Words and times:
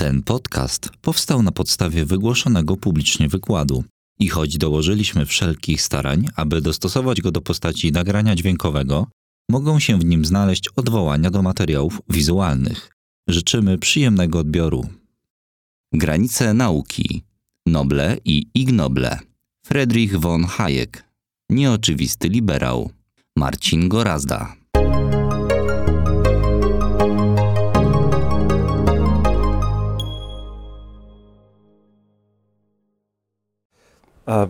Ten 0.00 0.22
podcast 0.22 0.90
powstał 1.00 1.42
na 1.42 1.52
podstawie 1.52 2.04
wygłoszonego 2.04 2.76
publicznie 2.76 3.28
wykładu 3.28 3.84
i 4.20 4.28
choć 4.28 4.58
dołożyliśmy 4.58 5.26
wszelkich 5.26 5.82
starań, 5.82 6.26
aby 6.36 6.60
dostosować 6.60 7.20
go 7.20 7.30
do 7.30 7.40
postaci 7.40 7.92
nagrania 7.92 8.34
dźwiękowego, 8.34 9.06
mogą 9.50 9.78
się 9.78 9.98
w 9.98 10.04
nim 10.04 10.24
znaleźć 10.24 10.68
odwołania 10.76 11.30
do 11.30 11.42
materiałów 11.42 12.00
wizualnych. 12.08 12.90
Życzymy 13.28 13.78
przyjemnego 13.78 14.38
odbioru. 14.38 14.88
Granice 15.92 16.54
nauki. 16.54 17.22
Noble 17.66 18.16
i 18.24 18.46
ignoble. 18.54 19.18
Friedrich 19.66 20.16
von 20.20 20.44
Hayek. 20.44 21.04
Nieoczywisty 21.50 22.28
liberał. 22.28 22.90
Marcin 23.36 23.88
Gorazda. 23.88 24.57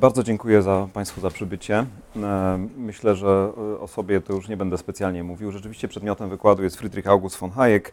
Bardzo 0.01 0.23
dziękuję 0.23 0.63
za 0.63 0.89
Państwu 0.93 1.21
za 1.21 1.31
przybycie. 1.31 1.87
E, 2.17 2.59
Myślę, 2.77 3.17
że 3.17 3.53
e, 3.77 3.81
o 3.81 3.89
sobie 3.89 4.21
to 4.21 4.33
już 4.33 4.49
nie 4.49 4.57
będę 4.57 4.79
specjalnie 4.79 5.25
mówił. 5.25 5.53
Rzeczywiście 5.53 5.89
przedmiotem 5.89 6.29
wykładu 6.29 6.63
jest 6.63 6.77
Friedrich 6.77 7.07
August 7.07 7.39
von 7.39 7.51
Hayek. 7.51 7.93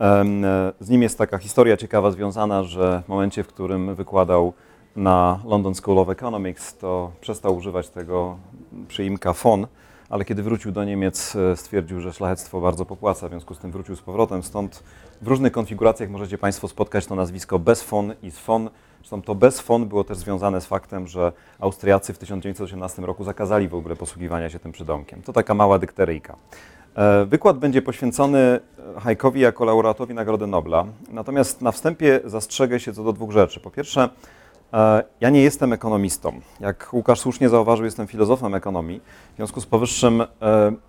E, 0.00 0.24
Z 0.80 0.88
nim 0.88 1.02
jest 1.02 1.18
taka 1.18 1.38
historia 1.38 1.76
ciekawa 1.76 2.10
związana, 2.10 2.64
że 2.64 3.02
w 3.04 3.08
momencie, 3.08 3.44
w 3.44 3.46
którym 3.46 3.94
wykładał 3.94 4.52
na 4.96 5.40
London 5.44 5.74
School 5.74 5.98
of 5.98 6.08
Economics, 6.08 6.76
to 6.76 7.12
przestał 7.20 7.56
używać 7.56 7.88
tego 7.88 8.36
przyimka 8.88 9.32
von, 9.32 9.66
ale 10.10 10.24
kiedy 10.24 10.42
wrócił 10.42 10.72
do 10.72 10.84
Niemiec, 10.84 11.36
e, 11.36 11.56
stwierdził, 11.56 12.00
że 12.00 12.12
szlachectwo 12.12 12.60
bardzo 12.60 12.84
popłaca, 12.84 13.26
w 13.28 13.30
związku 13.30 13.54
z 13.54 13.58
tym 13.58 13.70
wrócił 13.70 13.96
z 13.96 14.02
powrotem. 14.02 14.42
Stąd 14.42 14.82
w 15.22 15.28
różnych 15.28 15.52
konfiguracjach 15.52 16.10
możecie 16.10 16.38
Państwo 16.38 16.68
spotkać 16.68 17.06
to 17.06 17.14
nazwisko 17.14 17.58
bez 17.58 17.84
von 17.84 18.14
i 18.22 18.30
z 18.30 18.46
von. 18.46 18.70
Zresztą 19.06 19.22
to 19.22 19.34
bez 19.34 19.60
von 19.60 19.88
było 19.88 20.04
też 20.04 20.18
związane 20.18 20.60
z 20.60 20.66
faktem, 20.66 21.06
że 21.06 21.32
Austriacy 21.58 22.12
w 22.12 22.18
1918 22.18 23.02
roku 23.02 23.24
zakazali 23.24 23.68
w 23.68 23.74
ogóle 23.74 23.96
posługiwania 23.96 24.50
się 24.50 24.58
tym 24.58 24.72
przydomkiem. 24.72 25.22
To 25.22 25.32
taka 25.32 25.54
mała 25.54 25.78
dykteryjka. 25.78 26.36
E, 26.96 27.24
Wykład 27.24 27.58
będzie 27.58 27.82
poświęcony 27.82 28.38
e, 28.38 28.60
Haykowi 29.00 29.40
jako 29.40 29.64
laureatowi 29.64 30.14
Nagrody 30.14 30.46
Nobla. 30.46 30.84
Natomiast 31.12 31.62
na 31.62 31.72
wstępie 31.72 32.20
zastrzegę 32.24 32.80
się 32.80 32.92
co 32.92 33.04
do 33.04 33.12
dwóch 33.12 33.30
rzeczy. 33.30 33.60
Po 33.60 33.70
pierwsze, 33.70 34.08
e, 34.72 35.04
ja 35.20 35.30
nie 35.30 35.42
jestem 35.42 35.72
ekonomistą. 35.72 36.40
Jak 36.60 36.88
Łukasz 36.92 37.20
słusznie 37.20 37.48
zauważył, 37.48 37.84
jestem 37.84 38.06
filozofem 38.06 38.54
ekonomii. 38.54 39.00
W 39.32 39.36
związku 39.36 39.60
z 39.60 39.66
powyższym 39.66 40.22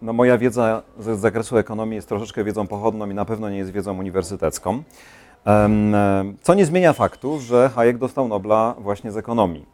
no, 0.01 0.13
moja 0.13 0.37
wiedza 0.37 0.81
z 0.99 1.19
zakresu 1.19 1.57
ekonomii 1.57 1.95
jest 1.95 2.09
troszeczkę 2.09 2.43
wiedzą 2.43 2.67
pochodną 2.67 3.09
i 3.09 3.13
na 3.13 3.25
pewno 3.25 3.49
nie 3.49 3.57
jest 3.57 3.71
wiedzą 3.71 3.99
uniwersytecką. 3.99 4.83
E, 5.47 5.69
Co 6.41 6.53
nie 6.53 6.65
zmienia 6.65 6.93
faktu, 6.93 7.39
że 7.39 7.69
Hayek 7.69 7.97
dostał 7.97 8.27
Nobla 8.27 8.75
właśnie 8.79 9.11
z 9.11 9.17
ekonomii. 9.17 9.65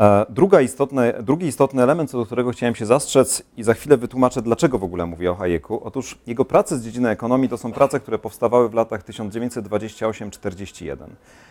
E, 0.00 0.26
Druga 0.28 0.60
istotne, 0.60 1.14
drugi 1.22 1.46
istotny 1.46 1.82
element, 1.82 2.10
co 2.10 2.18
do 2.18 2.26
którego 2.26 2.50
chciałem 2.50 2.74
się 2.74 2.86
zastrzec 2.86 3.42
i 3.56 3.62
za 3.62 3.74
chwilę 3.74 3.96
wytłumaczę, 3.96 4.42
dlaczego 4.42 4.78
w 4.78 4.84
ogóle 4.84 5.06
mówię 5.06 5.30
o 5.30 5.34
Hayeku. 5.34 5.80
Otóż 5.84 6.18
jego 6.26 6.44
prace 6.44 6.78
z 6.78 6.84
dziedziny 6.84 7.08
ekonomii 7.08 7.48
to 7.48 7.58
są 7.58 7.72
prace, 7.72 8.00
które 8.00 8.18
powstawały 8.18 8.68
w 8.68 8.74
latach 8.74 9.04
1928-41. 9.04 10.96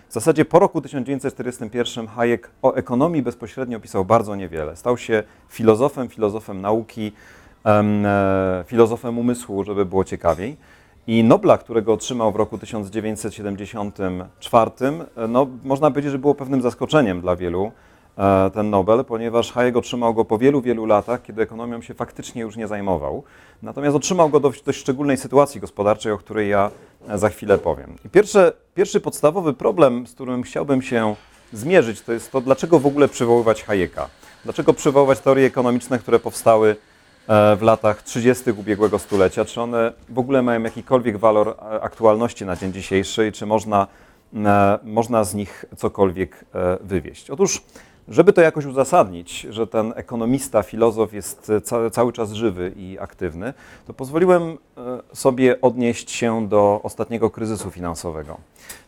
W 0.10 0.14
zasadzie 0.14 0.46
po 0.46 0.60
roku 0.60 0.82
1941 0.82 2.08
Hayek 2.08 2.50
o 2.62 2.74
ekonomii 2.74 3.22
bezpośrednio 3.22 3.80
pisał 3.80 4.06
bardzo 4.06 4.36
niewiele. 4.36 4.76
Stał 4.76 4.98
się 4.98 5.24
filozofem, 5.50 6.10
filozofem 6.10 6.62
nauki, 6.62 7.12
e, 7.66 8.64
filozofem 8.68 9.18
umysłu, 9.18 9.64
żeby 9.64 9.86
było 9.86 10.04
ciekawiej. 10.04 10.58
I 11.12 11.24
Nobla, 11.24 11.58
którego 11.58 11.94
otrzymał 11.94 12.32
w 12.32 12.36
roku 12.36 12.58
1974, 12.58 14.72
e, 15.16 15.28
no, 15.28 15.48
można 15.64 15.92
powiedzieć, 15.92 16.12
że 16.12 16.20
było 16.20 16.36
pewnym 16.36 16.62
zaskoczeniem 16.62 17.22
dla 17.22 17.36
wielu 17.36 17.72
e, 18.18 18.52
ten 18.54 18.70
Nobel, 18.70 19.06
ponieważ 19.06 19.52
Hayek 19.52 19.78
otrzymał 19.78 20.14
go 20.14 20.26
po 20.26 20.38
wielu, 20.38 20.62
wielu 20.62 20.86
latach, 20.86 21.22
kiedy 21.22 21.42
ekonomią 21.42 21.82
się 21.82 21.94
faktycznie 21.94 22.42
już 22.42 22.56
nie 22.56 22.68
zajmował. 22.68 23.24
Natomiast 23.64 23.96
otrzymał 23.96 24.30
go 24.30 24.40
do 24.40 24.52
dość 24.66 24.80
szczególnej 24.80 25.18
sytuacji 25.18 25.62
gospodarczej, 25.62 26.12
o 26.12 26.18
której 26.18 26.50
ja 26.50 26.72
e, 27.08 27.18
za 27.18 27.30
chwilę 27.30 27.58
powiem. 27.58 27.96
I 28.06 28.10
pierwszy, 28.76 29.00
podstawowy 29.00 29.54
problem, 29.54 30.08
z 30.08 30.14
którym 30.14 30.44
chciałbym 30.44 30.82
się 30.82 31.16
zmierzyć, 31.54 32.02
to 32.02 32.14
jest 32.14 32.32
to, 32.32 32.42
dlaczego 32.42 32.80
w 32.80 32.86
ogóle 32.86 33.08
przywoływać 33.08 33.64
Hayeka. 33.64 34.10
Dlaczego 34.44 34.74
przywoływać 34.74 35.20
teorie 35.20 35.46
ekonomiczne, 35.46 36.00
które 36.00 36.20
powstały 36.20 36.76
w 37.58 37.62
latach 37.62 38.04
30. 38.04 38.52
ubiegłego 38.52 39.00
stulecia? 39.00 39.46
Czy 39.46 39.62
one 39.62 39.94
w 40.10 40.20
ogóle 40.20 40.42
mają 40.42 40.64
jakikolwiek 40.64 41.18
walor 41.18 41.50
e, 41.50 41.82
aktualności 41.82 42.46
na 42.46 42.56
dzień 42.56 42.74
dzisiejszy 42.74 43.28
i 43.28 43.32
czy 43.32 43.46
można, 43.46 43.88
e, 44.34 44.80
można 44.84 45.24
z 45.24 45.34
nich 45.34 45.66
cokolwiek 45.78 46.46
e, 46.56 46.78
wywieść? 46.82 47.30
Otóż, 47.30 47.62
żeby 48.08 48.34
to 48.34 48.42
jakoś 48.42 48.66
uzasadnić, 48.66 49.42
że 49.50 49.68
ten 49.68 49.94
ekonomista, 49.96 50.64
filozof 50.64 51.14
jest 51.14 51.50
e, 51.50 51.62
ca 51.62 51.90
cały 51.90 52.14
czas 52.14 52.32
żywy 52.32 52.74
i 52.76 53.00
aktywny, 53.00 53.54
to 53.88 53.94
pozwoliłem 53.94 54.44
e, 54.52 54.58
sobie 55.14 55.62
odnieść 55.62 56.12
się 56.12 56.48
do 56.48 56.80
ostatniego 56.84 57.30
kryzysu 57.30 57.72
finansowego. 57.72 58.38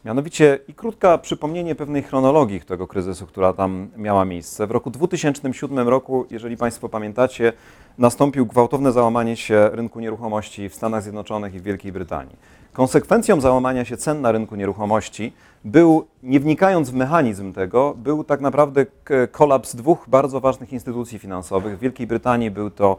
Mianowicie 0.05 0.59
i 0.67 0.73
krótka 0.73 1.17
przypomnienie 1.17 1.75
pewnej 1.75 2.03
chronologii 2.03 2.61
tego 2.61 2.87
kryzysu, 2.87 3.27
która 3.27 3.53
tam 3.53 3.87
miała 3.97 4.25
miejsce. 4.25 4.67
W 4.67 4.71
roku 4.71 4.89
2007 4.89 5.89
roku, 5.89 6.25
jeżeli 6.31 6.57
Państwo 6.57 6.89
pamiętacie, 6.89 7.53
nastąpił 7.97 8.45
gwałtowne 8.45 8.91
załamanie 8.91 9.37
się 9.37 9.69
rynku 9.73 9.99
nieruchomości 9.99 10.69
w 10.69 10.75
Stanach 10.75 11.03
Zjednoczonych 11.03 11.53
i 11.53 11.59
w 11.59 11.63
Wielkiej 11.63 11.91
Brytanii. 11.91 12.35
Konsekwencją 12.73 13.41
załamania 13.41 13.85
się 13.85 13.97
cen 13.97 14.21
na 14.21 14.31
rynku 14.31 14.55
nieruchomości 14.55 15.33
był, 15.65 16.07
nie 16.23 16.39
wnikając 16.39 16.89
w 16.89 16.93
mechanizm 16.93 17.53
tego, 17.53 17.93
był 17.97 18.23
tak 18.23 18.41
naprawdę 18.41 18.85
kolaps 19.31 19.75
dwóch 19.75 20.05
bardzo 20.07 20.39
ważnych 20.39 20.73
instytucji 20.73 21.19
finansowych. 21.19 21.77
W 21.77 21.79
Wielkiej 21.79 22.07
Brytanii 22.07 22.51
był 22.51 22.69
to 22.69 22.97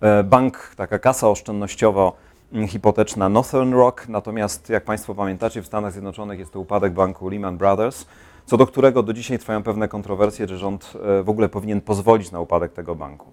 e, 0.00 0.24
bank, 0.24 0.74
taka 0.76 0.98
kasa 0.98 1.28
oszczędnościowa 1.28 2.02
mm, 2.02 2.33
hipoteczna 2.62 3.28
Northern 3.28 3.72
Rock, 3.72 4.08
natomiast 4.08 4.68
jak 4.68 4.84
Państwo 4.84 5.14
pamiętacie, 5.14 5.62
w 5.62 5.66
Stanach 5.66 5.92
Zjednoczonych 5.92 6.38
jest 6.38 6.52
to 6.52 6.60
upadek 6.60 6.92
banku 6.92 7.28
Lehman 7.28 7.56
Brothers, 7.56 8.06
co 8.46 8.56
do 8.56 8.66
którego 8.66 9.02
do 9.02 9.12
dzisiaj 9.12 9.38
trwają 9.38 9.62
pewne 9.62 9.88
kontrowersje, 9.88 10.48
że 10.48 10.58
rząd 10.58 10.92
e, 11.20 11.22
w 11.22 11.28
ogóle 11.28 11.48
powinien 11.48 11.80
pozwolić 11.80 12.30
na 12.32 12.40
upadek 12.40 12.72
tego 12.72 12.94
banku. 12.94 13.26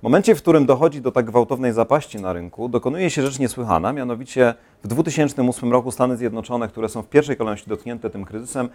W 0.00 0.02
momencie, 0.02 0.34
w 0.34 0.38
którym 0.38 0.66
dochodzi 0.66 1.00
do 1.00 1.12
tak 1.12 1.26
gwałtownej 1.26 1.72
zapaści 1.72 2.20
na 2.20 2.32
rynku, 2.32 2.68
dokonuje 2.68 3.10
się 3.10 3.22
rzecz 3.22 3.38
niesłychana, 3.38 3.92
mianowicie 3.92 4.54
w 4.84 4.88
2008 4.88 5.72
roku 5.72 5.90
Stany 5.90 6.16
Zjednoczone, 6.16 6.68
które 6.68 6.88
są 6.88 7.02
w 7.02 7.08
pierwszej 7.08 7.36
kolejności 7.36 7.70
dotknięte 7.70 8.10
tym 8.10 8.24
kryzysem, 8.24 8.68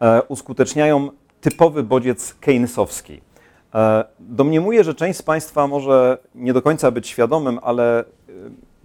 e, 0.00 0.22
uskuteczniają 0.22 1.10
typowy 1.40 1.82
bodziec 1.82 2.34
keynesowski. 2.34 3.20
E, 3.74 4.04
domniemuję, 4.20 4.84
że 4.84 4.94
część 4.94 5.18
z 5.18 5.22
Państwa 5.22 5.66
może 5.66 6.18
nie 6.34 6.52
do 6.52 6.62
końca 6.62 6.90
być 6.90 7.08
świadomym, 7.08 7.58
ale 7.62 8.04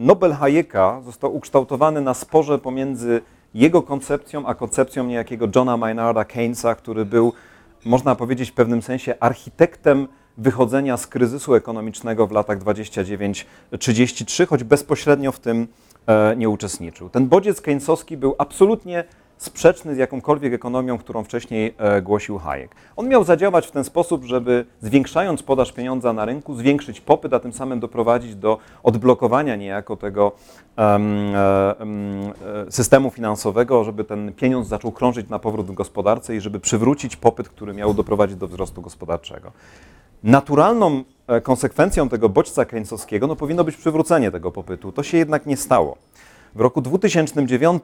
Nobel 0.01 0.33
Hayeka 0.33 1.01
został 1.05 1.35
ukształtowany 1.35 2.01
na 2.01 2.13
sporze 2.13 2.59
pomiędzy 2.59 3.21
jego 3.53 3.81
koncepcją, 3.81 4.45
a 4.45 4.55
koncepcją 4.55 5.03
niejakiego 5.03 5.47
Johna 5.55 5.77
Maynarda 5.77 6.25
Keynesa, 6.25 6.75
który 6.75 7.05
był, 7.05 7.33
można 7.85 8.15
powiedzieć, 8.15 8.51
w 8.51 8.53
pewnym 8.53 8.81
sensie 8.81 9.15
architektem 9.19 10.07
wychodzenia 10.37 10.97
z 10.97 11.07
kryzysu 11.07 11.55
ekonomicznego 11.55 12.27
w 12.27 12.31
latach 12.31 12.59
29-33, 12.59 14.47
choć 14.47 14.63
bezpośrednio 14.63 15.31
w 15.31 15.39
tym 15.39 15.67
e, 16.07 16.35
nie 16.35 16.49
uczestniczył. 16.49 17.09
Ten 17.09 17.27
bodziec 17.27 17.61
keynesowski 17.61 18.17
był 18.17 18.35
absolutnie 18.37 19.03
sprzeczny 19.41 19.95
z 19.95 19.97
jakąkolwiek 19.97 20.53
ekonomią, 20.53 20.97
którą 20.97 21.23
wcześniej 21.23 21.73
e, 21.77 22.01
głosił 22.01 22.37
Hayek. 22.37 22.75
On 22.95 23.07
miał 23.07 23.23
zadziałać 23.23 23.67
w 23.67 23.71
ten 23.71 23.83
sposób, 23.83 24.23
żeby 24.23 24.65
zwiększając 24.81 25.43
podaż 25.43 25.71
pieniądza 25.71 26.13
na 26.13 26.25
rynku, 26.25 26.55
zwiększyć 26.55 27.01
popyt, 27.01 27.33
a 27.33 27.39
tym 27.39 27.53
samym 27.53 27.79
doprowadzić 27.79 28.35
do 28.35 28.57
odblokowania 28.83 29.55
niejako 29.55 29.97
tego 29.97 30.31
e, 30.77 30.81
e, 30.81 31.75
systemu 32.69 33.09
finansowego, 33.09 33.83
żeby 33.83 34.03
ten 34.03 34.33
pieniądz 34.33 34.67
zaczął 34.67 34.91
krążyć 34.91 35.29
na 35.29 35.39
powrót 35.39 35.67
w 35.67 35.73
gospodarce 35.73 36.35
i 36.35 36.41
żeby 36.41 36.59
przywrócić 36.59 37.15
popyt, 37.15 37.49
który 37.49 37.73
miał 37.73 37.93
doprowadzić 37.93 38.37
do 38.37 38.47
wzrostu 38.47 38.81
gospodarczego. 38.81 39.51
Naturalną 40.23 41.03
konsekwencją 41.43 42.09
tego 42.09 42.29
bodźca 42.29 42.65
keynesowskiego 42.65 43.27
no, 43.27 43.35
powinno 43.35 43.63
być 43.63 43.75
przywrócenie 43.75 44.31
tego 44.31 44.51
popytu. 44.51 44.91
To 44.91 45.03
się 45.03 45.17
jednak 45.17 45.45
nie 45.45 45.57
stało. 45.57 45.97
W 46.55 46.61
roku 46.61 46.81
2009 46.81 47.83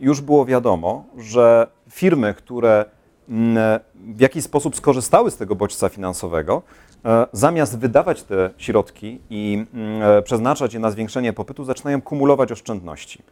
już 0.00 0.20
było 0.20 0.44
wiadomo, 0.44 1.04
że 1.18 1.66
firmy, 1.90 2.34
które 2.34 2.84
mm, 3.28 3.80
w 3.94 4.20
jakiś 4.20 4.44
sposób 4.44 4.76
skorzystały 4.76 5.30
z 5.30 5.36
tego 5.36 5.54
bodźca 5.54 5.88
finansowego, 5.88 6.62
e, 7.04 7.26
zamiast 7.32 7.78
wydawać 7.78 8.22
te 8.22 8.50
środki 8.58 9.20
i 9.30 9.66
mm, 9.74 10.02
e, 10.02 10.22
przeznaczać 10.22 10.74
je 10.74 10.80
na 10.80 10.90
zwiększenie 10.90 11.32
popytu, 11.32 11.64
zaczynają 11.64 12.02
kumulować 12.02 12.52
oszczędności. 12.52 13.22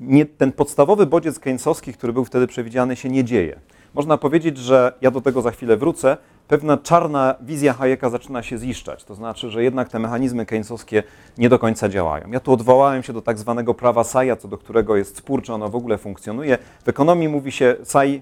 Nie, 0.00 0.26
ten 0.26 0.52
podstawowy 0.52 1.06
bodziec 1.06 1.38
keynesowski, 1.38 1.92
który 1.92 2.12
był 2.12 2.24
wtedy 2.24 2.46
przewidziany, 2.46 2.96
się 2.96 3.08
nie 3.08 3.24
dzieje. 3.24 3.60
Można 3.94 4.18
powiedzieć, 4.18 4.58
że 4.58 4.92
ja 5.00 5.10
do 5.10 5.20
tego 5.20 5.42
za 5.42 5.50
chwilę 5.50 5.76
wrócę. 5.76 6.16
Pewna 6.50 6.76
czarna 6.76 7.34
wizja 7.40 7.72
Hayeka 7.72 8.10
zaczyna 8.10 8.42
się 8.42 8.58
ziszczać. 8.58 9.04
To 9.04 9.14
znaczy, 9.14 9.50
że 9.50 9.62
jednak 9.62 9.88
te 9.88 9.98
mechanizmy 9.98 10.46
keynesowskie 10.46 11.02
nie 11.38 11.48
do 11.48 11.58
końca 11.58 11.88
działają. 11.88 12.30
Ja 12.30 12.40
tu 12.40 12.52
odwołałem 12.52 13.02
się 13.02 13.12
do 13.12 13.22
tak 13.22 13.38
zwanego 13.38 13.74
prawa 13.74 14.04
Saja, 14.04 14.36
co 14.36 14.48
do 14.48 14.58
którego 14.58 14.96
jest 14.96 15.16
spór, 15.16 15.42
czy 15.42 15.52
ono 15.52 15.68
w 15.68 15.76
ogóle 15.76 15.98
funkcjonuje. 15.98 16.58
W 16.84 16.88
ekonomii 16.88 17.28
mówi 17.28 17.52
się, 17.52 17.76
Say, 17.82 18.20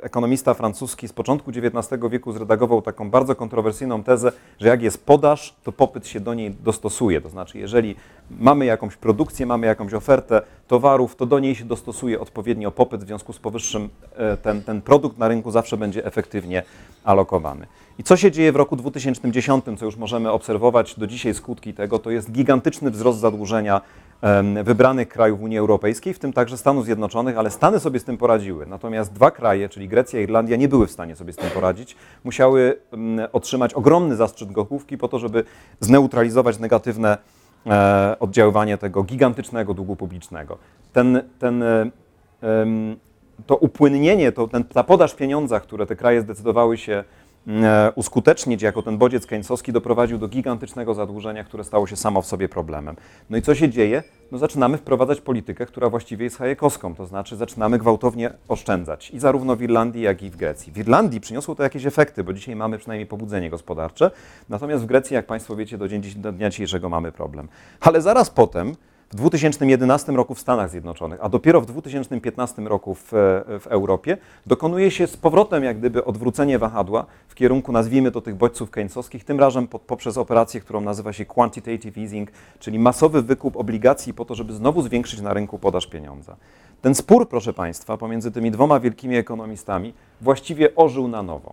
ekonomista 0.00 0.54
francuski 0.54 1.08
z 1.08 1.12
początku 1.12 1.50
XIX 1.50 2.02
wieku 2.10 2.32
zredagował 2.32 2.82
taką 2.82 3.10
bardzo 3.10 3.34
kontrowersyjną 3.34 4.02
tezę, 4.02 4.32
że 4.60 4.68
jak 4.68 4.82
jest 4.82 5.06
podaż, 5.06 5.56
to 5.64 5.72
popyt 5.72 6.06
się 6.06 6.20
do 6.20 6.34
niej 6.34 6.50
dostosuje. 6.50 7.20
To 7.20 7.28
znaczy, 7.28 7.58
jeżeli 7.58 7.96
mamy 8.30 8.64
jakąś 8.64 8.96
produkcję, 8.96 9.46
mamy 9.46 9.66
jakąś 9.66 9.94
ofertę 9.94 10.42
towarów, 10.68 11.16
to 11.16 11.26
do 11.26 11.38
niej 11.38 11.54
się 11.54 11.64
dostosuje 11.64 12.20
odpowiednio 12.20 12.70
popyt, 12.70 13.04
w 13.04 13.06
związku 13.06 13.32
z 13.32 13.38
powyższym 13.38 13.88
e, 14.16 14.36
ten, 14.36 14.62
ten 14.62 14.82
produkt 14.82 15.18
na 15.18 15.28
rynku 15.28 15.50
zawsze 15.50 15.76
będzie 15.76 16.04
efektywnie 16.04 16.62
alokowany. 17.04 17.66
I 17.98 18.02
co 18.02 18.16
się 18.16 18.30
dzieje 18.30 18.52
w 18.52 18.56
roku 18.56 18.76
2010, 18.76 19.64
co 19.78 19.84
już 19.84 19.96
możemy 19.96 20.30
obserwować 20.30 20.98
do 20.98 21.06
dzisiaj 21.06 21.34
skutki 21.34 21.74
tego, 21.74 21.98
to 21.98 22.10
jest 22.10 22.32
gigantyczny 22.32 22.90
wzrost 22.90 23.18
zadłużenia 23.18 23.80
wybranych 24.64 25.08
krajów 25.08 25.40
Unii 25.40 25.58
Europejskiej, 25.58 26.14
w 26.14 26.18
tym 26.18 26.32
także 26.32 26.56
Stanów 26.56 26.84
Zjednoczonych, 26.84 27.38
ale 27.38 27.50
Stany 27.50 27.80
sobie 27.80 28.00
z 28.00 28.04
tym 28.04 28.18
poradziły. 28.18 28.66
Natomiast 28.66 29.12
dwa 29.12 29.30
kraje, 29.30 29.68
czyli 29.68 29.88
Grecja 29.88 30.20
i 30.20 30.22
Irlandia, 30.22 30.56
nie 30.56 30.68
były 30.68 30.86
w 30.86 30.90
stanie 30.90 31.16
sobie 31.16 31.32
z 31.32 31.36
tym 31.36 31.50
poradzić. 31.50 31.96
Musiały 32.24 32.78
otrzymać 33.32 33.74
ogromny 33.74 34.16
zastrzyk 34.16 34.52
gotówki 34.52 34.98
po 34.98 35.08
to, 35.08 35.18
żeby 35.18 35.44
zneutralizować 35.80 36.58
negatywne 36.58 37.18
oddziaływanie 38.20 38.78
tego 38.78 39.02
gigantycznego 39.02 39.74
długu 39.74 39.96
publicznego. 39.96 40.58
Ten, 40.92 41.22
ten, 41.38 41.64
to 43.46 43.56
upłynnienie, 43.56 44.32
to, 44.32 44.48
ten, 44.48 44.64
ta 44.64 44.84
podaż 44.84 45.14
pieniądza, 45.14 45.60
które 45.60 45.86
te 45.86 45.96
kraje 45.96 46.20
zdecydowały 46.20 46.78
się 46.78 47.04
E, 47.21 47.21
uskutecznić 47.94 48.62
jako 48.62 48.82
ten 48.82 48.98
bodziec 48.98 49.26
keńsowski 49.26 49.72
doprowadził 49.72 50.18
do 50.18 50.28
gigantycznego 50.28 50.94
zadłużenia, 50.94 51.44
które 51.44 51.64
stało 51.64 51.86
się 51.86 51.96
samo 51.96 52.22
w 52.22 52.26
sobie 52.26 52.48
problemem. 52.48 52.96
No 53.30 53.36
i 53.36 53.42
co 53.42 53.54
się 53.54 53.68
dzieje? 53.68 54.02
No 54.32 54.38
zaczynamy 54.38 54.78
wprowadzać 54.78 55.20
politykę, 55.20 55.66
która 55.66 55.90
właściwie 55.90 56.24
jest 56.24 56.38
hajekowską, 56.38 56.94
to 56.94 57.06
znaczy 57.06 57.36
zaczynamy 57.36 57.78
gwałtownie 57.78 58.30
oszczędzać 58.48 59.10
i 59.10 59.18
zarówno 59.18 59.56
w 59.56 59.62
Irlandii, 59.62 60.02
jak 60.02 60.22
i 60.22 60.30
w 60.30 60.36
Grecji. 60.36 60.72
W 60.72 60.78
Irlandii 60.78 61.20
przyniosło 61.20 61.54
to 61.54 61.62
jakieś 61.62 61.86
efekty, 61.86 62.24
bo 62.24 62.32
dzisiaj 62.32 62.56
mamy 62.56 62.78
przynajmniej 62.78 63.06
pobudzenie 63.06 63.50
gospodarcze, 63.50 64.10
natomiast 64.48 64.82
w 64.82 64.86
Grecji, 64.86 65.14
jak 65.14 65.26
Państwo 65.26 65.56
wiecie, 65.56 65.78
do, 65.78 65.86
do 66.16 66.32
dnia 66.32 66.50
dzisiejszego 66.50 66.88
mamy 66.88 67.12
problem. 67.12 67.48
Ale 67.80 68.00
zaraz 68.00 68.30
potem 68.30 68.76
w 69.12 69.14
2011 69.14 70.12
roku 70.12 70.34
w 70.34 70.40
Stanach 70.40 70.70
Zjednoczonych, 70.70 71.20
a 71.22 71.28
dopiero 71.28 71.60
w 71.60 71.66
2015 71.66 72.62
roku 72.62 72.94
w, 72.94 73.08
w, 73.60 73.66
Europie, 73.66 74.18
dokonuje 74.46 74.90
się 74.90 75.06
z 75.06 75.16
powrotem 75.16 75.64
jak 75.64 75.78
gdyby 75.78 76.04
odwrócenie 76.04 76.58
wahadła 76.58 77.06
w 77.28 77.34
kierunku, 77.34 77.72
nazwijmy 77.72 78.10
to, 78.10 78.20
tych 78.20 78.34
bodźców 78.34 78.70
keynesowskich, 78.70 79.24
tym 79.24 79.40
razem 79.40 79.68
po, 79.68 79.78
poprzez 79.78 80.18
operację, 80.18 80.60
którą 80.60 80.80
nazywa 80.80 81.12
się 81.12 81.24
quantitative 81.24 81.98
easing, 81.98 82.30
czyli 82.58 82.78
masowy 82.78 83.22
wykup 83.22 83.56
obligacji 83.56 84.14
po 84.14 84.24
to, 84.24 84.34
żeby 84.34 84.52
znowu 84.52 84.82
zwiększyć 84.82 85.20
na 85.20 85.34
rynku 85.34 85.58
podaż 85.58 85.86
pieniądza. 85.86 86.36
Ten 86.82 86.94
spór, 86.94 87.28
proszę 87.28 87.52
Państwa, 87.52 87.96
pomiędzy 87.96 88.30
tymi 88.30 88.50
dwoma 88.50 88.80
wielkimi 88.80 89.16
ekonomistami 89.16 89.94
właściwie 90.20 90.74
ożył 90.76 91.08
na 91.08 91.22
nowo. 91.22 91.52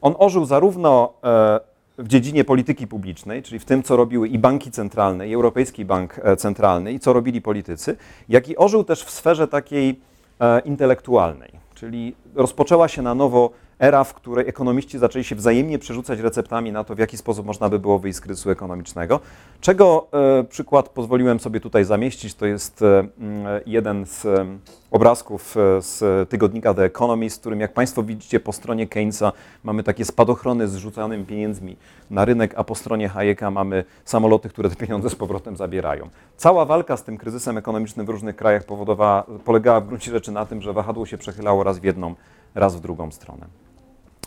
On 0.00 0.14
ożył 0.18 0.44
zarówno 0.44 1.12
e, 1.24 1.75
w 1.98 2.08
dziedzinie 2.08 2.44
polityki 2.44 2.86
publicznej, 2.86 3.42
czyli 3.42 3.58
w 3.58 3.64
tym, 3.64 3.82
co 3.82 3.96
robiły 3.96 4.28
i 4.28 4.38
banki 4.38 4.70
centralne, 4.70 5.28
i 5.28 5.34
Europejski 5.34 5.84
Bank 5.84 6.20
e, 6.22 6.36
Centralny, 6.36 6.92
i 6.92 7.00
co 7.00 7.12
robili 7.12 7.42
politycy, 7.42 7.96
jak 8.28 8.48
i 8.48 8.56
ożył 8.56 8.84
też 8.84 9.04
w 9.04 9.10
sferze 9.10 9.48
takiej 9.48 10.00
e, 10.40 10.60
intelektualnej, 10.60 11.50
czyli 11.74 12.14
rozpoczęła 12.34 12.88
się 12.88 13.02
na 13.02 13.14
nowo 13.14 13.50
era, 13.78 14.04
w 14.04 14.14
której 14.14 14.48
ekonomiści 14.48 14.98
zaczęli 14.98 15.24
się 15.24 15.34
wzajemnie 15.34 15.78
przerzucać 15.78 16.20
receptami 16.20 16.72
na 16.72 16.84
to, 16.84 16.94
w 16.94 16.98
jaki 16.98 17.16
sposób 17.16 17.46
można 17.46 17.68
by 17.68 17.78
było 17.78 17.98
wyjść 17.98 18.16
z 18.16 18.20
kryzysu 18.20 18.50
ekonomicznego. 18.50 19.20
Czego 19.60 20.08
e, 20.12 20.44
przykład 20.44 20.88
pozwoliłem 20.88 21.40
sobie 21.40 21.60
tutaj 21.60 21.84
zamieścić, 21.84 22.34
to 22.34 22.46
jest 22.46 22.82
e, 22.82 22.98
mm, 22.98 23.60
jeden 23.66 24.06
z 24.06 24.24
e, 24.24 24.46
obrazków 24.90 25.54
z 25.78 26.28
tygodnika 26.28 26.74
The 26.74 26.84
Economist, 26.84 27.36
w 27.36 27.40
którym 27.40 27.60
jak 27.60 27.72
Państwo 27.72 28.02
widzicie 28.02 28.40
po 28.40 28.52
stronie 28.52 28.86
Keynesa 28.86 29.32
mamy 29.64 29.82
takie 29.82 30.04
spadochrony 30.04 30.68
z 30.68 30.76
rzucanymi 30.76 31.24
pieniędzmi 31.24 31.76
na 32.10 32.24
rynek, 32.24 32.54
a 32.56 32.64
po 32.64 32.74
stronie 32.74 33.08
Hayeka 33.08 33.50
mamy 33.50 33.84
samoloty, 34.04 34.48
które 34.48 34.70
te 34.70 34.76
pieniądze 34.76 35.10
z 35.10 35.14
powrotem 35.14 35.56
zabierają. 35.56 36.08
Cała 36.36 36.64
walka 36.64 36.96
z 36.96 37.04
tym 37.04 37.16
kryzysem 37.16 37.58
ekonomicznym 37.58 38.06
w 38.06 38.08
różnych 38.08 38.36
krajach 38.36 38.64
powodowała, 38.64 39.24
polegała 39.44 39.80
w 39.80 39.86
gruncie 39.86 40.10
rzeczy 40.10 40.32
na 40.32 40.46
tym, 40.46 40.62
że 40.62 40.72
wahadło 40.72 41.06
się 41.06 41.18
przechylało 41.18 41.64
raz 41.64 41.78
w 41.78 41.84
jedną, 41.84 42.14
raz 42.54 42.76
w 42.76 42.80
drugą 42.80 43.10
stronę. 43.10 43.65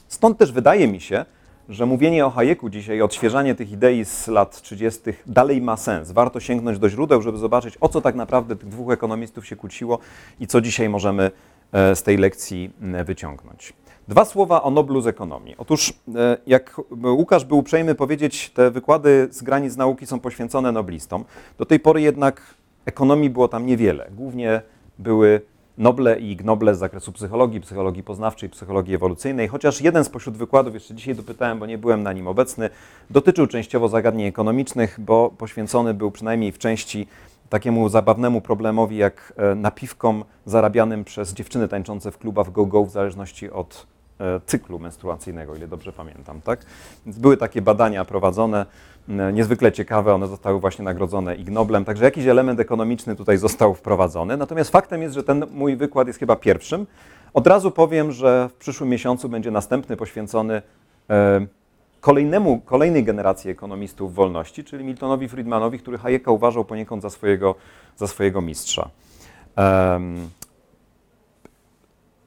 Stąd 0.10 0.38
też 0.38 0.52
wydaje 0.52 0.88
mi 0.88 1.02
się, 1.02 1.26
że 1.70 1.86
mówienie 1.86 2.26
o 2.26 2.30
Hayeku 2.30 2.70
dzisiaj, 2.70 3.02
odświeżanie 3.02 3.56
tych 3.56 3.72
idei 3.72 4.06
z 4.06 4.28
lat 4.28 4.62
30. 4.62 5.02
dalej 5.26 5.62
ma 5.62 5.78
sens. 5.78 6.12
Warto 6.12 6.40
sięgnąć 6.40 6.80
do 6.80 6.90
źródeł, 6.90 7.22
żeby 7.22 7.38
zobaczyć, 7.38 7.78
o 7.82 7.90
co 7.90 8.02
tak 8.02 8.16
naprawdę 8.16 8.56
tych 8.56 8.70
dwóch 8.70 8.92
ekonomistów 8.92 9.48
się 9.48 9.56
kłóciło 9.56 10.00
i 10.40 10.48
co 10.48 10.62
dzisiaj 10.62 10.90
możemy 10.90 11.32
e, 11.72 11.96
z 11.96 12.04
tej 12.04 12.18
lekcji 12.18 12.72
wyciągnąć. 13.06 13.74
Dwa 14.08 14.26
słowa 14.26 14.64
o 14.64 14.72
Noblu 14.72 15.02
z 15.02 15.08
ekonomii. 15.08 15.56
Otóż, 15.58 15.94
e, 16.16 16.38
jak 16.48 16.82
Łukasz 17.04 17.46
był 17.46 17.58
uprzejmy 17.58 17.96
powiedzieć, 17.96 18.50
te 18.50 18.72
wykłady 18.72 19.28
z 19.32 19.42
granic 19.44 19.76
nauki 19.78 20.06
są 20.06 20.20
poświęcone 20.20 20.72
noblistom. 20.72 21.26
Do 21.58 21.66
tej 21.66 21.80
pory 21.80 22.02
jednak 22.02 22.42
ekonomii 22.86 23.30
było 23.30 23.48
tam 23.48 23.66
niewiele. 23.66 24.10
Głównie 24.12 24.62
były 25.00 25.42
Noble 25.80 26.20
i 26.20 26.32
Ignoble 26.32 26.76
z 26.76 26.80
zakresu 26.80 27.12
psychologii, 27.12 27.62
psychologii 27.62 28.04
poznawczej, 28.04 28.50
psychologii 28.50 28.96
ewolucyjnej, 28.96 29.48
chociaż 29.48 29.82
jeden 29.82 30.04
spośród 30.04 30.38
wykładów, 30.38 30.74
jeszcze 30.74 30.96
dzisiaj 30.96 31.16
dopytałem, 31.16 31.60
bo 31.60 31.66
nie 31.66 31.78
byłem 31.78 32.04
na 32.04 32.14
nim 32.14 32.28
obecny, 32.28 32.70
dotyczył 33.10 33.48
częściowo 33.48 33.90
zagadnień 33.90 34.28
ekonomicznych, 34.28 35.00
bo 35.00 35.30
poświęcony 35.38 35.94
był 35.94 36.12
przynajmniej 36.12 36.52
w 36.52 36.58
części 36.58 37.08
takiemu 37.50 37.90
zabawnemu 37.90 38.42
problemowi 38.42 38.98
jak 38.98 39.34
e, 39.38 39.56
napiwkom 39.56 40.24
zarabianym 40.46 41.04
przez 41.04 41.34
dziewczyny 41.34 41.68
tańczące 41.68 42.12
w 42.12 42.18
klubach 42.18 42.52
go-go 42.52 42.86
w 42.86 42.90
zależności 42.90 43.52
od 43.52 43.88
E, 44.20 44.40
cyklu 44.46 44.80
menstruacyjnego, 44.80 45.56
ile 45.56 45.68
dobrze 45.68 45.92
pamiętam. 45.92 46.42
Tak? 46.42 46.66
Więc 47.06 47.20
były 47.20 47.38
takie 47.38 47.62
badania 47.62 48.06
prowadzone, 48.06 48.66
niezwykle 49.34 49.72
ciekawe, 49.72 50.14
one 50.14 50.28
zostały 50.28 50.60
właśnie 50.60 50.86
nagrodzone 50.86 51.36
Ig 51.36 51.52
Noblem, 51.52 51.86
także 51.86 52.06
jakiś 52.06 52.26
element 52.26 52.60
ekonomiczny 52.60 53.16
tutaj 53.16 53.38
został 53.38 53.74
wprowadzony. 53.74 54.38
Natomiast 54.38 54.72
faktem 54.72 55.02
jest, 55.02 55.16
że 55.16 55.24
ten 55.24 55.46
mój 55.52 55.76
wykład 55.76 56.08
jest 56.08 56.20
chyba 56.20 56.36
pierwszym. 56.36 56.88
Od 57.34 57.48
razu 57.48 57.72
powiem, 57.72 58.12
że 58.12 58.50
w 58.50 58.54
przyszłym 58.54 58.90
miesiącu 58.90 59.30
będzie 59.30 59.52
następny 59.52 59.98
poświęcony 59.98 60.62
e, 61.10 61.48
kolejnemu, 62.02 62.60
kolejnej 62.60 63.04
generacji 63.04 63.52
ekonomistów 63.52 64.16
wolności, 64.16 64.64
czyli 64.64 64.84
Miltonowi 64.84 65.30
Friedmanowi, 65.30 65.80
który 65.80 65.98
Hayeka 65.98 66.32
uważał 66.32 66.66
poniekąd 66.66 67.02
za 67.02 67.10
swojego, 67.10 67.56
za 67.98 68.08
swojego 68.08 68.42
mistrza. 68.42 68.90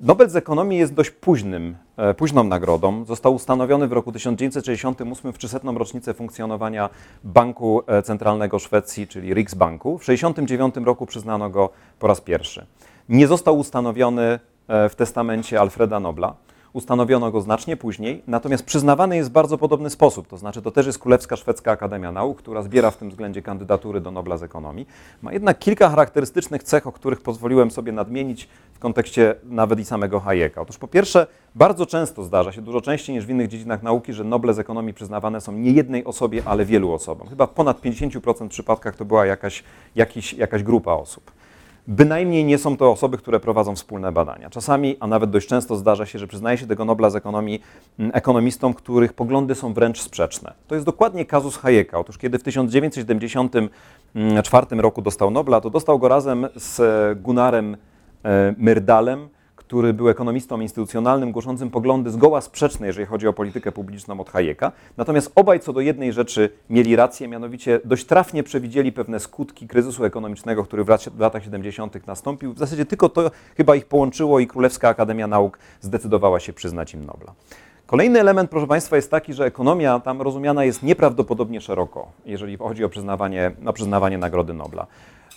Nobel 0.03 0.31
z 0.31 0.37
ekonomii 0.37 0.79
jest 0.79 0.95
dość 0.95 1.11
późnym, 1.11 1.77
e, 1.97 2.15
późną 2.15 2.44
nagrodą. 2.44 3.05
Został 3.05 3.35
ustanowiony 3.35 3.89
w 3.89 3.93
roku 3.93 4.13
1968 4.13 5.32
w 5.32 5.39
300. 5.39 5.79
rocznicę 5.79 6.15
funkcjonowania 6.15 6.91
Banku 7.25 7.82
e, 7.87 8.03
Centralnego 8.03 8.59
Szwecji, 8.59 9.09
czyli 9.09 9.35
Riksbanku. 9.35 9.99
W 9.99 10.01
1969 10.01 10.87
roku 10.87 11.06
przyznano 11.06 11.51
go 11.51 11.71
po 11.99 12.06
raz 12.06 12.21
pierwszy. 12.21 12.67
Nie 13.09 13.27
został 13.27 13.59
ustanowiony 13.59 14.41
e, 14.69 14.89
w 14.89 14.94
testamencie 14.94 15.61
Alfreda 15.61 16.01
Nobla. 16.01 16.35
Ustanowiono 16.72 17.31
go 17.31 17.41
znacznie 17.41 17.76
później, 17.76 18.22
natomiast 18.26 18.64
przyznawany 18.64 19.17
jest 19.17 19.29
w 19.29 19.32
bardzo 19.32 19.58
podobny 19.58 19.91
sposób. 19.91 20.29
To 20.29 20.36
znaczy, 20.36 20.62
to 20.62 20.70
też 20.70 20.86
jest 20.86 20.98
Królewska 20.98 21.36
Szwedzka 21.36 21.72
Akademia 21.72 22.12
Nauk, 22.12 22.38
która 22.38 22.62
zbiera 22.62 22.91
w 22.91 22.96
tym 22.96 23.10
względzie 23.10 23.43
kandydatury 23.43 24.00
do 24.00 24.10
Nobla 24.10 24.36
z 24.36 24.43
ekonomii. 24.43 24.86
Ma 25.22 25.32
jednak 25.32 25.58
kilka 25.58 25.88
charakterystycznych 25.88 26.62
cech, 26.62 26.86
o 26.86 26.93
których 26.93 27.20
pozwoliłem 27.20 27.70
sobie 27.70 27.93
nadmienić 27.93 28.48
w 28.72 28.79
kontekście 28.79 29.34
nawet 29.44 29.81
i 29.81 29.84
samego 29.84 30.20
Hayeka. 30.20 30.60
Otóż 30.60 30.79
po 30.79 30.88
pierwsze, 30.88 31.26
bardzo 31.55 31.86
często 31.86 32.24
zdarza 32.24 32.52
się, 32.52 32.62
dużo 32.62 32.81
częściej 32.81 33.17
niż 33.17 33.26
w 33.26 33.31
innych 33.31 33.48
dziedzinach 33.48 33.82
nauki, 33.82 34.12
że 34.12 34.24
Noble 34.24 34.55
z 34.55 34.58
ekonomii 34.58 34.94
przyznawane 34.94 35.41
są 35.41 35.52
nie 35.52 35.70
jednej 35.70 36.05
osobie, 36.05 36.43
ale 36.44 36.64
wielu 36.64 36.93
osobom. 36.93 37.29
Chyba 37.29 37.46
ponad 37.46 37.81
50% 37.81 38.48
przypadkach 38.48 38.96
to 38.96 39.05
była 39.05 39.26
jakaś, 39.26 39.64
jakiś, 39.96 40.34
jakaś 40.34 40.62
grupa 40.62 40.93
osób. 40.93 41.31
Bynajmniej 41.89 42.44
nie 42.44 42.58
są 42.58 42.77
to 42.77 42.91
osoby, 42.91 43.19
które 43.19 43.41
prowadzą 43.41 43.77
wspólne 43.77 44.12
badania. 44.12 44.51
Czasami, 44.51 44.96
a 45.01 45.06
nawet 45.06 45.31
dość 45.31 45.48
często 45.48 45.77
zdarza 45.77 46.06
się, 46.06 46.19
że 46.19 46.27
przyznaje 46.27 46.58
się 46.58 46.67
tego 46.67 46.84
Nobla 46.84 47.10
z 47.10 47.17
ekonomii 47.17 47.62
mm, 47.98 48.12
ekonomistom, 48.15 48.74
których 48.74 49.12
poglądy 49.12 49.55
są 49.55 49.74
wręcz 49.74 50.01
sprzeczne. 50.01 50.53
To 50.69 50.74
jest 50.74 50.86
dokładnie 50.86 51.27
kazus 51.27 51.56
Hayeka. 51.56 51.98
Otóż 51.98 52.19
kiedy 52.19 52.39
w 52.39 52.43
1974 52.43 54.67
roku 54.77 55.03
dostał 55.03 55.31
Nobla, 55.31 55.60
to 55.60 55.70
dostał 55.70 55.98
go 55.98 56.08
razem 56.08 56.48
z 56.56 56.79
Gunnarem 57.19 57.77
e, 58.24 58.55
Myrdalem, 58.58 59.29
który 59.72 59.93
był 59.93 60.08
ekonomistą 60.08 60.60
instytucjonalnym, 60.60 61.32
głoszącym 61.32 61.70
poglądy 61.70 62.10
zgoła 62.10 62.41
sprzeczne, 62.41 62.86
jeżeli 62.86 63.06
chodzi 63.06 63.29
o 63.29 63.32
politykę 63.32 63.72
publiczną 63.72 64.20
od 64.20 64.31
Hayeka. 64.31 64.72
Natomiast 64.96 65.32
obaj 65.34 65.60
co 65.60 65.72
do 65.72 65.81
jednej 65.81 66.12
rzeczy 66.12 66.50
mieli 66.70 66.96
rację, 66.96 67.29
mianowicie 67.29 67.81
dość 67.84 68.05
trafnie 68.05 68.43
przewidzieli 68.43 68.93
pewne 68.93 69.20
skutki 69.20 69.69
kryzysu 69.69 70.05
ekonomicznego, 70.05 70.64
który 70.64 70.84
w 70.84 71.19
latach 71.19 71.44
70. 71.44 72.06
nastąpił. 72.06 72.52
W 72.52 72.58
zasadzie 72.58 72.86
tylko 72.86 73.08
to 73.08 73.31
chyba 73.56 73.76
ich 73.76 73.86
połączyło 73.86 74.41
i 74.41 74.46
Królewska 74.46 74.88
Akademia 74.88 75.26
Nauk 75.26 75.58
zdecydowała 75.81 76.41
się 76.41 76.52
przyznać 76.52 76.94
im 76.94 77.05
Nobla. 77.05 77.32
Kolejny 77.86 78.20
element, 78.20 78.50
proszę 78.50 78.67
Państwa, 78.67 78.96
jest 78.96 79.10
taki, 79.10 79.34
że 79.34 79.44
ekonomia 79.44 80.00
tam 80.00 80.22
rozumiana 80.22 80.64
jest 80.64 80.82
nieprawdopodobnie 80.82 81.60
szeroko, 81.60 82.08
jeżeli 82.26 82.56
chodzi 82.56 82.84
o 82.84 82.88
przyznawanie, 82.88 83.50
na 83.60 83.72
przyznawanie 83.72 84.19
Nagrody 84.19 84.55
Nobla. 84.55 84.86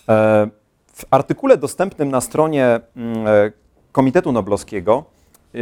E, 0.10 0.48
w 0.94 1.06
artykule 1.12 1.58
dostępnym 1.58 2.12
na 2.12 2.22
stronie 2.22 2.80
mm, 2.96 3.28
e, 3.28 3.65
Komitetu 3.96 4.32
Noblowskiego 4.32 5.04
e, 5.56 5.60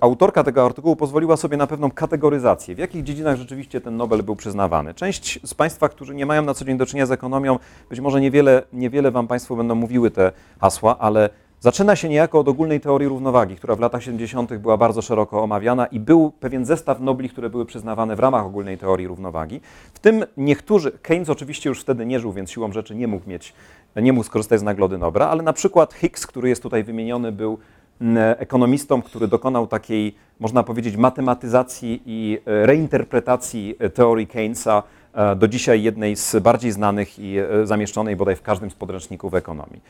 autorka 0.00 0.44
tego 0.44 0.64
artykułu 0.64 0.96
pozwoliła 0.96 1.36
sobie 1.36 1.56
na 1.56 1.66
pewną 1.66 1.90
kategoryzację, 1.90 2.74
w 2.74 2.78
jakich 2.78 3.04
dziedzinach 3.04 3.36
rzeczywiście 3.36 3.80
ten 3.80 3.96
Nobel 3.96 4.22
był 4.22 4.36
przyznawany. 4.36 4.94
Część 4.94 5.40
z 5.44 5.54
Państwa, 5.54 5.88
którzy 5.88 6.14
nie 6.14 6.26
mają 6.26 6.42
na 6.42 6.54
co 6.54 6.64
dzień 6.64 6.78
do 6.78 6.86
czynienia 6.86 7.06
z 7.06 7.10
ekonomią, 7.10 7.58
być 7.90 8.00
może 8.00 8.20
niewiele, 8.20 8.62
niewiele 8.72 9.10
Wam 9.10 9.26
Państwo 9.26 9.56
będą 9.56 9.74
mówiły 9.74 10.10
te 10.10 10.32
hasła, 10.60 10.98
ale 10.98 11.30
Zaczyna 11.62 11.96
się 11.96 12.08
niejako 12.08 12.38
od 12.38 12.48
ogólnej 12.48 12.80
teorii 12.80 13.08
równowagi, 13.08 13.56
która 13.56 13.76
w 13.76 13.80
latach 13.80 14.02
70. 14.02 14.56
była 14.56 14.76
bardzo 14.76 15.02
szeroko 15.02 15.42
omawiana 15.42 15.86
i 15.86 16.00
był 16.00 16.30
pewien 16.30 16.64
zestaw 16.64 17.00
nobli, 17.00 17.28
które 17.28 17.50
były 17.50 17.66
przyznawane 17.66 18.16
w 18.16 18.20
ramach 18.20 18.46
ogólnej 18.46 18.78
teorii 18.78 19.06
równowagi. 19.06 19.60
W 19.94 19.98
tym 19.98 20.24
niektórzy, 20.36 20.92
Keynes 21.02 21.30
oczywiście 21.30 21.68
już 21.68 21.80
wtedy 21.80 22.06
nie 22.06 22.20
żył, 22.20 22.32
więc 22.32 22.50
siłą 22.50 22.72
rzeczy 22.72 22.94
nie 22.94 23.08
mógł 23.08 23.28
mieć, 23.28 23.54
nie 23.96 24.12
mógł 24.12 24.26
skorzystać 24.26 24.60
z 24.60 24.62
nagrody 24.62 24.98
Nobla, 24.98 25.30
ale 25.30 25.42
na 25.42 25.52
przykład 25.52 25.94
Hicks, 25.94 26.26
który 26.26 26.48
jest 26.48 26.62
tutaj 26.62 26.84
wymieniony, 26.84 27.32
był 27.32 27.58
ekonomistą, 28.38 29.02
który 29.02 29.28
dokonał 29.28 29.66
takiej, 29.66 30.14
można 30.40 30.62
powiedzieć, 30.62 30.96
matematyzacji 30.96 32.02
i 32.06 32.38
e, 32.46 32.66
reinterpretacji 32.66 33.76
e, 33.78 33.90
teorii 33.90 34.26
Keynesa, 34.26 34.82
e, 35.14 35.36
do 35.36 35.48
dzisiaj 35.48 35.82
jednej 35.82 36.16
z 36.16 36.36
bardziej 36.42 36.72
znanych 36.72 37.18
i 37.18 37.36
zamieszczonej 37.64 38.16
bodaj 38.16 38.36
w 38.36 38.42
każdym 38.42 38.70
z 38.70 38.74
podręczników 38.74 39.34
ekonomii. 39.34 39.80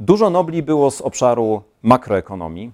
Dużo 0.00 0.30
nobli 0.30 0.62
było 0.62 0.90
z 0.90 1.00
obszaru 1.00 1.62
makroekonomii. 1.82 2.72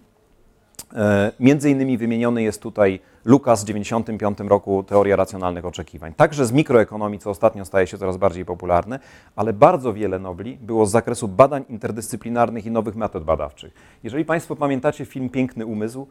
E, 0.95 1.33
między 1.40 1.71
innymi 1.71 1.99
wymieniony 1.99 2.42
jest 2.42 2.62
tutaj 2.62 3.00
Lukas 3.25 3.62
w 3.62 3.64
1995 3.64 4.50
roku 4.50 4.83
Teoria 4.83 5.16
racjonalnych 5.16 5.64
oczekiwań. 5.64 6.14
Także 6.14 6.47
z 6.47 6.52
mikroekonomii, 6.52 7.18
co 7.18 7.30
ostatnio 7.30 7.64
staje 7.64 7.87
się 7.87 7.99
coraz 7.99 8.16
bardziej 8.16 8.45
popularne, 8.45 8.99
ale 9.37 9.52
bardzo 9.52 9.92
wiele 9.92 10.18
nobli 10.18 10.59
było 10.61 10.87
z 10.87 10.90
zakresu 10.90 11.28
badań 11.28 11.64
interdyscyplinarnych 11.68 12.66
i 12.66 12.71
nowych 12.71 12.97
metod 12.97 13.25
badawczych. 13.25 13.75
Jeżeli 14.04 14.25
Państwo 14.25 14.56
pamiętacie 14.56 15.06
film 15.06 15.28
Piękny 15.28 15.66
Umysł, 15.66 16.06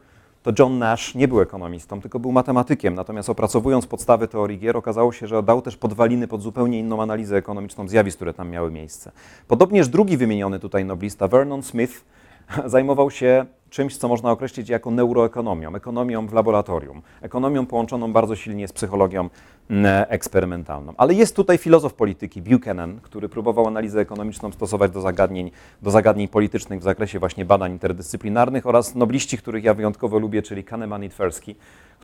to 0.46 0.52
John 0.58 0.78
Nash 0.78 1.14
nie 1.14 1.28
był 1.28 1.40
ekonomistą, 1.40 2.00
tylko 2.00 2.18
był 2.18 2.32
matematykiem. 2.32 2.94
Natomiast 2.94 3.30
opracowując 3.30 3.86
podstawy 3.86 4.28
teorii 4.28 4.58
gier, 4.58 4.76
okazało 4.76 5.12
się, 5.12 5.26
że 5.26 5.42
dał 5.42 5.62
też 5.62 5.76
podwaliny 5.76 6.28
pod 6.28 6.42
zupełnie 6.42 6.78
inną 6.78 7.02
analizę 7.02 7.36
ekonomiczną 7.36 7.88
zjawisk, 7.88 8.16
które 8.18 8.34
tam 8.34 8.50
miały 8.50 8.70
miejsce. 8.70 9.12
Podobnież 9.48 9.88
drugi 9.88 10.16
wymieniony 10.16 10.60
tutaj 10.60 10.84
noblista, 10.84 11.28
Vernon 11.28 11.62
Smith, 11.62 12.04
zajmował 12.64 13.10
się 13.10 13.46
czymś, 13.70 13.96
co 13.96 14.08
można 14.08 14.30
określić 14.30 14.68
jako 14.68 14.90
neuroekonomią, 14.90 15.74
ekonomią 15.74 16.26
w 16.26 16.32
laboratorium, 16.32 17.02
ekonomią 17.20 17.66
połączoną 17.66 18.12
bardzo 18.12 18.36
silnie 18.36 18.68
z 18.68 18.72
psychologią 18.72 19.30
eksperymentalną. 20.08 20.94
Ale 20.96 21.14
jest 21.14 21.36
tutaj 21.36 21.58
filozof 21.58 21.94
polityki 21.94 22.42
Buchanan, 22.42 23.00
który 23.02 23.28
próbował 23.28 23.66
analizę 23.66 24.00
ekonomiczną 24.00 24.52
stosować 24.52 24.90
do 24.90 25.00
zagadnień, 25.00 25.50
do 25.82 25.90
zagadnień 25.90 26.28
politycznych 26.28 26.80
w 26.80 26.82
zakresie 26.82 27.18
właśnie 27.18 27.44
badań 27.44 27.72
interdyscyplinarnych 27.72 28.66
oraz 28.66 28.94
nobliści, 28.94 29.38
których 29.38 29.64
ja 29.64 29.74
wyjątkowo 29.74 30.18
lubię, 30.18 30.42
czyli 30.42 30.64
Kahneman 30.64 31.04
i 31.04 31.08
Tversky, 31.10 31.56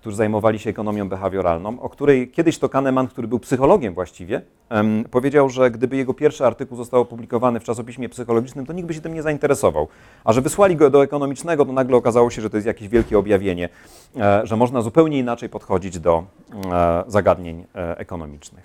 którzy 0.03 0.17
zajmowali 0.17 0.59
się 0.59 0.71
ekonomią 0.71 1.09
behawioralną, 1.09 1.81
o 1.81 1.89
której 1.89 2.31
kiedyś 2.31 2.59
to 2.59 2.69
Kahneman, 2.69 3.09
który 3.09 3.29
był 3.29 3.39
psychologiem 3.39 3.95
właściwie, 3.95 4.43
um, 4.71 5.05
powiedział, 5.11 5.49
że 5.49 5.71
gdyby 5.71 5.97
jego 5.97 6.15
pierwszy 6.15 6.47
artykuł 6.47 6.77
został 6.77 7.01
opublikowany 7.01 7.61
w 7.61 7.65
czasopiśmie 7.65 8.09
psychologicznym, 8.09 8.67
to 8.67 8.73
nikt 8.73 8.89
by 8.89 8.95
się 8.95 9.01
tym 9.01 9.15
nie 9.15 9.23
zainteresował. 9.23 9.89
A 10.25 10.33
że 10.33 10.41
wysłali 10.41 10.77
go 10.77 10.91
do 10.91 11.05
ekonomicznego, 11.05 11.67
to 11.67 11.73
nagle 11.73 11.97
okazało 11.97 12.31
się, 12.31 12.43
że 12.43 12.51
to 12.51 12.57
jest 12.57 12.67
jakieś 12.67 12.89
wielkie 12.89 13.19
objawienie, 13.19 13.69
e, 14.17 14.47
że 14.47 14.57
można 14.57 14.83
zupełnie 14.83 15.19
inaczej 15.19 15.49
podchodzić 15.49 15.99
do 15.99 16.25
e, 16.73 17.05
zagadnień 17.07 17.65
e, 17.75 17.99
ekonomicznych. 17.99 18.65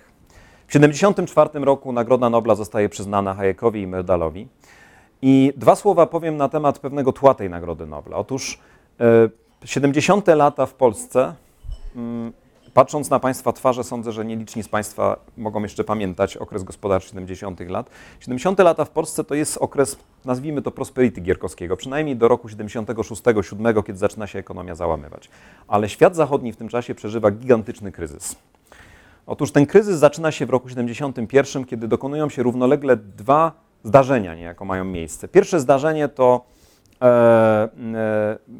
W 0.66 0.72
1974 0.72 1.64
roku 1.64 1.92
Nagroda 1.92 2.30
Nobla 2.30 2.54
zostaje 2.54 2.88
przyznana 2.88 3.34
Hayekowi 3.34 3.82
i 3.82 3.86
Myrdalowi. 3.86 4.48
I 5.22 5.52
dwa 5.56 5.76
słowa 5.76 6.06
powiem 6.06 6.36
na 6.36 6.48
temat 6.48 6.78
pewnego 6.78 7.12
tła 7.12 7.34
tej 7.34 7.50
Nagrody 7.50 7.86
Nobla. 7.86 8.16
Otóż 8.16 8.58
70. 9.64 10.34
lata 10.34 10.66
w 10.66 10.74
Polsce, 10.74 11.34
mm, 11.96 12.32
patrząc 12.74 13.10
na 13.10 13.20
Państwa 13.20 13.52
twarze, 13.52 13.84
sądzę, 13.84 14.12
że 14.12 14.24
nieliczni 14.24 14.62
z 14.62 14.68
Państwa 14.68 15.16
mogą 15.36 15.62
jeszcze 15.62 15.84
pamiętać 15.84 16.36
okres 16.36 16.62
gospodarczy 16.64 17.08
70. 17.08 17.68
lat. 17.68 17.90
70. 18.20 18.58
lata 18.58 18.84
w 18.84 18.90
Polsce 18.90 19.24
to 19.24 19.34
jest 19.34 19.56
okres, 19.56 19.96
nazwijmy 20.24 20.62
to 20.62 20.70
prosperity 20.70 21.20
Gierkowskiego, 21.20 21.76
przynajmniej 21.76 22.16
do 22.16 22.28
roku 22.28 22.48
76-7, 22.48 23.82
kiedy 23.82 23.98
zaczyna 23.98 24.26
się 24.26 24.38
ekonomia 24.38 24.74
załamywać. 24.74 25.28
Ale 25.68 25.88
świat 25.88 26.16
zachodni 26.16 26.52
w 26.52 26.56
tym 26.56 26.68
czasie 26.68 26.94
przeżywa 26.94 27.30
gigantyczny 27.30 27.92
kryzys. 27.92 28.36
Otóż 29.26 29.52
ten 29.52 29.66
kryzys 29.66 29.98
zaczyna 29.98 30.32
się 30.32 30.46
w 30.46 30.50
roku 30.50 30.68
71, 30.68 31.64
kiedy 31.64 31.88
dokonują 31.88 32.28
się 32.28 32.42
równolegle 32.42 32.96
dwa 32.96 33.52
zdarzenia 33.84 34.34
niejako 34.34 34.64
mają 34.64 34.84
miejsce. 34.84 35.28
Pierwsze 35.28 35.60
zdarzenie 35.60 36.08
to 36.08 36.44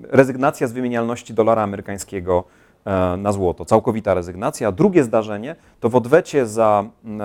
rezygnacja 0.03 0.67
z 0.67 0.73
wymienialności 0.73 1.35
dolara 1.35 1.63
amerykańskiego 1.63 2.45
e, 2.85 3.17
na 3.17 3.33
złoto, 3.33 3.65
całkowita 3.65 4.15
rezygnacja. 4.15 4.73
Drugie 4.73 5.05
zdarzenie 5.05 5.57
to 5.81 5.89
w 5.89 5.97
odwecie 5.97 6.47
za 6.47 6.85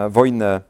wojnę, 0.10 0.62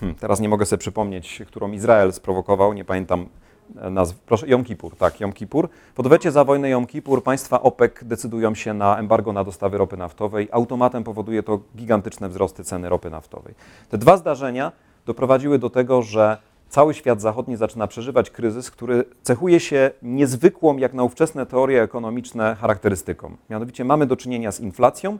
hmm, 0.00 0.18
teraz 0.18 0.40
nie 0.40 0.48
mogę 0.48 0.66
sobie 0.66 0.80
przypomnieć, 0.80 1.42
którą 1.46 1.72
Izrael 1.72 2.12
sprowokował, 2.12 2.72
nie 2.72 2.84
pamiętam 2.84 3.26
nazw, 3.74 4.18
proszę, 4.18 4.48
Jom 4.48 4.64
Kippur, 4.64 4.96
tak, 4.96 5.20
Jom 5.20 5.32
Kippur. 5.32 5.68
W 5.94 6.00
odwecie 6.00 6.30
za 6.30 6.44
wojnę 6.44 6.70
Jom 6.70 6.86
Kippur 6.86 7.22
państwa 7.22 7.62
OPEC 7.62 7.92
decydują 8.02 8.54
się 8.54 8.74
na 8.74 8.98
embargo 8.98 9.32
na 9.32 9.44
dostawy 9.44 9.78
ropy 9.78 9.96
naftowej. 9.96 10.48
Automatem 10.52 11.04
powoduje 11.04 11.42
to 11.42 11.60
gigantyczne 11.76 12.28
wzrosty 12.28 12.64
ceny 12.64 12.88
ropy 12.88 13.10
naftowej. 13.10 13.54
Te 13.88 13.98
dwa 13.98 14.16
zdarzenia 14.16 14.72
doprowadziły 15.06 15.58
do 15.58 15.70
tego, 15.70 16.02
że 16.02 16.36
cały 16.68 16.94
świat 16.94 17.20
zachodni 17.20 17.56
zaczyna 17.56 17.86
przeżywać 17.86 18.30
kryzys, 18.30 18.70
który 18.70 19.04
cechuje 19.22 19.60
się 19.60 19.90
niezwykłą, 20.02 20.76
jak 20.76 20.94
na 20.94 21.02
ówczesne 21.02 21.46
teorie 21.46 21.82
ekonomiczne, 21.82 22.56
charakterystyką. 22.60 23.36
Mianowicie 23.50 23.84
mamy 23.84 24.06
do 24.06 24.16
czynienia 24.16 24.52
z 24.52 24.60
inflacją 24.60 25.18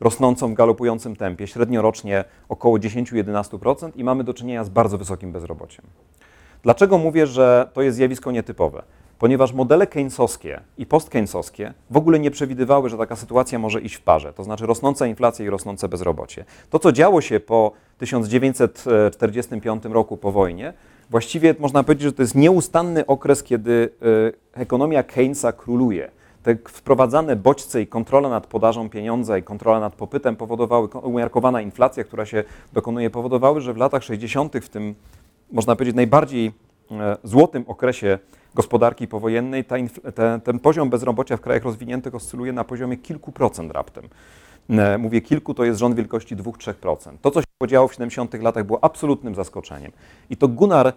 rosnącą 0.00 0.52
w 0.52 0.54
galopującym 0.54 1.16
tempie, 1.16 1.46
średnio 1.46 1.82
rocznie 1.82 2.24
około 2.48 2.78
10-11% 2.78 3.90
i 3.96 4.04
mamy 4.04 4.24
do 4.24 4.34
czynienia 4.34 4.64
z 4.64 4.68
bardzo 4.68 4.98
wysokim 4.98 5.32
bezrobociem. 5.32 5.84
Dlaczego 6.62 6.98
mówię, 6.98 7.26
że 7.26 7.68
to 7.72 7.82
jest 7.82 7.96
zjawisko 7.96 8.30
nietypowe? 8.30 8.82
Ponieważ 9.22 9.52
modele 9.52 9.86
keynesowskie 9.86 10.60
i 10.78 10.86
post-keynesowskie 10.86 11.72
w 11.90 11.96
ogóle 11.96 12.18
nie 12.18 12.30
przewidywały, 12.30 12.88
że 12.90 12.98
taka 12.98 13.16
sytuacja 13.16 13.58
może 13.58 13.80
iść 13.80 13.94
w 13.94 14.00
parze, 14.00 14.32
to 14.32 14.44
znaczy 14.44 14.66
rosnąca 14.66 15.06
inflacja 15.06 15.44
i 15.44 15.50
rosnące 15.50 15.88
bezrobocie. 15.88 16.44
To, 16.70 16.78
co 16.78 16.92
działo 16.92 17.20
się 17.20 17.40
po 17.40 17.72
1945 17.98 19.84
roku 19.84 20.16
po 20.16 20.32
wojnie, 20.32 20.72
właściwie 21.10 21.54
można 21.58 21.82
powiedzieć, 21.82 22.04
że 22.04 22.12
to 22.12 22.22
jest 22.22 22.34
nieustanny 22.34 23.06
okres, 23.06 23.42
kiedy 23.42 23.90
e, 24.56 24.60
ekonomia 24.60 25.02
Keynesa 25.02 25.52
króluje. 25.52 26.10
Te 26.42 26.56
wprowadzane 26.68 27.36
bodźce 27.36 27.82
i 27.82 27.86
kontrola 27.86 28.28
nad 28.28 28.46
podażą 28.46 28.90
pieniądza 28.90 29.38
i 29.38 29.42
kontrola 29.42 29.80
nad 29.80 29.94
popytem 29.94 30.36
powodowały, 30.36 30.88
umiarkowana 30.88 31.60
inflacja, 31.60 32.04
która 32.04 32.26
się 32.26 32.44
dokonuje, 32.72 33.10
powodowały, 33.10 33.60
że 33.60 33.72
w 33.72 33.76
latach 33.76 34.02
60., 34.04 34.56
w 34.56 34.68
tym 34.68 34.94
można 35.52 35.76
powiedzieć 35.76 35.96
najbardziej 35.96 36.52
e, 36.90 37.16
złotym 37.24 37.64
okresie 37.66 38.18
gospodarki 38.54 39.08
powojennej 39.08 39.64
ta 39.64 39.76
te, 40.14 40.40
ten 40.44 40.58
poziom 40.58 40.90
bezrobocia 40.90 41.36
w 41.36 41.40
krajach 41.40 41.64
rozwiniętych 41.64 42.14
oscyluje 42.14 42.52
na 42.52 42.64
poziomie 42.64 42.96
kilku 42.96 43.32
procent 43.32 43.72
raptem. 43.72 44.08
E, 44.70 44.98
mówię 44.98 45.20
kilku, 45.20 45.54
to 45.54 45.64
jest 45.64 45.80
rząd 45.80 45.96
wielkości 45.96 46.36
2-3%. 46.36 47.16
To, 47.22 47.30
co 47.30 47.40
się 47.40 47.46
podziało 47.58 47.88
w 47.88 47.92
70 47.92 48.34
latach, 48.42 48.64
było 48.64 48.84
absolutnym 48.84 49.34
zaskoczeniem. 49.34 49.92
I 50.30 50.36
to 50.36 50.48
Gunnar 50.48 50.92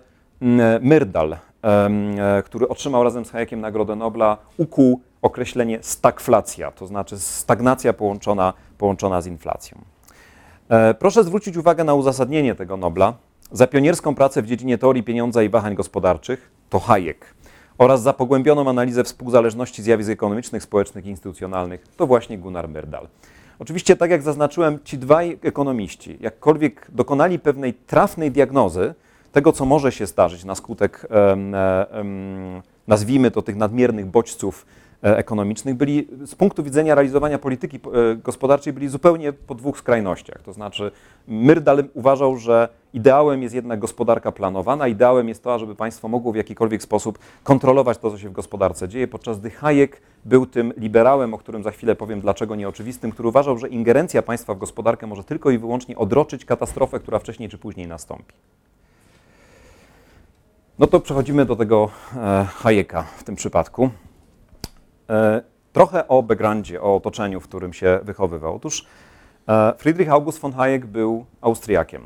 Myrdal, 0.82 1.34
e, 1.64 2.44
który 2.46 2.68
otrzymał 2.68 3.04
razem 3.04 3.26
z 3.26 3.32
Hayekiem 3.32 3.62
Nagrodę 3.62 3.96
Nobla, 3.96 4.38
ukuł 4.58 5.02
określenie 5.22 5.80
stagflacja, 5.82 6.72
to 6.72 6.88
znaczy 6.88 7.20
stagnacja 7.20 7.94
połączona, 7.94 8.54
połączona 8.78 9.22
z 9.22 9.28
inflacją. 9.28 9.78
E, 10.70 10.94
proszę 10.94 11.24
zwrócić 11.24 11.58
uwagę 11.58 11.84
na 11.84 11.94
uzasadnienie 11.94 12.56
tego 12.56 12.78
Nobla. 12.78 13.14
Za 13.52 13.68
pionierską 13.68 14.16
pracę 14.16 14.42
w 14.42 14.48
dziedzinie 14.48 14.78
teorii 14.78 15.04
pieniądza 15.04 15.44
i 15.44 15.50
wahań 15.50 15.76
gospodarczych 15.76 16.52
to 16.70 16.80
Hayek 16.80 17.36
oraz 17.78 18.02
za 18.02 18.14
pogłębioną 18.14 18.70
analizę 18.70 19.04
współzależności 19.04 19.84
zjawisk 19.84 20.10
ekonomicznych, 20.10 20.64
społecznych 20.64 21.06
i 21.06 21.10
instytucjonalnych 21.10 21.88
to 21.98 22.08
właśnie 22.08 22.38
Gunnar 22.38 22.70
Myrdal. 22.70 23.08
Oczywiście, 23.60 23.96
tak 23.96 24.12
jak 24.12 24.22
zaznaczyłem, 24.22 24.80
ci 24.84 24.98
dwaj 24.98 25.40
ekonomiści, 25.44 26.18
jakkolwiek 26.22 26.88
dokonali 26.90 27.40
pewnej 27.40 27.74
trafnej 27.74 28.32
diagnozy 28.32 28.94
tego, 29.32 29.52
co 29.52 29.66
może 29.66 29.92
się 29.92 30.06
zdarzyć 30.06 30.44
na 30.44 30.56
skutek, 30.56 31.08
nazwijmy 32.88 33.32
to, 33.32 33.42
tych 33.42 33.56
nadmiernych 33.56 34.06
bodźców 34.06 34.66
ekonomicznych 35.02 35.76
byli 35.76 36.08
z 36.26 36.36
punktu 36.36 36.64
widzenia 36.64 36.96
realizowania 36.96 37.40
polityki 37.40 37.78
e, 37.78 38.16
gospodarczej 38.16 38.74
byli 38.74 38.88
zupełnie 38.88 39.34
po 39.34 39.56
dwóch 39.56 39.78
skrajnościach. 39.78 40.42
To 40.42 40.54
znaczy 40.54 40.92
Myrdal 41.28 41.84
uważał, 41.94 42.38
że 42.38 42.70
ideałem 42.94 43.44
jest 43.44 43.56
jednak 43.56 43.80
gospodarka 43.80 44.32
planowana, 44.32 44.88
ideałem 44.88 45.30
jest 45.30 45.44
to, 45.44 45.60
żeby 45.60 45.76
państwo 45.76 46.08
mogło 46.08 46.32
w 46.32 46.36
jakikolwiek 46.36 46.84
sposób 46.84 47.20
kontrolować 47.44 47.98
to, 47.98 48.12
co 48.12 48.18
się 48.18 48.30
w 48.30 48.32
gospodarce 48.32 48.88
dzieje, 48.88 49.08
podczas 49.08 49.40
gdy 49.40 49.50
Hayek 49.50 50.02
był 50.26 50.46
tym 50.46 50.74
liberałem, 50.78 51.34
o 51.34 51.38
którym 51.38 51.64
za 51.64 51.72
chwilę 51.72 51.96
powiem 51.96 52.22
dlaczego 52.22 52.56
nieoczywistym, 52.56 53.12
który 53.12 53.30
uważał, 53.30 53.58
że 53.58 53.68
ingerencja 53.68 54.22
państwa 54.22 54.54
w 54.54 54.58
gospodarkę 54.58 55.08
może 55.08 55.24
tylko 55.24 55.52
i 55.52 55.58
wyłącznie 55.58 55.98
odroczyć 55.98 56.46
katastrofę, 56.46 57.00
która 57.00 57.20
wcześniej 57.20 57.50
czy 57.50 57.58
później 57.58 57.88
nastąpi. 57.88 58.34
No 60.80 60.88
to 60.88 61.00
przechodzimy 61.00 61.46
do 61.46 61.56
tego 61.56 61.90
e, 62.16 62.46
Hayeka 62.46 63.04
w 63.04 63.24
tym 63.24 63.36
przypadku. 63.36 63.90
E, 65.10 65.42
trochę 65.74 66.08
o 66.08 66.24
backgroundzie, 66.24 66.82
o 66.82 66.96
otoczeniu, 66.96 67.42
w 67.42 67.48
którym 67.48 67.74
się 67.74 68.00
wychowywał. 68.04 68.56
Otóż 68.56 68.86
e, 69.48 69.74
Friedrich 69.78 70.12
August 70.12 70.40
von 70.40 70.54
Hayek 70.54 70.86
był 70.86 71.26
Austriakiem. 71.42 72.02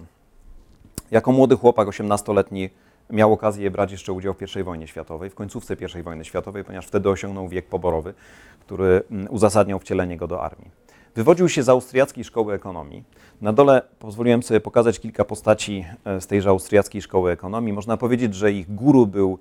Jako 1.11 1.31
młody 1.31 1.55
chłopak, 1.55 1.87
18-letni, 1.87 2.69
miał 3.09 3.33
okazję 3.33 3.71
brać 3.71 3.91
jeszcze 3.91 4.13
udział 4.13 4.33
w 4.33 4.55
I 4.57 4.63
wojnie 4.63 4.87
światowej, 4.87 5.29
w 5.29 5.35
końcówce 5.35 5.75
I 5.99 6.03
wojny 6.03 6.25
światowej, 6.25 6.63
ponieważ 6.63 6.87
wtedy 6.87 7.09
osiągnął 7.09 7.47
wiek 7.47 7.67
poborowy, 7.67 8.13
który 8.59 9.03
mm, 9.11 9.27
uzasadniał 9.29 9.79
wcielenie 9.79 10.17
go 10.17 10.27
do 10.27 10.43
armii. 10.43 10.71
Wywodził 11.15 11.49
się 11.49 11.63
z 11.63 11.69
austriackiej 11.69 12.23
szkoły 12.23 12.53
ekonomii. 12.53 13.03
Na 13.41 13.53
dole 13.53 13.81
pozwoliłem 13.99 14.43
sobie 14.43 14.59
pokazać 14.59 14.99
kilka 14.99 15.25
postaci 15.25 15.85
e, 16.05 16.21
z 16.21 16.27
tejże 16.27 16.49
austriackiej 16.49 17.01
szkoły 17.01 17.31
ekonomii. 17.31 17.73
Można 17.73 17.97
powiedzieć, 17.97 18.35
że 18.35 18.51
ich 18.51 18.75
guru 18.75 19.07
był, 19.07 19.39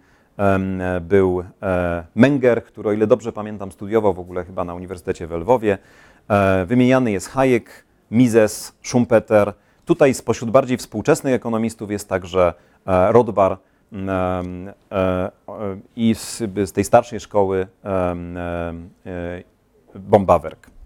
był 1.00 1.44
e, 1.62 2.04
Menger, 2.14 2.64
który, 2.64 2.88
o 2.88 2.92
ile 2.92 3.06
dobrze 3.06 3.32
pamiętam, 3.32 3.72
studiował 3.72 4.14
w 4.14 4.18
ogóle 4.18 4.44
chyba 4.44 4.64
na 4.64 4.74
Uniwersytecie 4.74 5.26
w 5.26 5.32
Lwowie. 5.32 5.78
E, 6.28 6.64
wymieniany 6.66 7.10
jest 7.10 7.28
Hayek, 7.28 7.84
Mises, 8.10 8.72
Schumpeter. 8.82 9.52
Tutaj 9.84 10.14
spośród 10.14 10.50
bardziej 10.50 10.76
współczesnych 10.76 11.34
ekonomistów 11.34 11.90
jest 11.90 12.08
także 12.08 12.54
Rothbard 12.86 13.60
i 15.96 16.14
z, 16.14 16.38
z 16.64 16.72
tej 16.72 16.84
starszej 16.84 17.20
szkoły 17.20 17.66
Bombawerk. 19.94 20.77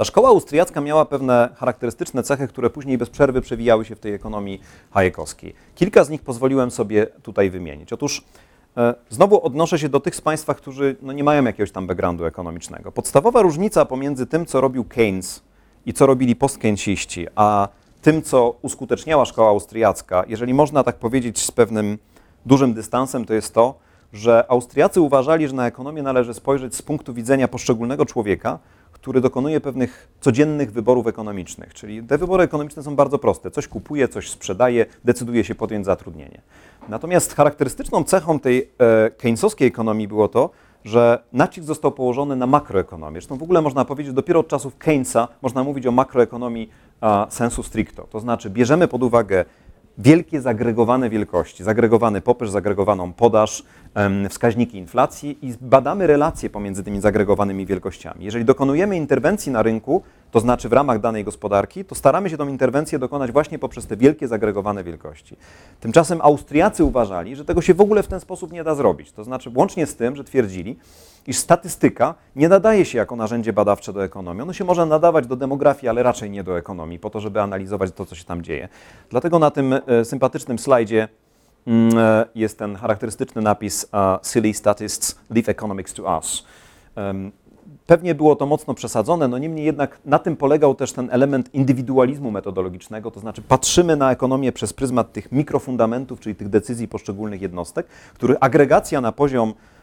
Ta 0.00 0.04
szkoła 0.04 0.28
austriacka 0.28 0.80
miała 0.80 1.04
pewne 1.04 1.48
charakterystyczne 1.56 2.22
cechy, 2.22 2.48
które 2.48 2.70
później 2.70 2.98
bez 2.98 3.10
przerwy 3.10 3.40
przewijały 3.40 3.84
się 3.84 3.96
w 3.96 4.00
tej 4.00 4.14
ekonomii 4.14 4.60
hayekowskiej. 4.90 5.54
Kilka 5.74 6.04
z 6.04 6.10
nich 6.10 6.22
pozwoliłem 6.22 6.70
sobie 6.70 7.06
tutaj 7.06 7.50
wymienić. 7.50 7.92
Otóż 7.92 8.24
e, 8.76 8.94
Znowu 9.10 9.46
odnoszę 9.46 9.78
się 9.78 9.88
do 9.88 10.00
tych 10.00 10.16
z 10.16 10.20
Państwa, 10.20 10.54
którzy 10.54 10.96
no, 11.02 11.12
nie 11.12 11.24
mają 11.24 11.44
jakiegoś 11.44 11.72
tam 11.72 11.86
backgroundu 11.86 12.24
ekonomicznego. 12.24 12.92
Podstawowa 12.92 13.42
różnica 13.42 13.84
pomiędzy 13.84 14.26
tym, 14.26 14.46
co 14.46 14.60
robił 14.60 14.84
Keynes 14.84 15.42
i 15.86 15.92
co 15.92 16.06
robili 16.06 16.36
postkeynesiści, 16.36 17.26
a 17.34 17.68
tym, 18.02 18.22
co 18.22 18.56
uskuteczniała 18.62 19.24
szkoła 19.24 19.48
austriacka, 19.48 20.24
jeżeli 20.28 20.54
można 20.54 20.84
tak 20.84 20.96
powiedzieć 20.96 21.38
z 21.38 21.50
pewnym 21.50 21.98
dużym 22.46 22.74
dystansem, 22.74 23.24
to 23.24 23.34
jest 23.34 23.54
to, 23.54 23.74
że 24.12 24.44
Austriacy 24.48 25.00
uważali, 25.00 25.48
że 25.48 25.54
na 25.54 25.66
ekonomię 25.66 26.02
należy 26.02 26.34
spojrzeć 26.34 26.74
z 26.74 26.82
punktu 26.82 27.14
widzenia 27.14 27.48
poszczególnego 27.48 28.06
człowieka, 28.06 28.58
który 29.00 29.20
dokonuje 29.20 29.60
pewnych 29.60 30.08
codziennych 30.20 30.72
wyborów 30.72 31.06
ekonomicznych. 31.06 31.74
Czyli 31.74 32.02
te 32.02 32.18
wybory 32.18 32.44
ekonomiczne 32.44 32.82
są 32.82 32.96
bardzo 32.96 33.18
proste. 33.18 33.50
Coś 33.50 33.68
kupuje, 33.68 34.08
coś 34.08 34.30
sprzedaje, 34.30 34.86
decyduje 35.04 35.44
się 35.44 35.54
podjąć 35.54 35.86
zatrudnienie. 35.86 36.40
Natomiast 36.88 37.34
charakterystyczną 37.34 38.04
cechą 38.04 38.40
tej 38.40 38.70
e, 38.78 39.10
keynesowskiej 39.10 39.68
ekonomii 39.68 40.08
było 40.08 40.28
to, 40.28 40.50
że 40.84 41.22
nacisk 41.32 41.66
został 41.66 41.92
położony 41.92 42.36
na 42.36 42.46
makroekonomię. 42.46 43.14
Zresztą 43.14 43.36
w 43.36 43.42
ogóle 43.42 43.62
można 43.62 43.84
powiedzieć, 43.84 44.06
że 44.06 44.14
dopiero 44.14 44.40
od 44.40 44.48
czasów 44.48 44.76
Keynesa 44.76 45.28
można 45.42 45.64
mówić 45.64 45.86
o 45.86 45.92
makroekonomii 45.92 46.70
a, 47.00 47.26
sensu 47.30 47.62
stricto. 47.62 48.06
To 48.10 48.20
znaczy 48.20 48.50
bierzemy 48.50 48.88
pod 48.88 49.02
uwagę 49.02 49.44
wielkie 50.02 50.40
zagregowane 50.40 51.10
wielkości, 51.10 51.64
zagregowany 51.64 52.20
popyt, 52.20 52.50
zagregowaną 52.50 53.12
podaż, 53.12 53.62
wskaźniki 54.30 54.78
inflacji 54.78 55.38
i 55.42 55.54
badamy 55.60 56.06
relacje 56.06 56.50
pomiędzy 56.50 56.84
tymi 56.84 57.00
zagregowanymi 57.00 57.66
wielkościami. 57.66 58.24
Jeżeli 58.24 58.44
dokonujemy 58.44 58.96
interwencji 58.96 59.52
na 59.52 59.62
rynku, 59.62 60.02
to 60.30 60.40
znaczy 60.40 60.68
w 60.68 60.72
ramach 60.72 61.00
danej 61.00 61.24
gospodarki, 61.24 61.84
to 61.84 61.94
staramy 61.94 62.30
się 62.30 62.36
tą 62.36 62.48
interwencję 62.48 62.98
dokonać 62.98 63.32
właśnie 63.32 63.58
poprzez 63.58 63.86
te 63.86 63.96
wielkie 63.96 64.28
zagregowane 64.28 64.84
wielkości. 64.84 65.36
Tymczasem 65.80 66.20
Austriacy 66.22 66.84
uważali, 66.84 67.36
że 67.36 67.44
tego 67.44 67.62
się 67.62 67.74
w 67.74 67.80
ogóle 67.80 68.02
w 68.02 68.08
ten 68.08 68.20
sposób 68.20 68.52
nie 68.52 68.64
da 68.64 68.74
zrobić. 68.74 69.12
To 69.12 69.24
znaczy 69.24 69.50
łącznie 69.54 69.86
z 69.86 69.96
tym, 69.96 70.16
że 70.16 70.24
twierdzili, 70.24 70.78
iż 71.26 71.38
statystyka 71.38 72.14
nie 72.36 72.48
nadaje 72.48 72.84
się 72.84 72.98
jako 72.98 73.16
narzędzie 73.16 73.52
badawcze 73.52 73.92
do 73.92 74.04
ekonomii. 74.04 74.42
Ono 74.42 74.52
się 74.52 74.64
może 74.64 74.86
nadawać 74.86 75.26
do 75.26 75.36
demografii, 75.36 75.88
ale 75.88 76.02
raczej 76.02 76.30
nie 76.30 76.44
do 76.44 76.58
ekonomii, 76.58 76.98
po 76.98 77.10
to, 77.10 77.20
żeby 77.20 77.40
analizować 77.40 77.92
to, 77.92 78.06
co 78.06 78.14
się 78.14 78.24
tam 78.24 78.42
dzieje. 78.42 78.68
Dlatego 79.10 79.38
na 79.38 79.50
tym 79.50 79.72
e, 79.72 80.04
sympatycznym 80.04 80.58
slajdzie 80.58 81.08
mm, 81.66 81.98
e, 81.98 82.26
jest 82.34 82.58
ten 82.58 82.76
charakterystyczny 82.76 83.42
napis 83.42 83.86
Silly 84.22 84.54
Statists 84.54 85.18
Leave 85.30 85.48
Economics 85.48 85.94
to 85.94 86.16
Us. 86.16 86.44
Pewnie 87.86 88.14
było 88.14 88.36
to 88.36 88.46
mocno 88.46 88.74
przesadzone, 88.74 89.28
no 89.28 89.38
niemniej 89.38 89.66
jednak 89.66 89.98
na 90.04 90.18
tym 90.18 90.36
polegał 90.36 90.74
też 90.74 90.92
ten 90.92 91.08
element 91.12 91.54
indywidualizmu 91.54 92.30
metodologicznego, 92.30 93.10
to 93.10 93.20
znaczy 93.20 93.42
patrzymy 93.42 93.96
na 93.96 94.12
ekonomię 94.12 94.52
przez 94.52 94.72
pryzmat 94.72 95.12
tych 95.12 95.32
mikrofundamentów, 95.32 96.20
czyli 96.20 96.34
tych 96.34 96.48
decyzji 96.48 96.88
poszczególnych 96.88 97.42
jednostek, 97.42 97.86
których 98.14 98.36
agregacja 98.40 99.00
na 99.00 99.12
poziom 99.12 99.54
E, 99.54 99.79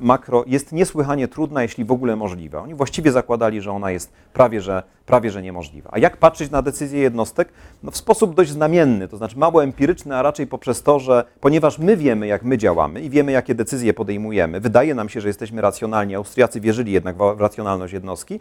makro 0.00 0.44
jest 0.46 0.72
niesłychanie 0.72 1.28
trudna, 1.28 1.62
jeśli 1.62 1.84
w 1.84 1.92
ogóle 1.92 2.16
możliwa. 2.16 2.62
Oni 2.62 2.74
właściwie 2.74 3.12
zakładali, 3.12 3.60
że 3.60 3.72
ona 3.72 3.90
jest 3.90 4.12
prawie 4.32 4.60
że, 4.60 4.82
prawie, 5.06 5.30
że 5.30 5.42
niemożliwa. 5.42 5.90
A 5.92 5.98
jak 5.98 6.16
patrzeć 6.16 6.50
na 6.50 6.62
decyzje 6.62 7.00
jednostek? 7.00 7.48
No 7.82 7.90
w 7.90 7.96
sposób 7.96 8.34
dość 8.34 8.50
znamienny, 8.50 9.08
to 9.08 9.16
znaczy 9.16 9.38
mało 9.38 9.64
empiryczny, 9.64 10.16
a 10.16 10.22
raczej 10.22 10.46
poprzez 10.46 10.82
to, 10.82 10.98
że 10.98 11.24
ponieważ 11.40 11.78
my 11.78 11.96
wiemy, 11.96 12.26
jak 12.26 12.42
my 12.42 12.58
działamy 12.58 13.00
i 13.00 13.10
wiemy, 13.10 13.32
jakie 13.32 13.54
decyzje 13.54 13.94
podejmujemy, 13.94 14.60
wydaje 14.60 14.94
nam 14.94 15.08
się, 15.08 15.20
że 15.20 15.28
jesteśmy 15.28 15.60
racjonalni, 15.60 16.14
Austriacy 16.14 16.60
wierzyli 16.60 16.92
jednak 16.92 17.16
w 17.16 17.40
racjonalność 17.40 17.92
jednostki, 17.92 18.40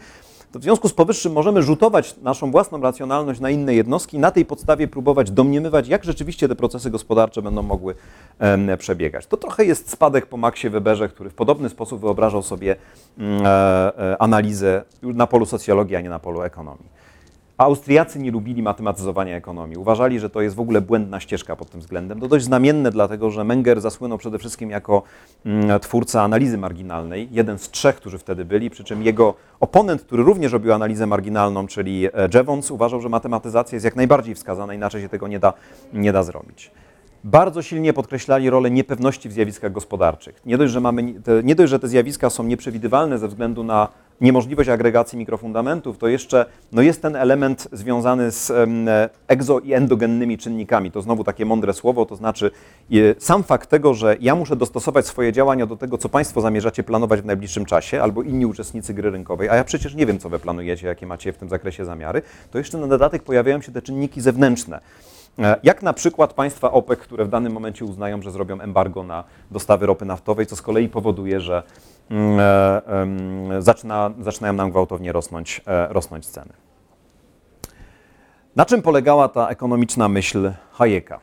to 0.52 0.60
w 0.60 0.64
związku 0.64 0.90
z 0.90 0.94
powyższym 0.94 1.34
możemy 1.34 1.64
rzutować 1.64 2.16
naszą 2.18 2.52
własną 2.52 2.82
racjonalność 2.82 3.40
na 3.40 3.50
inne 3.50 3.74
jednostki 3.74 4.18
i 4.18 4.20
na 4.20 4.32
tej 4.32 4.46
podstawie 4.46 4.88
próbować 4.88 5.32
domniemywać, 5.32 5.88
jak 5.88 6.04
rzeczywiście 6.04 6.48
te 6.48 6.56
procesy 6.56 6.90
gospodarcze 6.90 7.42
będą 7.42 7.62
mogły 7.62 7.96
przebiegać. 8.78 9.28
To 9.28 9.38
trochę 9.38 9.66
jest 9.66 9.90
spadek 9.90 10.26
po 10.26 10.38
Maxie 10.38 10.70
Weberze, 10.70 11.10
który 11.10 11.30
w 11.30 11.34
podobny 11.34 11.70
sposób 11.70 12.02
wyobrażał 12.02 12.44
sobie 12.44 12.76
mm, 13.18 13.46
e, 13.46 13.50
e, 13.50 14.22
analizę 14.22 14.84
na 15.02 15.28
polu 15.28 15.46
socjologii, 15.46 15.96
a 15.96 16.02
nie 16.02 16.10
na 16.10 16.20
polu 16.20 16.42
ekonomii. 16.42 17.00
Austriacy 17.60 18.20
nie 18.20 18.32
lubili 18.32 18.64
matematyzowania 18.64 19.36
ekonomii. 19.36 19.78
Uważali, 19.78 20.20
że 20.20 20.30
to 20.30 20.42
jest 20.42 20.56
w 20.56 20.60
ogóle 20.60 20.82
błędna 20.82 21.20
ścieżka 21.20 21.56
pod 21.56 21.70
tym 21.70 21.80
względem. 21.80 22.20
To 22.20 22.28
dość 22.28 22.46
znamienne, 22.46 22.92
dlatego 22.92 23.32
że 23.32 23.44
Menger 23.44 23.82
zasłynął 23.82 24.18
przede 24.18 24.40
wszystkim 24.40 24.70
jako 24.70 25.04
mm, 25.46 25.80
twórca 25.80 26.24
analizy 26.24 26.58
marginalnej, 26.58 27.28
jeden 27.32 27.58
z 27.58 27.70
trzech, 27.70 27.96
którzy 27.96 28.18
wtedy 28.18 28.46
byli, 28.46 28.70
przy 28.70 28.84
czym 28.84 29.04
jego 29.04 29.34
oponent, 29.60 30.02
który 30.02 30.24
również 30.24 30.52
robił 30.52 30.74
analizę 30.74 31.08
marginalną, 31.08 31.68
czyli 31.68 32.06
e, 32.06 32.12
Jevons, 32.34 32.72
uważał, 32.72 33.02
że 33.02 33.10
matematyzacja 33.10 33.76
jest 33.76 33.86
jak 33.86 33.96
najbardziej 33.96 34.36
wskazana, 34.36 34.74
inaczej 34.74 35.02
się 35.02 35.10
tego 35.10 35.28
nie 35.28 35.40
da, 35.40 35.54
nie 35.94 36.12
da 36.12 36.24
zrobić 36.24 36.72
bardzo 37.24 37.62
silnie 37.62 37.94
podkreślali 37.94 38.50
rolę 38.50 38.72
niepewności 38.72 39.30
w 39.30 39.32
zjawiskach 39.32 39.72
gospodarczych. 39.72 40.42
Nie 40.46 40.58
dość, 40.58 40.74
że, 40.74 40.80
mamy, 40.82 41.14
nie 41.44 41.56
dość, 41.56 41.70
że 41.70 41.80
te 41.80 41.88
zjawiska 41.88 42.30
są 42.30 42.44
nieprzewidywalne 42.44 43.18
ze 43.18 43.28
względu 43.28 43.64
na 43.64 43.88
niemożliwość 44.22 44.70
agregacji 44.70 45.18
mikrofundamentów, 45.18 45.98
to 45.98 46.08
jeszcze 46.08 46.46
no 46.72 46.82
jest 46.82 47.02
ten 47.02 47.16
element 47.16 47.68
związany 47.72 48.32
z 48.32 48.52
egzo- 49.28 49.66
i 49.66 49.74
endogennymi 49.74 50.38
czynnikami. 50.38 50.92
To 50.92 51.02
znowu 51.02 51.24
takie 51.24 51.46
mądre 51.46 51.74
słowo, 51.74 52.06
to 52.06 52.16
znaczy 52.16 52.52
sam 53.20 53.44
fakt 53.44 53.70
tego, 53.70 53.94
że 53.94 54.18
ja 54.22 54.36
muszę 54.36 54.56
dostosować 54.56 55.06
swoje 55.06 55.34
działania 55.34 55.66
do 55.66 55.78
tego, 55.78 55.98
co 55.98 56.10
Państwo 56.10 56.42
zamierzacie 56.42 56.84
planować 56.84 57.22
w 57.22 57.26
najbliższym 57.26 57.66
czasie, 57.66 58.02
albo 58.02 58.22
inni 58.22 58.46
uczestnicy 58.46 58.94
gry 58.94 59.12
rynkowej, 59.12 59.50
a 59.50 59.56
ja 59.56 59.64
przecież 59.64 59.96
nie 59.96 60.06
wiem, 60.06 60.20
co 60.20 60.30
Wy 60.30 60.40
planujecie, 60.40 60.88
jakie 60.88 61.08
macie 61.08 61.34
w 61.34 61.38
tym 61.38 61.50
zakresie 61.50 61.86
zamiary, 61.86 62.22
to 62.52 62.58
jeszcze 62.58 62.78
na 62.78 62.88
dodatek 62.88 63.24
pojawiają 63.24 63.62
się 63.62 63.72
te 63.72 63.82
czynniki 63.82 64.22
zewnętrzne. 64.22 64.80
E, 65.40 65.60
jak 65.64 65.84
na 65.84 65.94
przykład 65.94 66.34
państwa 66.34 66.72
OPEC, 66.72 67.00
które 67.00 67.26
w 67.26 67.30
danym 67.30 67.54
momencie 67.54 67.86
uznają, 67.86 68.22
że 68.22 68.32
zrobią 68.32 68.62
embargo 68.62 69.04
na 69.04 69.24
dostawy 69.52 69.86
ropy 69.86 70.06
naftowej, 70.06 70.46
co 70.46 70.56
z 70.56 70.62
kolei 70.62 70.90
powoduje, 70.90 71.40
że 71.40 71.64
mm, 72.10 72.40
e, 73.52 73.62
zaczyna, 73.62 74.12
zaczynają 74.20 74.54
nam 74.54 74.72
gwałtownie 74.72 75.12
rosnąć, 75.12 75.62
e, 75.68 75.88
rosnąć 75.88 76.28
ceny. 76.28 76.54
Na 78.56 78.66
czym 78.66 78.82
polegała 78.82 79.28
ta 79.28 79.50
ekonomiczna 79.50 80.10
myśl 80.10 80.52
Hayeka? 80.72 81.20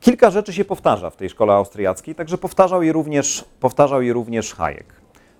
Kilka 0.00 0.30
rzeczy 0.30 0.52
się 0.52 0.64
powtarza 0.64 1.10
w 1.10 1.16
tej 1.16 1.30
szkole 1.30 1.52
austriackiej, 1.52 2.14
także 2.14 2.38
powtarzał 2.38 2.82
je 2.82 2.92
również, 2.92 3.44
powtarzał 3.60 4.02
je 4.02 4.12
również 4.12 4.54
Hayek. 4.54 4.86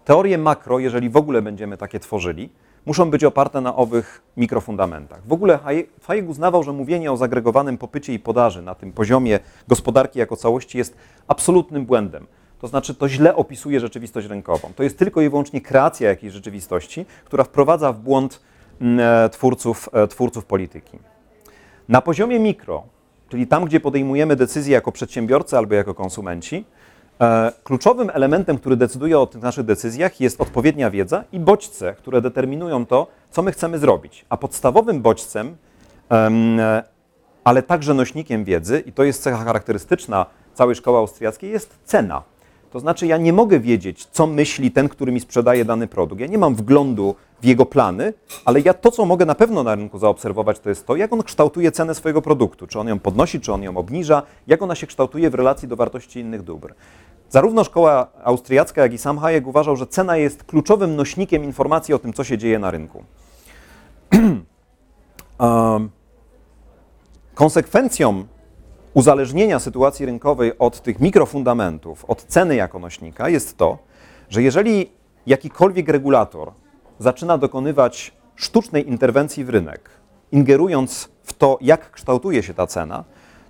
Teorie 0.04 0.38
makro, 0.38 0.78
jeżeli 0.78 1.10
w 1.10 1.16
ogóle 1.16 1.42
będziemy 1.42 1.76
takie 1.76 2.00
tworzyli, 2.00 2.50
muszą 2.86 3.10
być 3.10 3.24
oparte 3.24 3.60
na 3.60 3.76
owych 3.76 4.22
mikrofundamentach. 4.36 5.26
W 5.26 5.32
ogóle 5.32 5.58
Hayek 6.02 6.28
uznawał, 6.28 6.62
że 6.62 6.72
mówienie 6.72 7.12
o 7.12 7.16
zagregowanym 7.16 7.78
popycie 7.78 8.14
i 8.14 8.18
podaży 8.18 8.62
na 8.62 8.74
tym 8.74 8.92
poziomie 8.92 9.40
gospodarki 9.68 10.18
jako 10.18 10.36
całości 10.36 10.78
jest 10.78 10.96
absolutnym 11.28 11.86
błędem. 11.86 12.26
to 12.60 12.68
znaczy 12.68 12.94
to 12.94 13.08
źle 13.08 13.36
opisuje 13.36 13.80
rzeczywistość 13.80 14.26
rynkową. 14.26 14.72
To 14.76 14.82
jest 14.82 14.98
tylko 14.98 15.20
i 15.20 15.28
wyłącznie 15.28 15.60
kreacja 15.60 16.08
jakiejś 16.08 16.32
rzeczywistości, 16.32 17.06
która 17.24 17.44
wprowadza 17.44 17.92
w 17.92 18.00
błąd 18.00 18.40
mm, 18.80 19.30
twórców, 19.30 19.88
twórców 20.08 20.44
polityki. 20.44 20.98
Na 21.88 22.00
poziomie 22.00 22.38
mikro, 22.38 22.82
czyli 23.28 23.46
tam, 23.46 23.64
gdzie 23.64 23.80
podejmujemy 23.80 24.36
decyzje 24.36 24.74
jako 24.74 24.92
przedsiębiorcy 24.92 25.56
albo 25.56 25.74
jako 25.74 25.94
konsumenci, 25.94 26.56
E, 26.56 26.75
kluczowym 27.64 28.10
elementem, 28.14 28.58
który 28.58 28.76
decyduje 28.76 29.18
o 29.18 29.26
tych 29.26 29.42
naszych 29.42 29.64
decyzjach, 29.64 30.20
jest 30.20 30.40
odpowiednia 30.40 30.90
wiedza 30.90 31.24
i 31.32 31.40
bodźce, 31.40 31.94
które 31.94 32.20
determinują 32.20 32.86
to, 32.86 33.06
co 33.30 33.42
my 33.42 33.52
chcemy 33.52 33.78
zrobić. 33.78 34.24
A 34.28 34.36
podstawowym 34.36 35.02
bodźcem, 35.02 35.56
ale 37.44 37.62
także 37.62 37.94
nośnikiem 37.94 38.44
wiedzy, 38.44 38.82
i 38.86 38.92
to 38.92 39.04
jest 39.04 39.22
cecha 39.22 39.44
charakterystyczna 39.44 40.26
całej 40.54 40.74
szkoły 40.74 40.98
austriackiej, 40.98 41.50
jest 41.50 41.78
cena. 41.84 42.22
To 42.70 42.80
znaczy, 42.80 43.06
ja 43.06 43.16
nie 43.16 43.32
mogę 43.32 43.60
wiedzieć, 43.60 44.06
co 44.06 44.26
myśli 44.26 44.70
ten, 44.70 44.88
który 44.88 45.12
mi 45.12 45.20
sprzedaje 45.20 45.64
dany 45.64 45.86
produkt. 45.86 46.20
Ja 46.20 46.26
nie 46.26 46.38
mam 46.38 46.54
wglądu 46.54 47.14
w 47.40 47.44
jego 47.44 47.66
plany, 47.66 48.12
ale 48.44 48.60
ja 48.60 48.74
to, 48.74 48.90
co 48.90 49.04
mogę 49.04 49.26
na 49.26 49.34
pewno 49.34 49.62
na 49.62 49.74
rynku 49.74 49.98
zaobserwować, 49.98 50.60
to 50.60 50.68
jest 50.68 50.86
to, 50.86 50.96
jak 50.96 51.12
on 51.12 51.22
kształtuje 51.22 51.72
cenę 51.72 51.94
swojego 51.94 52.22
produktu. 52.22 52.66
Czy 52.66 52.80
on 52.80 52.88
ją 52.88 52.98
podnosi, 52.98 53.40
czy 53.40 53.52
on 53.52 53.62
ją 53.62 53.76
obniża, 53.76 54.22
jak 54.46 54.62
ona 54.62 54.74
się 54.74 54.86
kształtuje 54.86 55.30
w 55.30 55.34
relacji 55.34 55.68
do 55.68 55.76
wartości 55.76 56.20
innych 56.20 56.42
dóbr. 56.42 56.74
Zarówno 57.30 57.64
szkoła 57.64 58.06
austriacka, 58.24 58.82
jak 58.82 58.92
i 58.92 58.98
sam 58.98 59.18
Hayek 59.18 59.46
uważał, 59.46 59.76
że 59.76 59.86
cena 59.86 60.16
jest 60.16 60.44
kluczowym 60.44 60.96
nośnikiem 60.96 61.44
informacji 61.44 61.94
o 61.94 61.98
tym, 61.98 62.12
co 62.12 62.24
się 62.24 62.38
dzieje 62.38 62.58
na 62.58 62.70
rynku. 62.70 63.04
Konsekwencją 67.34 68.24
uzależnienia 68.94 69.58
sytuacji 69.58 70.06
rynkowej 70.06 70.58
od 70.58 70.80
tych 70.80 71.00
mikrofundamentów, 71.00 72.04
od 72.04 72.24
ceny 72.24 72.56
jako 72.56 72.78
nośnika 72.78 73.28
jest 73.28 73.56
to, 73.56 73.78
że 74.28 74.42
jeżeli 74.42 74.90
jakikolwiek 75.26 75.88
regulator 75.88 76.52
zaczyna 76.98 77.38
dokonywać 77.38 78.12
sztucznej 78.34 78.88
interwencji 78.88 79.44
w 79.44 79.48
rynek, 79.48 79.90
ingerując 80.32 81.08
w 81.22 81.32
to, 81.32 81.58
jak 81.60 81.90
kształtuje 81.90 82.42
się 82.42 82.54
ta 82.54 82.66
cena, 82.66 83.04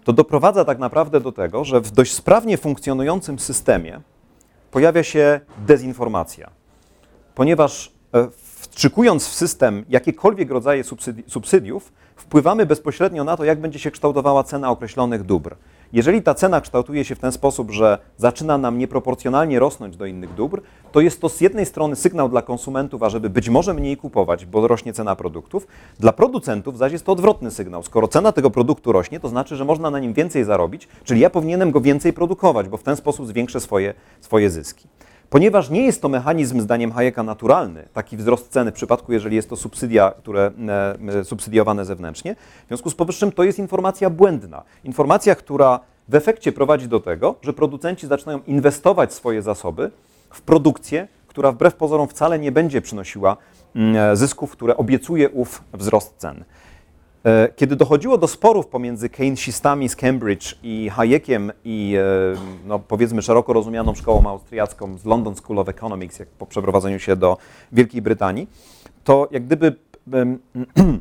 to 0.06 0.12
doprowadza 0.12 0.64
tak 0.64 0.78
naprawdę 0.78 1.20
do 1.20 1.32
tego, 1.32 1.64
że 1.64 1.80
w 1.80 1.90
dość 1.90 2.12
sprawnie 2.12 2.58
funkcjonującym 2.58 3.38
systemie 3.38 4.00
pojawia 4.70 5.02
się 5.02 5.40
dezinformacja. 5.66 6.50
Ponieważ 7.34 7.92
e, 8.14 8.28
wstrzykując 8.60 9.28
w 9.28 9.34
system 9.34 9.84
jakiekolwiek 9.88 10.50
rodzaje 10.50 10.84
subsydiów, 11.28 11.92
wpływamy 12.16 12.66
bezpośrednio 12.66 13.24
na 13.24 13.36
to, 13.36 13.44
jak 13.44 13.60
będzie 13.60 13.78
się 13.78 13.90
kształtowała 13.90 14.44
cena 14.44 14.70
określonych 14.70 15.22
dóbr. 15.22 15.56
Jeżeli 15.92 16.22
ta 16.22 16.35
cena 16.35 16.61
kształtuje 16.61 17.05
się 17.05 17.14
w 17.14 17.18
ten 17.18 17.33
sposób, 17.33 17.70
że 17.70 17.99
zaczyna 18.16 18.59
nam 18.59 18.79
nieproporcjonalnie 18.79 19.59
rosnąć 19.59 19.96
do 19.96 20.07
innych 20.07 20.35
dóbr, 20.35 20.62
to 20.92 21.01
jest 21.01 21.20
to 21.20 21.29
z 21.29 21.40
jednej 21.40 21.66
strony 21.66 21.96
sygnał 21.96 22.29
dla 22.29 22.42
konsumentów, 22.42 23.03
ażeby 23.03 23.31
być 23.31 23.49
może 23.49 23.75
mniej 23.75 23.96
kupować, 23.96 24.46
bo 24.46 24.68
rośnie 24.68 24.92
cena 24.92 25.16
produktów. 25.16 25.66
Dla 26.01 26.12
producentów 26.12 26.79
zaś 26.79 26.92
jest 26.92 27.05
to 27.05 27.12
odwrotny 27.12 27.51
sygnał. 27.51 27.83
Skoro 27.83 28.09
cena 28.09 28.33
tego 28.33 28.51
produktu 28.51 28.92
rośnie, 28.92 29.20
to 29.20 29.29
znaczy, 29.29 29.57
że 29.57 29.64
można 29.64 29.90
na 29.90 29.99
nim 29.99 30.12
więcej 30.12 30.44
zarobić, 30.44 30.88
czyli 31.05 31.20
ja 31.20 31.31
powinienem 31.31 31.70
go 31.70 31.81
więcej 31.81 32.12
produkować, 32.12 32.68
bo 32.68 32.77
w 32.77 32.83
ten 32.83 32.96
sposób 32.96 33.27
zwiększę 33.27 33.61
swoje, 33.61 33.94
swoje 34.20 34.51
zyski. 34.51 34.88
Ponieważ 35.30 35.70
nie 35.70 35.86
jest 35.86 36.02
to 36.02 36.08
mechanizm, 36.08 36.60
zdaniem 36.60 36.92
Hayeka, 36.92 37.22
naturalny, 37.22 37.88
taki 37.92 38.16
wzrost 38.16 38.48
ceny 38.48 38.70
w 38.70 38.74
przypadku, 38.74 39.12
jeżeli 39.12 39.36
jest 39.36 39.50
to 39.50 39.56
subsydia, 39.56 40.12
które 40.18 40.50
e, 41.08 41.24
subsydiowane 41.24 41.84
zewnętrznie, 41.84 42.36
w 42.64 42.68
związku 42.68 42.90
z 42.90 42.94
powyższym 42.94 43.32
to 43.32 43.44
jest 43.44 43.58
informacja 43.58 44.10
błędna. 44.10 44.62
Informacja, 44.84 45.34
która 45.34 45.80
w 46.08 46.14
efekcie 46.14 46.52
prowadzi 46.52 46.88
do 46.88 47.00
tego, 47.00 47.34
że 47.42 47.52
producenci 47.52 48.06
zaczynają 48.06 48.40
inwestować 48.46 49.14
swoje 49.14 49.42
zasoby 49.42 49.90
w 50.30 50.40
produkcję, 50.40 51.08
która 51.26 51.52
wbrew 51.52 51.74
pozorom 51.74 52.08
wcale 52.08 52.38
nie 52.38 52.52
będzie 52.52 52.80
przynosiła 52.82 53.36
e, 53.76 54.16
zysków, 54.16 54.50
które 54.50 54.76
obiecuje 54.76 55.30
ów 55.30 55.64
wzrost 55.72 56.14
cen. 56.18 56.44
E, 57.24 57.48
kiedy 57.57 57.76
dochodziło 57.76 58.18
do 58.18 58.29
sporów 58.29 58.66
pomiędzy 58.66 59.09
Keynesistami 59.09 59.88
z 59.88 59.96
Cambridge 59.96 60.55
i 60.62 60.90
Hayekiem 60.90 61.52
i 61.64 61.96
e, 61.96 62.38
no, 62.66 62.79
powiedzmy 62.79 63.22
szeroko 63.22 63.52
rozumianą 63.52 63.94
szkołą 63.94 64.26
austriacką 64.26 64.98
z 64.98 65.05
London 65.05 65.37
School 65.37 65.59
of 65.59 65.68
Economics, 65.68 66.18
jak 66.18 66.29
po 66.29 66.46
przeprowadzeniu 66.46 66.98
się 66.98 67.16
do 67.16 67.37
Wielkiej 67.72 68.02
Brytanii, 68.02 68.48
to 69.05 69.29
jak 69.31 69.44
gdyby 69.44 69.76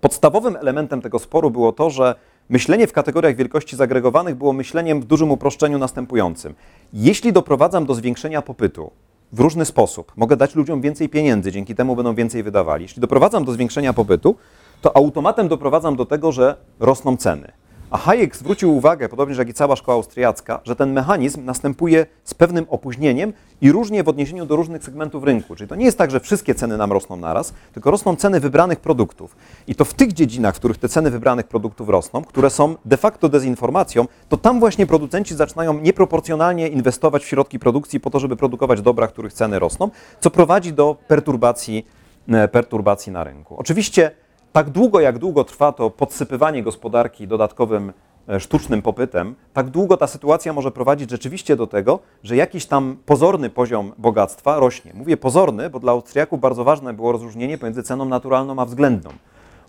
podstawowym 0.00 0.56
elementem 0.56 1.02
tego 1.02 1.18
sporu 1.18 1.50
było 1.50 1.72
to, 1.72 1.90
że 1.90 2.14
myślenie 2.48 2.86
w 2.86 2.92
kategoriach 2.92 3.36
wielkości 3.36 3.76
zagregowanych 3.76 4.34
było 4.34 4.52
myśleniem 4.52 5.00
w 5.00 5.04
dużym 5.04 5.30
uproszczeniu 5.30 5.78
następującym. 5.78 6.54
Jeśli 6.92 7.32
doprowadzam 7.32 7.86
do 7.86 7.94
zwiększenia 7.94 8.42
popytu 8.42 8.90
w 9.32 9.40
różny 9.40 9.64
sposób, 9.64 10.12
mogę 10.16 10.36
dać 10.36 10.54
ludziom 10.54 10.80
więcej 10.80 11.08
pieniędzy, 11.08 11.52
dzięki 11.52 11.74
temu 11.74 11.96
będą 11.96 12.14
więcej 12.14 12.42
wydawali. 12.42 12.82
Jeśli 12.82 13.00
doprowadzam 13.00 13.44
do 13.44 13.52
zwiększenia 13.52 13.92
popytu, 13.92 14.36
to 14.80 14.96
automatem 14.96 15.48
doprowadzam 15.48 15.96
do 15.96 16.06
tego, 16.06 16.32
że 16.32 16.56
rosną 16.80 17.16
ceny. 17.16 17.52
A 17.90 17.98
Hayek 17.98 18.36
zwrócił 18.36 18.76
uwagę, 18.76 19.08
podobnie 19.08 19.36
jak 19.36 19.48
i 19.48 19.54
cała 19.54 19.76
szkoła 19.76 19.94
austriacka, 19.94 20.60
że 20.64 20.76
ten 20.76 20.92
mechanizm 20.92 21.44
następuje 21.44 22.06
z 22.24 22.34
pewnym 22.34 22.66
opóźnieniem 22.68 23.32
i 23.60 23.72
różnie 23.72 24.04
w 24.04 24.08
odniesieniu 24.08 24.46
do 24.46 24.56
różnych 24.56 24.84
segmentów 24.84 25.24
rynku. 25.24 25.56
Czyli 25.56 25.68
to 25.68 25.74
nie 25.74 25.84
jest 25.84 25.98
tak, 25.98 26.10
że 26.10 26.20
wszystkie 26.20 26.54
ceny 26.54 26.76
nam 26.76 26.92
rosną 26.92 27.16
naraz, 27.16 27.54
tylko 27.72 27.90
rosną 27.90 28.16
ceny 28.16 28.40
wybranych 28.40 28.80
produktów. 28.80 29.36
I 29.66 29.74
to 29.74 29.84
w 29.84 29.94
tych 29.94 30.12
dziedzinach, 30.12 30.54
w 30.54 30.58
których 30.58 30.78
te 30.78 30.88
ceny 30.88 31.10
wybranych 31.10 31.46
produktów 31.48 31.88
rosną, 31.88 32.24
które 32.24 32.50
są 32.50 32.74
de 32.84 32.96
facto 32.96 33.28
dezinformacją, 33.28 34.06
to 34.28 34.36
tam 34.36 34.60
właśnie 34.60 34.86
producenci 34.86 35.34
zaczynają 35.34 35.80
nieproporcjonalnie 35.80 36.68
inwestować 36.68 37.22
w 37.22 37.26
środki 37.26 37.58
produkcji 37.58 38.00
po 38.00 38.10
to, 38.10 38.20
żeby 38.20 38.36
produkować 38.36 38.82
dobra, 38.82 39.06
których 39.06 39.32
ceny 39.32 39.58
rosną, 39.58 39.90
co 40.20 40.30
prowadzi 40.30 40.72
do 40.72 40.96
perturbacji, 41.08 41.86
e, 42.28 42.48
perturbacji 42.48 43.12
na 43.12 43.24
rynku. 43.24 43.56
Oczywiście 43.58 44.10
tak 44.52 44.70
długo, 44.70 45.00
jak 45.00 45.18
długo 45.18 45.44
trwa 45.44 45.72
to 45.72 45.90
podsypywanie 45.90 46.62
gospodarki 46.62 47.28
dodatkowym 47.28 47.92
e, 48.28 48.40
sztucznym 48.40 48.82
popytem, 48.82 49.34
tak 49.52 49.68
długo 49.70 49.96
ta 49.96 50.06
sytuacja 50.06 50.52
może 50.52 50.70
prowadzić 50.70 51.10
rzeczywiście 51.10 51.56
do 51.56 51.66
tego, 51.66 51.98
że 52.22 52.36
jakiś 52.36 52.66
tam 52.66 52.96
pozorny 53.06 53.50
poziom 53.50 53.92
bogactwa 53.98 54.58
rośnie. 54.58 54.92
Mówię 54.94 55.16
pozorny, 55.16 55.70
bo 55.70 55.80
dla 55.80 55.92
Austriaków 55.92 56.40
bardzo 56.40 56.64
ważne 56.64 56.92
było 56.92 57.12
rozróżnienie 57.12 57.58
pomiędzy 57.58 57.82
ceną 57.82 58.04
naturalną 58.04 58.58
a 58.58 58.64
względną. 58.64 59.10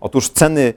Otóż 0.00 0.28
ceny 0.28 0.74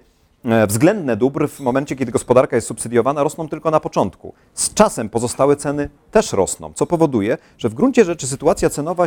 względne 0.68 1.18
dóbr 1.18 1.48
w 1.48 1.60
momencie, 1.60 1.96
kiedy 1.96 2.12
gospodarka 2.12 2.56
jest 2.56 2.68
subsydiowana, 2.68 3.24
rosną 3.24 3.50
tylko 3.50 3.72
na 3.72 3.80
początku. 3.80 4.34
Z 4.54 4.74
czasem 4.74 5.10
pozostałe 5.10 5.56
ceny 5.56 5.90
też 6.12 6.34
rosną, 6.34 6.74
co 6.74 6.86
powoduje, 6.86 7.38
że 7.58 7.70
w 7.70 7.74
gruncie 7.74 8.06
rzeczy 8.06 8.28
sytuacja 8.28 8.70
cenowa, 8.70 9.06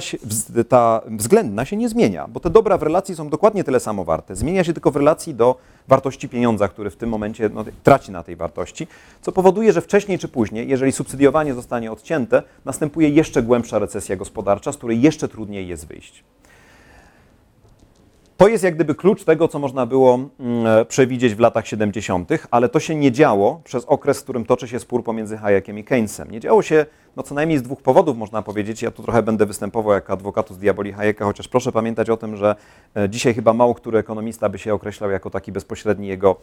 ta 0.69 1.01
względna 1.07 1.65
się 1.65 1.77
nie 1.77 1.89
zmienia, 1.89 2.29
bo 2.29 2.41
te 2.41 2.51
dobra 2.51 2.79
w 2.79 2.83
relacji 2.83 3.17
są 3.17 3.29
dokładnie 3.29 3.65
tyle 3.65 3.81
samo 3.81 4.05
warte. 4.05 4.37
Zmienia 4.37 4.65
się 4.65 4.73
tylko 4.73 4.91
w 4.91 4.97
relacji 4.97 5.35
do 5.35 5.57
wartości 5.89 6.29
pieniądza, 6.29 6.69
który 6.69 6.91
w 6.91 6.97
tym 6.97 7.09
momencie 7.09 7.51
no, 7.55 7.65
traci 7.83 8.13
na 8.13 8.23
tej 8.23 8.37
wartości, 8.37 8.87
co 9.23 9.33
powoduje, 9.33 9.73
że 9.73 9.81
wcześniej 9.81 10.19
czy 10.19 10.29
później, 10.29 10.69
jeżeli 10.69 10.93
subsydiowanie 10.93 11.55
zostanie 11.55 11.93
odcięte, 11.93 12.43
następuje 12.65 13.09
jeszcze 13.09 13.43
głębsza 13.43 13.79
recesja 13.79 14.17
gospodarcza, 14.17 14.73
z 14.73 14.77
której 14.77 15.03
jeszcze 15.03 15.29
trudniej 15.29 15.69
jest 15.69 15.87
wyjść. 15.87 16.25
To 18.39 18.49
jest 18.49 18.65
jak 18.65 18.75
gdyby 18.75 18.95
klucz 18.95 19.25
tego, 19.25 19.49
co 19.49 19.59
można 19.59 19.87
było 19.87 20.15
mm, 20.41 20.67
e, 20.67 20.85
przewidzieć 20.85 21.35
w 21.35 21.41
latach 21.41 21.67
70., 21.67 22.31
ale 22.51 22.69
to 22.69 22.81
się 22.81 22.95
nie 22.95 23.13
działo 23.13 23.61
przez 23.65 23.85
okres, 23.85 24.21
w 24.21 24.23
którym 24.23 24.45
toczy 24.45 24.69
się 24.69 24.79
spór 24.79 25.05
pomiędzy 25.05 25.37
Hayekiem 25.37 25.79
i 25.79 25.85
Keynesem. 25.85 26.31
Nie 26.31 26.41
działo 26.41 26.63
się 26.63 26.87
no, 27.17 27.23
co 27.23 27.35
najmniej 27.35 27.59
z 27.59 27.63
dwóch 27.63 27.83
powodów, 27.83 28.17
można 28.17 28.43
powiedzieć. 28.43 28.83
Ja 28.83 28.91
tu 28.91 29.03
trochę 29.03 29.23
będę 29.23 29.47
występował 29.47 29.93
jako 29.93 30.13
adwokatus 30.13 30.59
diaboli 30.59 30.93
Hayeka, 30.93 31.25
chociaż 31.25 31.49
proszę 31.49 31.73
pamiętać 31.73 32.11
o 32.11 32.17
tym, 32.17 32.37
że 32.37 32.57
e, 32.97 33.09
dzisiaj 33.09 33.35
chyba 33.35 33.53
mało 33.53 33.75
który 33.75 33.99
ekonomista 33.99 34.49
by 34.49 34.59
się 34.59 34.75
określał 34.75 35.11
jako 35.11 35.31
taki 35.31 35.53
bezpośredni 35.53 36.09
jego 36.09 36.37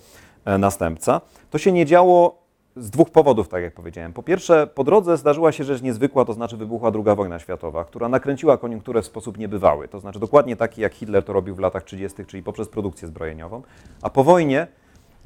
e, 0.46 0.58
następca. 0.58 1.22
To 1.50 1.58
się 1.58 1.72
nie 1.72 1.86
działo 1.86 2.45
z 2.76 2.90
dwóch 2.90 3.10
powodów, 3.10 3.48
tak 3.48 3.64
jak 3.64 3.74
powiedziałem. 3.74 4.14
Po 4.14 4.24
pierwsze, 4.24 4.68
po 4.68 4.84
drodze 4.84 5.18
zdarzyła 5.18 5.52
się 5.52 5.64
rzecz 5.64 5.82
niezwykła, 5.82 6.26
to 6.26 6.34
znaczy 6.34 6.58
wybuchła 6.58 6.92
II 6.96 7.16
wojna 7.16 7.40
światowa, 7.40 7.84
która 7.84 8.10
nakręciła 8.10 8.58
koniunkturę 8.58 9.02
w 9.02 9.06
sposób 9.06 9.38
niebywały, 9.38 9.88
to 9.88 10.00
znaczy 10.00 10.20
dokładnie 10.20 10.56
taki, 10.56 10.82
jak 10.82 10.94
Hitler 10.94 11.24
to 11.24 11.34
robił 11.34 11.56
w 11.56 11.60
latach 11.60 11.84
30., 11.84 12.26
czyli 12.26 12.44
poprzez 12.44 12.70
produkcję 12.70 13.08
zbrojeniową. 13.08 13.62
A 14.02 14.10
po 14.10 14.24
wojnie 14.24 14.68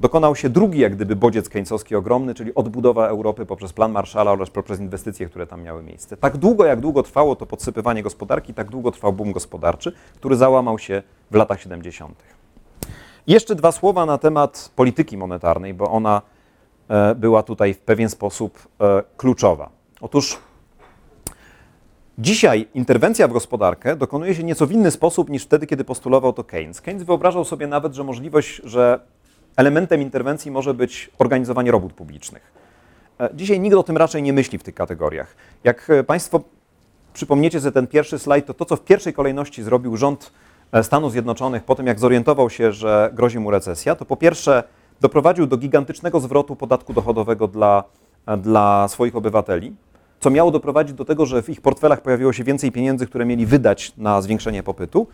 dokonał 0.00 0.36
się 0.36 0.48
drugi, 0.48 0.78
jak 0.78 0.96
gdyby, 0.96 1.16
bodziec 1.16 1.48
keynesowski 1.48 1.96
ogromny, 1.96 2.34
czyli 2.34 2.54
odbudowa 2.54 3.08
Europy 3.08 3.46
poprzez 3.46 3.72
plan 3.72 3.92
Marshalla 3.92 4.32
oraz 4.32 4.50
poprzez 4.50 4.80
inwestycje, 4.80 5.26
które 5.26 5.46
tam 5.46 5.62
miały 5.62 5.82
miejsce. 5.82 6.16
Tak 6.16 6.36
długo, 6.36 6.64
jak 6.64 6.80
długo 6.80 7.02
trwało 7.02 7.36
to 7.36 7.46
podsypywanie 7.46 8.02
gospodarki, 8.02 8.54
tak 8.54 8.70
długo 8.70 8.90
trwał 8.90 9.12
boom 9.12 9.32
gospodarczy, 9.32 9.92
który 10.16 10.36
załamał 10.36 10.78
się 10.78 11.02
w 11.30 11.34
latach 11.34 11.60
70. 11.60 12.22
jeszcze 13.26 13.54
dwa 13.54 13.72
słowa 13.72 14.06
na 14.06 14.18
temat 14.18 14.72
polityki 14.76 15.16
monetarnej, 15.16 15.74
bo 15.74 15.90
ona 15.90 16.22
była 17.16 17.42
tutaj 17.42 17.74
w 17.74 17.78
pewien 17.78 18.08
sposób 18.08 18.68
e, 18.80 19.02
kluczowa. 19.16 19.70
Otóż 20.00 20.38
dzisiaj 22.18 22.68
interwencja 22.74 23.28
w 23.28 23.32
gospodarkę 23.32 23.96
dokonuje 23.96 24.34
się 24.34 24.44
nieco 24.44 24.66
w 24.66 24.72
inny 24.72 24.90
sposób 24.90 25.30
niż 25.30 25.44
wtedy, 25.44 25.66
kiedy 25.66 25.84
postulował 25.84 26.32
to 26.32 26.44
Keynes. 26.44 26.80
Keynes 26.80 27.02
wyobrażał 27.02 27.44
sobie 27.44 27.66
nawet, 27.66 27.94
że 27.94 28.04
możliwość, 28.04 28.60
że 28.64 29.00
elementem 29.56 30.02
interwencji 30.02 30.50
może 30.50 30.74
być 30.74 31.10
organizowanie 31.18 31.70
robót 31.70 31.92
publicznych. 31.92 32.52
E, 33.20 33.30
dzisiaj 33.34 33.60
nikt 33.60 33.76
o 33.76 33.82
tym 33.82 33.96
raczej 33.96 34.22
nie 34.22 34.32
myśli 34.32 34.58
w 34.58 34.62
tych 34.62 34.74
kategoriach. 34.74 35.36
Jak 35.64 35.90
e, 35.90 36.04
Państwo 36.04 36.40
przypomniecie 37.12 37.60
sobie 37.60 37.72
ten 37.72 37.86
pierwszy 37.86 38.18
slajd, 38.18 38.46
to 38.46 38.54
to, 38.54 38.64
co 38.64 38.76
w 38.76 38.84
pierwszej 38.84 39.12
kolejności 39.12 39.62
zrobił 39.62 39.96
rząd 39.96 40.32
e, 40.72 40.82
Stanów 40.82 41.12
Zjednoczonych 41.12 41.64
po 41.64 41.74
tym, 41.74 41.86
jak 41.86 41.98
zorientował 41.98 42.50
się, 42.50 42.72
że 42.72 43.10
grozi 43.12 43.38
mu 43.38 43.50
recesja, 43.50 43.94
to 43.94 44.04
po 44.04 44.16
pierwsze 44.16 44.62
doprowadził 45.00 45.46
do 45.46 45.56
gigantycznego 45.56 46.20
zwrotu 46.20 46.56
podatku 46.56 46.92
dochodowego 46.92 47.48
dla, 47.48 47.84
dla 48.38 48.88
swoich 48.88 49.16
obywateli, 49.16 49.74
co 50.20 50.30
miało 50.30 50.50
doprowadzić 50.50 50.96
do 50.96 51.04
tego, 51.04 51.26
że 51.26 51.42
w 51.42 51.48
ich 51.48 51.60
portfelach 51.60 52.02
pojawiło 52.02 52.32
się 52.32 52.44
więcej 52.44 52.72
pieniędzy, 52.72 53.06
które 53.06 53.24
mieli 53.24 53.46
wydać 53.46 53.92
na 53.96 54.22
zwiększenie 54.22 54.62
popytu. 54.62 55.06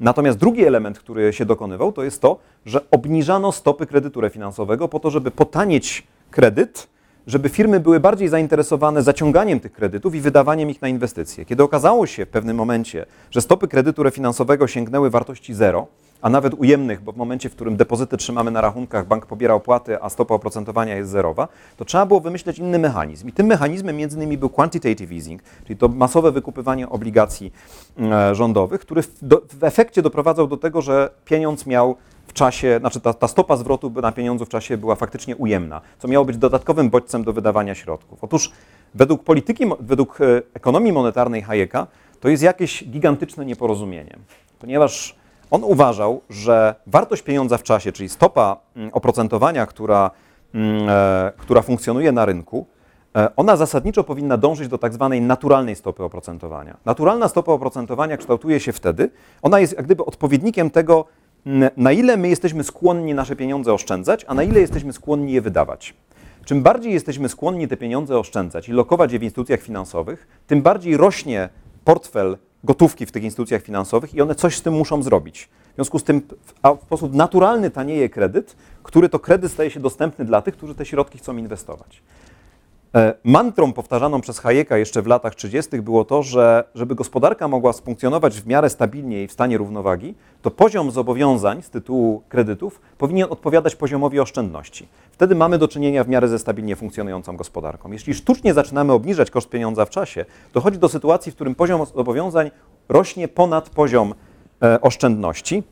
Natomiast 0.00 0.38
drugi 0.38 0.64
element, 0.64 0.98
który 0.98 1.32
się 1.32 1.44
dokonywał, 1.44 1.92
to 1.92 2.02
jest 2.02 2.20
to, 2.20 2.38
że 2.66 2.90
obniżano 2.90 3.52
stopy 3.52 3.86
kredytu 3.86 4.20
refinansowego 4.20 4.88
po 4.88 5.00
to, 5.00 5.10
żeby 5.10 5.30
potanieć 5.30 6.06
kredyt, 6.30 6.88
żeby 7.26 7.48
firmy 7.48 7.80
były 7.80 8.00
bardziej 8.00 8.28
zainteresowane 8.28 9.02
zaciąganiem 9.02 9.60
tych 9.60 9.72
kredytów 9.72 10.14
i 10.14 10.20
wydawaniem 10.20 10.70
ich 10.70 10.82
na 10.82 10.88
inwestycje. 10.88 11.44
Kiedy 11.44 11.62
okazało 11.62 12.06
się 12.06 12.26
w 12.26 12.28
pewnym 12.28 12.56
momencie, 12.56 13.06
że 13.30 13.40
stopy 13.40 13.68
kredytu 13.68 14.02
refinansowego 14.02 14.66
sięgnęły 14.66 15.10
wartości 15.10 15.54
zero, 15.54 15.86
a 16.22 16.30
nawet 16.30 16.54
ujemnych, 16.54 17.00
bo 17.00 17.12
w 17.12 17.16
momencie, 17.16 17.48
w 17.48 17.54
którym 17.54 17.76
depozyty 17.76 18.16
trzymamy 18.16 18.50
na 18.50 18.60
rachunkach, 18.60 19.06
bank 19.06 19.26
pobiera 19.26 19.54
opłaty, 19.54 20.02
a 20.02 20.08
stopa 20.08 20.34
oprocentowania 20.34 20.96
jest 20.96 21.10
zerowa, 21.10 21.48
to 21.76 21.84
trzeba 21.84 22.06
było 22.06 22.20
wymyśleć 22.20 22.58
inny 22.58 22.78
mechanizm. 22.78 23.28
I 23.28 23.32
tym 23.32 23.46
mechanizmem 23.46 23.96
między 23.96 24.16
innymi 24.16 24.38
był 24.38 24.50
quantitative 24.50 25.12
easing, 25.12 25.42
czyli 25.64 25.76
to 25.76 25.88
masowe 25.88 26.32
wykupywanie 26.32 26.88
obligacji 26.88 27.52
e, 28.00 28.34
rządowych, 28.34 28.80
który 28.80 29.02
w, 29.02 29.24
do, 29.24 29.42
w 29.52 29.64
efekcie 29.64 30.02
doprowadzał 30.02 30.46
do 30.46 30.56
tego, 30.56 30.82
że 30.82 31.10
pieniądz 31.24 31.66
miał 31.66 31.96
w 32.26 32.32
czasie, 32.32 32.76
znaczy 32.80 33.00
ta, 33.00 33.14
ta, 33.14 33.28
stopa 33.28 33.56
zwrotu 33.56 33.90
na 33.90 34.12
pieniądzu 34.12 34.44
w 34.44 34.48
czasie 34.48 34.76
była 34.76 34.94
faktycznie 34.94 35.36
ujemna, 35.36 35.80
co 35.98 36.08
miało 36.08 36.24
być 36.24 36.36
dodatkowym 36.36 36.90
bodźcem 36.90 37.24
do 37.24 37.32
wydawania 37.32 37.74
środków. 37.74 38.24
Otóż 38.24 38.52
według 38.94 39.24
polityki, 39.24 39.64
według 39.80 40.20
e, 40.20 40.42
ekonomii 40.54 40.92
monetarnej 40.92 41.42
Hayeka 41.42 41.86
to 42.20 42.28
jest 42.28 42.42
jakieś 42.42 42.84
gigantyczne 42.84 43.44
nieporozumienie, 43.46 44.18
ponieważ 44.58 45.21
on 45.52 45.64
uważał, 45.64 46.20
że 46.30 46.74
wartość 46.86 47.22
pieniądza 47.22 47.58
w 47.58 47.62
czasie, 47.62 47.92
czyli 47.92 48.08
stopa 48.08 48.56
mm, 48.76 48.90
oprocentowania, 48.92 49.66
która, 49.66 50.10
mm, 50.54 50.88
e, 50.88 51.32
która 51.36 51.62
funkcjonuje 51.62 52.12
na 52.12 52.24
rynku, 52.24 52.66
e, 53.16 53.36
ona 53.36 53.56
zasadniczo 53.56 54.04
powinna 54.04 54.36
dążyć 54.36 54.68
do 54.68 54.78
tak 54.78 54.92
zwanej 54.92 55.20
naturalnej 55.20 55.76
stopy 55.76 56.04
oprocentowania. 56.04 56.76
Naturalna 56.84 57.28
stopa 57.28 57.52
oprocentowania 57.52 58.16
kształtuje 58.16 58.60
się 58.60 58.72
wtedy, 58.72 59.10
ona 59.42 59.60
jest 59.60 59.76
jak 59.76 59.84
gdyby 59.84 60.04
odpowiednikiem 60.04 60.70
tego, 60.70 61.04
na 61.76 61.92
ile 61.92 62.16
my 62.16 62.28
jesteśmy 62.28 62.64
skłonni 62.64 63.14
nasze 63.14 63.36
pieniądze 63.36 63.74
oszczędzać, 63.74 64.24
a 64.28 64.34
na 64.34 64.42
ile 64.42 64.60
jesteśmy 64.60 64.92
skłonni 64.92 65.32
je 65.32 65.40
wydawać. 65.40 65.94
Czym 66.44 66.62
bardziej 66.62 66.92
jesteśmy 66.92 67.28
skłonni 67.28 67.68
te 67.68 67.76
pieniądze 67.76 68.18
oszczędzać 68.18 68.68
i 68.68 68.72
lokować 68.72 69.12
je 69.12 69.18
w 69.18 69.22
instytucjach 69.22 69.60
finansowych, 69.60 70.26
tym 70.46 70.62
bardziej 70.62 70.96
rośnie 70.96 71.48
portfel 71.84 72.38
gotówki 72.64 73.06
w 73.06 73.12
tych 73.12 73.22
instytucjach 73.22 73.62
finansowych 73.62 74.14
i 74.14 74.20
one 74.20 74.34
coś 74.34 74.56
z 74.56 74.62
tym 74.62 74.74
muszą 74.74 75.02
zrobić. 75.02 75.48
W 75.72 75.74
związku 75.74 75.98
z 75.98 76.04
tym 76.04 76.22
w 76.80 76.82
sposób 76.82 77.14
naturalny 77.14 77.70
tanieje 77.70 78.08
kredyt, 78.08 78.56
który 78.82 79.08
to 79.08 79.18
kredyt 79.18 79.52
staje 79.52 79.70
się 79.70 79.80
dostępny 79.80 80.24
dla 80.24 80.42
tych, 80.42 80.56
którzy 80.56 80.74
te 80.74 80.86
środki 80.86 81.18
chcą 81.18 81.36
inwestować. 81.36 82.02
E, 82.94 83.14
mantrą 83.24 83.72
powtarzaną 83.72 84.20
przez 84.20 84.38
Hayeka 84.38 84.76
jeszcze 84.76 85.02
w 85.02 85.06
latach 85.06 85.34
30. 85.34 85.82
było 85.82 86.04
to, 86.04 86.22
że 86.22 86.64
żeby 86.74 86.94
gospodarka 86.94 87.48
mogła 87.48 87.72
funkcjonować 87.72 88.40
w 88.40 88.46
miarę 88.46 88.70
stabilnie 88.70 89.22
i 89.22 89.28
w 89.28 89.32
stanie 89.32 89.58
równowagi, 89.58 90.14
to 90.42 90.50
poziom 90.50 90.90
zobowiązań 90.90 91.62
z 91.62 91.70
tytułu 91.70 92.22
kredytów 92.28 92.80
powinien 92.98 93.26
odpowiadać 93.30 93.76
poziomowi 93.76 94.20
oszczędności. 94.20 94.88
Wtedy 95.12 95.34
mamy 95.34 95.58
do 95.58 95.68
czynienia 95.68 96.04
w 96.04 96.08
miarę 96.08 96.28
ze 96.28 96.38
stabilnie 96.38 96.76
funkcjonującą 96.76 97.36
gospodarką. 97.36 97.92
Jeśli 97.92 98.14
sztucznie 98.14 98.54
zaczynamy 98.54 98.92
obniżać 98.92 99.30
koszt 99.30 99.48
pieniądza 99.48 99.84
w 99.84 99.90
czasie, 99.90 100.24
dochodzi 100.52 100.78
do 100.78 100.88
sytuacji, 100.88 101.32
w 101.32 101.34
którym 101.34 101.54
poziom 101.54 101.86
zobowiązań 101.86 102.50
rośnie 102.88 103.28
ponad 103.28 103.70
poziom 103.70 104.14
e, 104.62 104.80
oszczędności. 104.80 105.62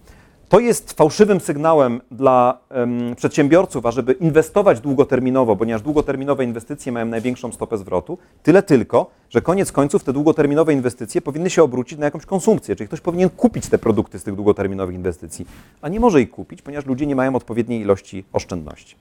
To 0.50 0.60
jest 0.60 0.92
fałszywym 0.92 1.40
sygnałem 1.40 2.00
dla 2.10 2.58
um, 2.70 3.16
przedsiębiorców, 3.16 3.86
ażeby 3.86 4.12
inwestować 4.12 4.80
długoterminowo, 4.80 5.56
ponieważ 5.56 5.82
długoterminowe 5.82 6.44
inwestycje 6.44 6.92
mają 6.92 7.06
największą 7.06 7.52
stopę 7.52 7.78
zwrotu. 7.78 8.18
Tyle 8.42 8.62
tylko, 8.62 9.10
że 9.28 9.40
koniec 9.40 9.72
końców 9.72 10.04
te 10.04 10.12
długoterminowe 10.12 10.72
inwestycje 10.72 11.20
powinny 11.20 11.50
się 11.50 11.62
obrócić 11.62 11.98
na 11.98 12.04
jakąś 12.04 12.26
konsumpcję, 12.26 12.76
czyli 12.76 12.88
ktoś 12.88 13.00
powinien 13.00 13.30
kupić 13.30 13.68
te 13.68 13.78
produkty 13.78 14.18
z 14.18 14.22
tych 14.22 14.34
długoterminowych 14.34 14.94
inwestycji, 14.94 15.46
a 15.82 15.88
nie 15.88 16.00
może 16.00 16.20
ich 16.20 16.30
kupić, 16.30 16.62
ponieważ 16.62 16.86
ludzie 16.86 17.06
nie 17.06 17.16
mają 17.16 17.36
odpowiedniej 17.36 17.80
ilości 17.80 18.24
oszczędności. 18.32 18.96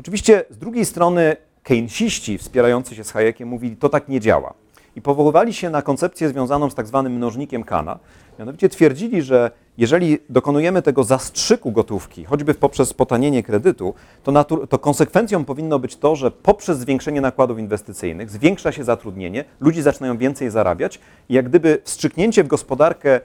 Oczywiście 0.00 0.44
z 0.50 0.58
drugiej 0.58 0.84
strony 0.84 1.36
keynesiści 1.62 2.38
wspierający 2.38 2.94
się 2.94 3.04
z 3.04 3.10
Hayekiem 3.10 3.48
mówili, 3.48 3.76
to 3.76 3.88
tak 3.88 4.08
nie 4.08 4.20
działa. 4.20 4.54
I 4.96 5.02
powoływali 5.02 5.54
się 5.54 5.70
na 5.70 5.82
koncepcję 5.82 6.28
związaną 6.28 6.70
z 6.70 6.74
tak 6.74 6.86
zwanym 6.86 7.12
mnożnikiem 7.12 7.64
Kana. 7.64 7.98
Mianowicie 8.38 8.68
twierdzili, 8.68 9.22
że 9.22 9.50
jeżeli 9.78 10.18
dokonujemy 10.28 10.82
tego 10.82 11.04
zastrzyku 11.04 11.72
gotówki, 11.72 12.24
choćby 12.24 12.54
poprzez 12.54 12.94
potanienie 12.94 13.42
kredytu, 13.42 13.94
to, 14.22 14.44
to, 14.66 14.78
konsekwencją 14.78 15.44
powinno 15.44 15.78
być 15.78 15.96
to, 15.96 16.16
że 16.16 16.30
poprzez 16.30 16.78
zwiększenie 16.78 17.20
nakładów 17.20 17.58
inwestycyjnych 17.58 18.30
zwiększa 18.30 18.72
się 18.72 18.84
zatrudnienie, 18.84 19.44
ludzie 19.60 19.82
zaczynają 19.82 20.18
więcej 20.18 20.50
zarabiać 20.50 21.00
i 21.28 21.34
jak 21.34 21.48
gdyby 21.48 21.78
wstrzyknięcie 21.84 22.44
w 22.44 22.46
gospodarkę 22.46 23.20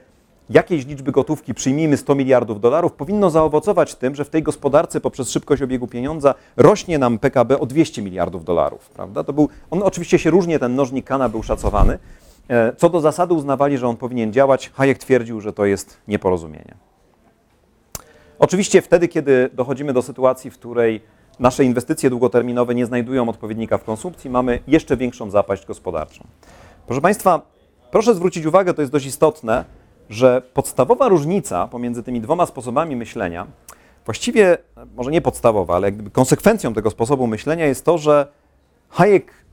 jakiejś 0.50 0.86
liczby 0.86 1.12
gotówki, 1.12 1.54
przyjmijmy 1.54 1.98
100 1.98 2.16
miliardów 2.16 2.62
dolarów, 2.62 2.94
powinno 2.94 3.30
zaowocować 3.30 3.96
tym, 3.96 4.16
że 4.16 4.26
w 4.26 4.30
tej 4.30 4.44
gospodarce 4.44 5.02
poprzez 5.02 5.30
szybkość 5.30 5.62
obiegu 5.62 5.88
pieniądza 5.88 6.36
rośnie 6.58 7.00
nam 7.00 7.20
PKB 7.20 7.60
o 7.60 7.66
200 7.66 8.02
miliardów 8.02 8.46
dolarów. 8.46 8.90
Prawda? 8.90 9.24
To 9.24 9.34
był, 9.34 9.50
on 9.72 9.84
oczywiście 9.84 10.20
się 10.20 10.30
różnie, 10.30 10.60
ten 10.60 10.72
mnożnik 10.72 11.06
Kana 11.06 11.30
był 11.30 11.44
szacowany, 11.44 12.00
co 12.78 12.90
do 12.90 13.02
zasady 13.02 13.34
uznawali, 13.34 13.78
że 13.78 13.88
on 13.88 13.98
powinien 13.98 14.34
działać. 14.34 14.70
Hayek 14.70 14.98
twierdził, 14.98 15.42
że 15.42 15.54
to 15.54 15.66
jest 15.66 15.98
nieporozumienie. 16.08 16.76
Oczywiście 18.40 18.82
wtedy, 18.82 19.08
kiedy 19.08 19.50
dochodzimy 19.54 19.94
do 19.94 20.02
sytuacji, 20.02 20.52
w 20.52 20.54
której 20.54 21.02
nasze 21.40 21.64
inwestycje 21.64 22.10
długoterminowe 22.10 22.76
nie 22.76 22.86
znajdują 22.86 23.30
odpowiednika 23.30 23.78
w 23.78 23.84
konsumpcji, 23.84 24.30
mamy 24.30 24.60
jeszcze 24.68 24.98
większą 24.98 25.30
zapaść 25.30 25.66
gospodarczą. 25.66 26.28
Proszę 26.86 27.02
Państwa, 27.02 27.42
proszę 27.92 28.16
zwrócić 28.16 28.46
uwagę, 28.46 28.74
to 28.74 28.82
jest 28.82 28.92
dość 28.92 29.06
istotne, 29.06 29.66
że 30.10 30.42
podstawowa 30.54 31.08
różnica 31.08 31.68
pomiędzy 31.68 32.04
tymi 32.04 32.22
dwoma 32.22 32.46
sposobami 32.46 32.96
myślenia, 32.96 33.48
właściwie 34.06 34.58
może 34.96 35.12
nie 35.12 35.22
podstawowa, 35.22 35.76
ale 35.76 35.92
konsekwencją 35.92 36.74
tego 36.74 36.90
sposobu 36.90 37.28
myślenia 37.28 37.66
jest 37.66 37.86
to, 37.86 37.98
że 37.98 38.28
Hayek 38.90 39.32
E, 39.32 39.47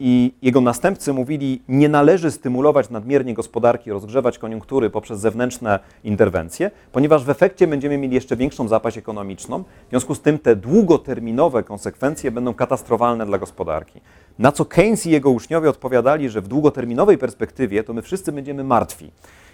i 0.00 0.32
jego 0.42 0.60
następcy 0.60 1.12
mówili, 1.12 1.62
nie 1.68 1.88
należy 1.88 2.30
stymulować 2.30 2.90
nadmiernie 2.90 3.34
gospodarki, 3.34 3.90
rozgrzewać 3.90 4.38
koniunktury 4.38 4.90
poprzez 4.90 5.20
zewnętrzne 5.20 5.78
interwencje, 6.04 6.70
ponieważ 6.92 7.24
w 7.24 7.30
efekcie 7.30 7.66
będziemy 7.66 7.98
mieli 7.98 8.14
jeszcze 8.14 8.36
większą 8.36 8.68
zapaść 8.68 8.98
ekonomiczną. 8.98 9.64
W 9.86 9.90
związku 9.90 10.14
z 10.14 10.20
tym 10.20 10.38
te 10.38 10.56
długoterminowe 10.56 11.62
konsekwencje 11.62 12.30
będą 12.30 12.54
katastrofalne 12.54 13.26
dla 13.26 13.38
gospodarki. 13.38 14.00
Na 14.38 14.52
co 14.52 14.64
Keynes 14.64 15.06
i 15.06 15.10
jego 15.10 15.30
uczniowie 15.30 15.70
odpowiadali, 15.70 16.28
że 16.28 16.40
w 16.40 16.48
długoterminowej 16.48 17.18
perspektywie 17.18 17.84
to 17.84 17.92
my 17.92 18.02
wszyscy 18.02 18.32
będziemy 18.32 18.64
martwi. 18.64 19.10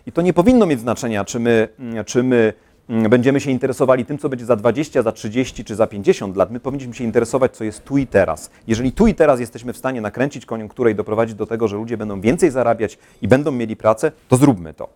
I 0.07 0.13
to 0.13 0.23
nie 0.23 0.33
powinno 0.33 0.67
mieć 0.67 0.81
znaczenia, 0.81 1.25
czy 1.25 1.41
my, 1.41 1.69
czy 2.07 2.23
my 2.23 2.53
Mm, 2.72 2.72
będziemy 2.89 3.41
się 3.41 3.51
interesowali 3.51 4.07
tym, 4.07 4.19
co 4.19 4.29
będzie 4.29 4.45
za 4.45 4.57
20, 4.57 5.03
za 5.03 5.13
30 5.13 5.65
czy 5.65 5.75
za 5.75 5.87
50 5.87 6.37
lat. 6.37 6.51
My 6.51 6.61
powinniśmy 6.61 6.95
się 6.95 7.05
interesować, 7.05 7.57
co 7.57 7.65
jest 7.65 7.85
tu 7.85 7.99
i 7.99 8.07
teraz. 8.07 8.51
Jeżeli 8.67 8.93
tu 8.93 9.07
i 9.07 9.15
teraz 9.15 9.41
jesteśmy 9.41 9.73
w 9.73 9.77
stanie 9.77 10.01
nakręcić 10.01 10.47
koniunkturę 10.47 10.91
i 10.91 10.95
doprowadzić 10.95 11.37
do 11.37 11.47
tego, 11.47 11.69
że 11.69 11.77
ludzie 11.77 11.97
będą 11.97 12.21
więcej 12.21 12.51
zarabiać 12.51 12.99
i 13.23 13.29
będą 13.29 13.53
mieli 13.53 13.77
pracę, 13.77 14.13
to 14.29 14.37
zróbmy 14.37 14.75
to. 14.75 14.89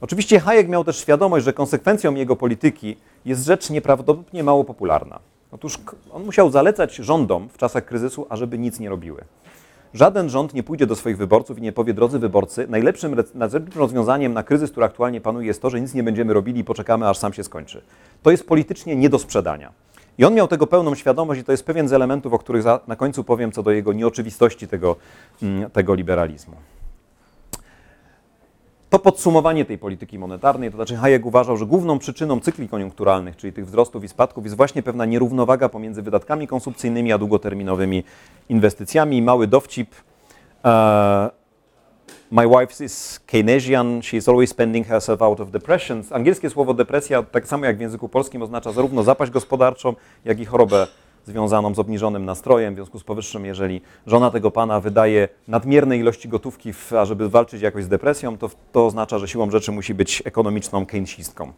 Oczywiście 0.00 0.40
Hayek 0.40 0.68
miał 0.68 0.84
też 0.84 0.98
świadomość, 0.98 1.44
że 1.44 1.52
konsekwencją 1.52 2.14
jego 2.14 2.36
polityki 2.36 2.96
jest 3.24 3.44
rzecz 3.44 3.70
nieprawdopodobnie 3.70 4.44
mało 4.44 4.64
popularna. 4.64 5.18
Otóż 5.52 5.78
on 6.12 6.24
musiał 6.24 6.50
zalecać 6.50 6.94
rządom 6.94 7.48
w 7.48 7.56
czasach 7.56 7.84
kryzysu, 7.84 8.26
ażeby 8.28 8.58
nic 8.58 8.80
nie 8.80 8.88
robiły. 8.88 9.24
Żaden 9.96 10.28
rząd 10.30 10.54
nie 10.54 10.62
pójdzie 10.62 10.86
do 10.86 10.96
swoich 10.96 11.16
wyborców 11.16 11.58
i 11.58 11.62
nie 11.62 11.72
powie, 11.72 11.94
drodzy 11.94 12.18
wyborcy, 12.18 12.66
najlepszym, 12.68 13.16
rozwiązaniem 13.76 14.32
na 14.32 14.42
kryzys, 14.42 14.70
który 14.70 14.86
aktualnie 14.86 15.20
panuje, 15.20 15.46
jest 15.46 15.62
to, 15.62 15.70
że 15.70 15.80
nic 15.80 15.94
nie 15.94 16.02
będziemy 16.02 16.32
robili 16.32 16.60
i 16.60 16.64
poczekamy, 16.64 17.08
aż 17.08 17.18
sam 17.18 17.32
się 17.32 17.44
skończy. 17.44 17.82
To 18.22 18.30
jest 18.30 18.46
politycznie 18.46 18.96
nie 18.96 19.08
do 19.08 19.18
sprzedania. 19.18 19.72
I 20.18 20.24
on 20.24 20.34
miał 20.34 20.48
tego 20.48 20.66
pełną 20.66 20.94
świadomość 20.94 21.40
i 21.40 21.44
to 21.44 21.52
jest 21.52 21.64
pewien 21.64 21.88
z 21.88 21.92
elementów, 21.92 22.32
o 22.32 22.38
których 22.38 22.64
na 22.86 22.96
końcu 22.96 23.24
powiem, 23.24 23.52
co 23.52 23.62
do 23.62 23.70
jego 23.70 23.92
nieoczywistości 23.92 24.68
tego, 24.68 24.96
mm, 25.42 25.70
tego 25.70 25.94
liberalizmu. 25.94 26.56
To 28.90 28.98
podsumowanie 28.98 29.64
tej 29.64 29.78
polityki 29.78 30.18
monetarnej, 30.18 30.70
to 30.70 30.76
znaczy 30.76 30.96
Hayek 30.96 31.26
uważał, 31.26 31.56
że 31.56 31.66
główną 31.66 31.98
przyczyną 31.98 32.40
cykli 32.40 32.68
koniunkturalnych, 32.68 33.36
czyli 33.36 33.52
tych 33.52 33.66
wzrostów 33.66 34.04
i 34.04 34.08
spadków, 34.08 34.44
jest 34.44 34.56
właśnie 34.56 34.82
pewna 34.82 35.04
nierównowaga 35.04 35.68
pomiędzy 35.68 36.02
wydatkami 36.02 36.46
konsumpcyjnymi 36.46 37.12
a 37.12 37.18
długoterminowymi 37.18 38.04
inwestycjami. 38.48 39.22
Mały 39.22 39.46
dowcip. 39.46 39.94
Uh, 40.64 40.70
my 42.30 42.48
wife 42.48 42.84
is 42.84 43.20
Keynesian, 43.26 44.02
she 44.02 44.16
is 44.16 44.28
always 44.28 44.50
spending 44.50 44.86
herself 44.86 45.22
out 45.22 45.40
of 45.40 45.50
depression. 45.50 46.02
Angielskie 46.10 46.50
słowo 46.50 46.74
depresja, 46.74 47.22
tak 47.22 47.46
samo 47.46 47.64
jak 47.64 47.76
w 47.76 47.80
języku 47.80 48.08
polskim, 48.08 48.42
oznacza 48.42 48.72
zarówno 48.72 49.02
zapaść 49.02 49.32
gospodarczą, 49.32 49.94
jak 50.24 50.40
i 50.40 50.44
chorobę 50.44 50.86
związaną 51.26 51.74
z 51.74 51.78
obniżonym 51.78 52.24
nastrojem. 52.24 52.74
W 52.74 52.76
związku 52.76 52.98
z 52.98 53.04
powyższym, 53.04 53.44
jeżeli 53.44 53.80
żona 54.06 54.30
tego 54.30 54.50
pana 54.50 54.80
wydaje 54.80 55.28
nadmierne 55.48 55.98
ilości 55.98 56.28
gotówki, 56.28 56.72
w, 56.72 56.92
ażeby 56.92 57.28
walczyć 57.28 57.62
jakoś 57.62 57.84
z 57.84 57.88
depresją, 57.88 58.38
to 58.38 58.50
to 58.72 58.86
oznacza, 58.86 59.18
że 59.18 59.28
siłą 59.28 59.50
rzeczy 59.50 59.72
musi 59.72 59.94
być 59.94 60.22
ekonomiczną 60.24 60.86
keynesistką. 60.86 61.52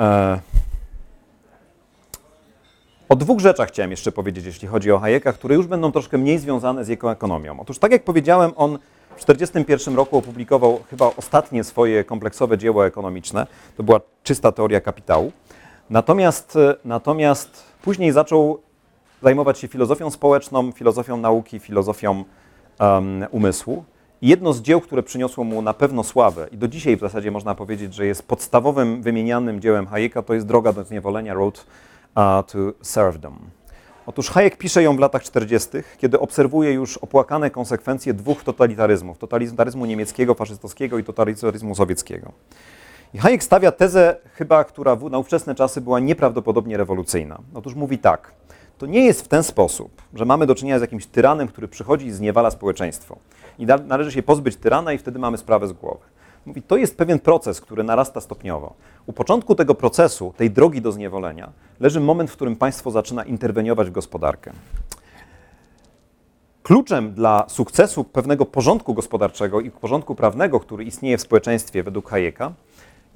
E... 0.00 0.40
O 3.08 3.16
dwóch 3.16 3.40
rzeczach 3.40 3.68
chciałem 3.68 3.90
jeszcze 3.90 4.12
powiedzieć, 4.12 4.44
jeśli 4.46 4.68
chodzi 4.68 4.92
o 4.92 4.98
Hayeka, 4.98 5.32
które 5.32 5.54
już 5.54 5.66
będą 5.66 5.92
troszkę 5.92 6.18
mniej 6.18 6.38
związane 6.38 6.84
z 6.84 6.88
jego 6.88 7.12
ekonomią. 7.12 7.60
Otóż, 7.60 7.78
tak 7.78 7.92
jak 7.92 8.04
powiedziałem, 8.04 8.52
on 8.56 8.78
w 9.16 9.24
1941 9.24 9.96
roku 9.96 10.18
opublikował 10.18 10.80
chyba 10.90 11.10
ostatnie 11.16 11.64
swoje 11.64 12.04
kompleksowe 12.04 12.58
dzieło 12.58 12.86
ekonomiczne. 12.86 13.46
To 13.76 13.82
była 13.82 14.00
czysta 14.22 14.52
teoria 14.52 14.80
kapitału. 14.80 15.32
Natomiast, 15.90 16.58
natomiast 16.84 17.64
później 17.86 18.12
zaczął 18.12 18.58
zajmować 19.22 19.58
się 19.58 19.68
filozofią 19.68 20.10
społeczną, 20.10 20.72
filozofią 20.72 21.16
nauki, 21.16 21.58
filozofią 21.58 22.24
um, 22.80 23.26
umysłu. 23.30 23.84
I 24.22 24.28
jedno 24.28 24.52
z 24.52 24.62
dzieł, 24.62 24.80
które 24.80 25.02
przyniosło 25.02 25.44
mu 25.44 25.62
na 25.62 25.74
pewno 25.74 26.04
sławę, 26.04 26.48
i 26.52 26.56
do 26.56 26.68
dzisiaj 26.68 26.96
w 26.96 27.00
zasadzie 27.00 27.30
można 27.30 27.54
powiedzieć, 27.54 27.94
że 27.94 28.06
jest 28.06 28.22
podstawowym, 28.28 29.02
wymienianym 29.02 29.60
dziełem 29.60 29.86
Hayeka, 29.86 30.22
to 30.22 30.34
jest 30.34 30.46
Droga 30.46 30.72
do 30.72 30.84
zniewolenia, 30.84 31.34
Road 31.34 31.66
to 32.46 32.58
Serfdom. 32.82 33.38
Otóż 34.06 34.30
Hayek 34.30 34.56
pisze 34.56 34.82
ją 34.82 34.96
w 34.96 34.98
latach 34.98 35.22
40., 35.22 35.68
kiedy 35.98 36.20
obserwuje 36.20 36.72
już 36.72 36.96
opłakane 36.96 37.50
konsekwencje 37.50 38.14
dwóch 38.14 38.44
totalitaryzmów: 38.44 39.18
totalitaryzmu 39.18 39.86
niemieckiego, 39.86 40.34
faszystowskiego 40.34 40.98
i 40.98 41.04
totalitaryzmu 41.04 41.74
sowieckiego. 41.74 42.32
I 43.14 43.18
Hayek 43.18 43.44
stawia 43.44 43.72
tezę, 43.72 44.16
chyba, 44.32 44.64
która 44.64 44.96
na 45.10 45.18
ówczesne 45.18 45.54
czasy 45.54 45.80
była 45.80 46.00
nieprawdopodobnie 46.00 46.76
rewolucyjna. 46.76 47.38
Otóż 47.54 47.74
mówi 47.74 47.98
tak: 47.98 48.32
To 48.78 48.86
nie 48.86 49.04
jest 49.04 49.22
w 49.22 49.28
ten 49.28 49.42
sposób, 49.42 50.02
że 50.14 50.24
mamy 50.24 50.46
do 50.46 50.54
czynienia 50.54 50.78
z 50.78 50.82
jakimś 50.82 51.06
tyranem, 51.06 51.48
który 51.48 51.68
przychodzi 51.68 52.06
i 52.06 52.12
zniewala 52.12 52.50
społeczeństwo. 52.50 53.18
I 53.58 53.66
należy 53.66 54.12
się 54.12 54.22
pozbyć 54.22 54.56
tyrana, 54.56 54.92
i 54.92 54.98
wtedy 54.98 55.18
mamy 55.18 55.38
sprawę 55.38 55.68
z 55.68 55.72
głowy. 55.72 56.00
Mówi, 56.46 56.62
to 56.62 56.76
jest 56.76 56.96
pewien 56.98 57.18
proces, 57.18 57.60
który 57.60 57.84
narasta 57.84 58.20
stopniowo. 58.20 58.74
U 59.06 59.12
początku 59.12 59.54
tego 59.54 59.74
procesu, 59.74 60.34
tej 60.36 60.50
drogi 60.50 60.82
do 60.82 60.92
zniewolenia, 60.92 61.52
leży 61.80 62.00
moment, 62.00 62.30
w 62.30 62.32
którym 62.32 62.56
państwo 62.56 62.90
zaczyna 62.90 63.24
interweniować 63.24 63.88
w 63.88 63.92
gospodarkę. 63.92 64.52
Kluczem 66.62 67.12
dla 67.12 67.44
sukcesu 67.48 68.04
pewnego 68.04 68.46
porządku 68.46 68.94
gospodarczego 68.94 69.60
i 69.60 69.70
porządku 69.70 70.14
prawnego, 70.14 70.60
który 70.60 70.84
istnieje 70.84 71.18
w 71.18 71.20
społeczeństwie 71.20 71.82
według 71.82 72.10
Hayeka, 72.10 72.52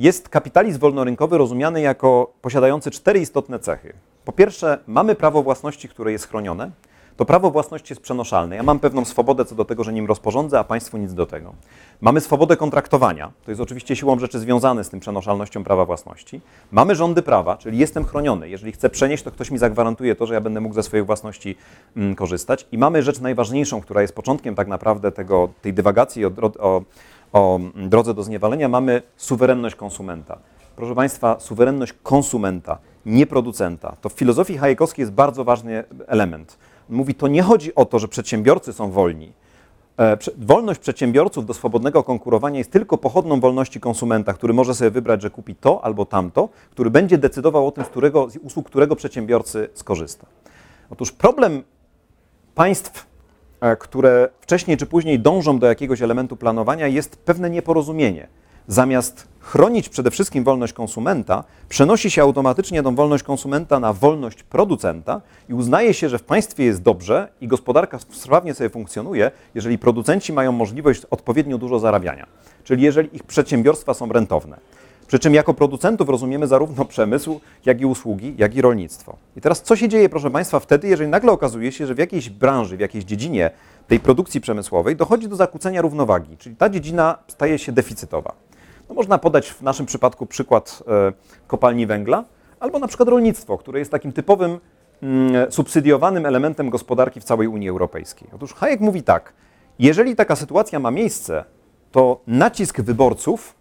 jest 0.00 0.28
kapitalizm 0.28 0.78
wolnorynkowy 0.78 1.38
rozumiany 1.38 1.80
jako 1.80 2.32
posiadający 2.42 2.90
cztery 2.90 3.20
istotne 3.20 3.58
cechy. 3.58 3.92
Po 4.24 4.32
pierwsze, 4.32 4.78
mamy 4.86 5.14
prawo 5.14 5.42
własności, 5.42 5.88
które 5.88 6.12
jest 6.12 6.28
chronione. 6.28 6.70
To 7.16 7.24
prawo 7.24 7.50
własności 7.50 7.92
jest 7.92 8.02
przenoszalne. 8.02 8.56
Ja 8.56 8.62
mam 8.62 8.78
pewną 8.78 9.04
swobodę 9.04 9.44
co 9.44 9.54
do 9.54 9.64
tego, 9.64 9.84
że 9.84 9.92
nim 9.92 10.06
rozporządzę, 10.06 10.58
a 10.58 10.64
państwu 10.64 10.98
nic 10.98 11.14
do 11.14 11.26
tego. 11.26 11.54
Mamy 12.00 12.20
swobodę 12.20 12.56
kontraktowania. 12.56 13.32
To 13.44 13.50
jest 13.50 13.60
oczywiście 13.60 13.96
siłą 13.96 14.18
rzeczy 14.18 14.38
związane 14.38 14.84
z 14.84 14.90
tym 14.90 15.00
przenoszalnością 15.00 15.64
prawa 15.64 15.84
własności. 15.84 16.40
Mamy 16.72 16.94
rządy 16.94 17.22
prawa, 17.22 17.56
czyli 17.56 17.78
jestem 17.78 18.04
chroniony. 18.04 18.48
Jeżeli 18.48 18.72
chcę 18.72 18.90
przenieść, 18.90 19.22
to 19.22 19.30
ktoś 19.30 19.50
mi 19.50 19.58
zagwarantuje 19.58 20.14
to, 20.14 20.26
że 20.26 20.34
ja 20.34 20.40
będę 20.40 20.60
mógł 20.60 20.74
ze 20.74 20.82
swojej 20.82 21.06
własności 21.06 21.56
mm, 21.96 22.14
korzystać. 22.14 22.66
I 22.72 22.78
mamy 22.78 23.02
rzecz 23.02 23.20
najważniejszą, 23.20 23.80
która 23.80 24.02
jest 24.02 24.14
początkiem 24.14 24.54
tak 24.54 24.68
naprawdę 24.68 25.12
tego, 25.12 25.48
tej 25.62 25.74
dywagacji 25.74 26.24
o, 26.24 26.30
o, 26.58 26.82
o 27.32 27.60
drodze 27.74 28.14
do 28.14 28.22
zniewalenia. 28.22 28.68
Mamy 28.68 29.02
suwerenność 29.16 29.74
konsumenta. 29.74 30.38
Proszę 30.76 30.94
Państwa, 30.94 31.40
suwerenność 31.40 31.92
konsumenta, 32.02 32.78
nie 33.06 33.26
producenta. 33.26 33.96
To 34.00 34.08
w 34.08 34.12
filozofii 34.12 34.58
hayekowskiej 34.58 35.02
jest 35.02 35.12
bardzo 35.12 35.44
ważny 35.44 35.84
element 36.06 36.58
mówi, 36.90 37.14
to 37.14 37.28
nie 37.28 37.42
chodzi 37.42 37.74
o 37.74 37.84
to, 37.84 37.98
że 37.98 38.08
przedsiębiorcy 38.08 38.72
są 38.72 38.90
wolni. 38.90 39.32
E, 39.98 40.18
wolność 40.38 40.80
przedsiębiorców 40.80 41.46
do 41.46 41.54
swobodnego 41.54 42.02
konkurowania 42.02 42.58
jest 42.58 42.70
tylko 42.70 42.98
pochodną 42.98 43.40
wolności 43.40 43.80
konsumenta, 43.80 44.32
który 44.32 44.54
może 44.54 44.74
sobie 44.74 44.90
wybrać, 44.90 45.22
że 45.22 45.30
kupi 45.30 45.54
to 45.54 45.84
albo 45.84 46.06
tamto, 46.06 46.48
który 46.70 46.90
będzie 46.90 47.18
decydował 47.18 47.66
o 47.66 47.70
tym, 47.72 47.84
z, 47.84 47.88
którego, 47.88 48.30
z 48.30 48.36
usług 48.36 48.66
którego 48.66 48.96
przedsiębiorcy 48.96 49.68
skorzysta. 49.74 50.26
Otóż 50.90 51.12
problem 51.12 51.62
państw, 52.54 53.06
które 53.78 54.28
wcześniej 54.40 54.76
czy 54.76 54.86
później 54.86 55.20
dążą 55.20 55.58
do 55.58 55.66
jakiegoś 55.66 56.02
elementu 56.02 56.36
planowania, 56.36 56.86
jest 56.86 57.16
pewne 57.16 57.50
nieporozumienie 57.50 58.28
zamiast 58.68 59.28
chronić 59.40 59.88
przede 59.88 60.10
wszystkim 60.10 60.44
wolność 60.44 60.72
konsumenta, 60.72 61.44
przenosi 61.68 62.10
się 62.10 62.22
automatycznie 62.22 62.82
tą 62.82 62.94
wolność 62.94 63.22
konsumenta 63.22 63.80
na 63.80 63.92
wolność 63.92 64.42
producenta 64.42 65.20
i 65.48 65.54
uznaje 65.54 65.94
się, 65.94 66.08
że 66.08 66.18
w 66.18 66.22
państwie 66.22 66.64
jest 66.64 66.82
dobrze 66.82 67.28
i 67.40 67.48
gospodarka 67.48 67.98
sprawnie 68.10 68.54
sobie 68.54 68.70
funkcjonuje, 68.70 69.30
jeżeli 69.54 69.78
producenci 69.78 70.32
mają 70.32 70.52
możliwość 70.52 71.02
odpowiednio 71.10 71.58
dużo 71.58 71.78
zarabiania, 71.78 72.26
czyli 72.64 72.82
jeżeli 72.82 73.16
ich 73.16 73.22
przedsiębiorstwa 73.22 73.94
są 73.94 74.12
rentowne. 74.12 74.56
Przy 75.10 75.18
czym 75.18 75.34
jako 75.34 75.54
producentów 75.54 76.08
rozumiemy 76.08 76.46
zarówno 76.46 76.84
przemysł, 76.84 77.40
jak 77.66 77.80
i 77.80 77.86
usługi, 77.86 78.34
jak 78.38 78.54
i 78.54 78.62
rolnictwo. 78.62 79.16
I 79.36 79.40
teraz 79.40 79.62
co 79.62 79.76
się 79.76 79.88
dzieje, 79.88 80.08
proszę 80.08 80.30
Państwa, 80.30 80.60
wtedy, 80.60 80.88
jeżeli 80.88 81.10
nagle 81.10 81.32
okazuje 81.32 81.72
się, 81.72 81.86
że 81.86 81.94
w 81.94 81.98
jakiejś 81.98 82.30
branży, 82.30 82.76
w 82.76 82.80
jakiejś 82.80 83.04
dziedzinie 83.04 83.50
tej 83.88 84.00
produkcji 84.00 84.40
przemysłowej 84.40 84.96
dochodzi 84.96 85.28
do 85.28 85.36
zakłócenia 85.36 85.82
równowagi, 85.82 86.36
czyli 86.36 86.56
ta 86.56 86.68
dziedzina 86.68 87.18
staje 87.28 87.58
się 87.58 87.72
deficytowa. 87.72 88.32
No 88.88 88.94
można 88.94 89.18
podać 89.18 89.50
w 89.50 89.62
naszym 89.62 89.86
przypadku 89.86 90.26
przykład 90.26 90.82
e, 90.88 91.12
kopalni 91.46 91.86
węgla, 91.86 92.24
albo 92.60 92.78
na 92.78 92.88
przykład 92.88 93.08
rolnictwo, 93.08 93.58
które 93.58 93.78
jest 93.78 93.90
takim 93.90 94.12
typowym 94.12 94.58
mm, 95.02 95.52
subsydiowanym 95.52 96.26
elementem 96.26 96.70
gospodarki 96.70 97.20
w 97.20 97.24
całej 97.24 97.48
Unii 97.48 97.68
Europejskiej. 97.68 98.28
Otóż 98.34 98.54
Hayek 98.54 98.80
mówi 98.80 99.02
tak, 99.02 99.32
jeżeli 99.78 100.16
taka 100.16 100.36
sytuacja 100.36 100.78
ma 100.78 100.90
miejsce, 100.90 101.44
to 101.92 102.20
nacisk 102.26 102.80
wyborców, 102.80 103.59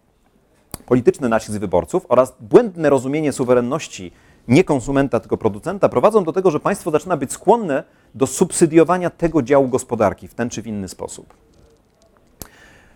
polityczny 0.86 1.30
nacisk 1.30 1.60
wyborców 1.60 2.06
oraz 2.10 2.36
błędne 2.40 2.90
rozumienie 2.90 3.32
suwerenności 3.32 4.12
nie 4.48 4.64
konsumenta, 4.64 5.20
tylko 5.20 5.38
producenta 5.38 5.90
prowadzą 5.90 6.24
do 6.24 6.34
tego, 6.34 6.52
że 6.52 6.60
państwo 6.60 6.92
zaczyna 6.92 7.18
być 7.18 7.32
skłonne 7.32 7.84
do 8.16 8.28
subsydiowania 8.28 9.10
tego 9.10 9.42
działu 9.42 9.68
gospodarki 9.68 10.28
w 10.28 10.34
ten 10.34 10.50
czy 10.50 10.62
w 10.62 10.68
inny 10.68 10.88
sposób. 10.88 11.34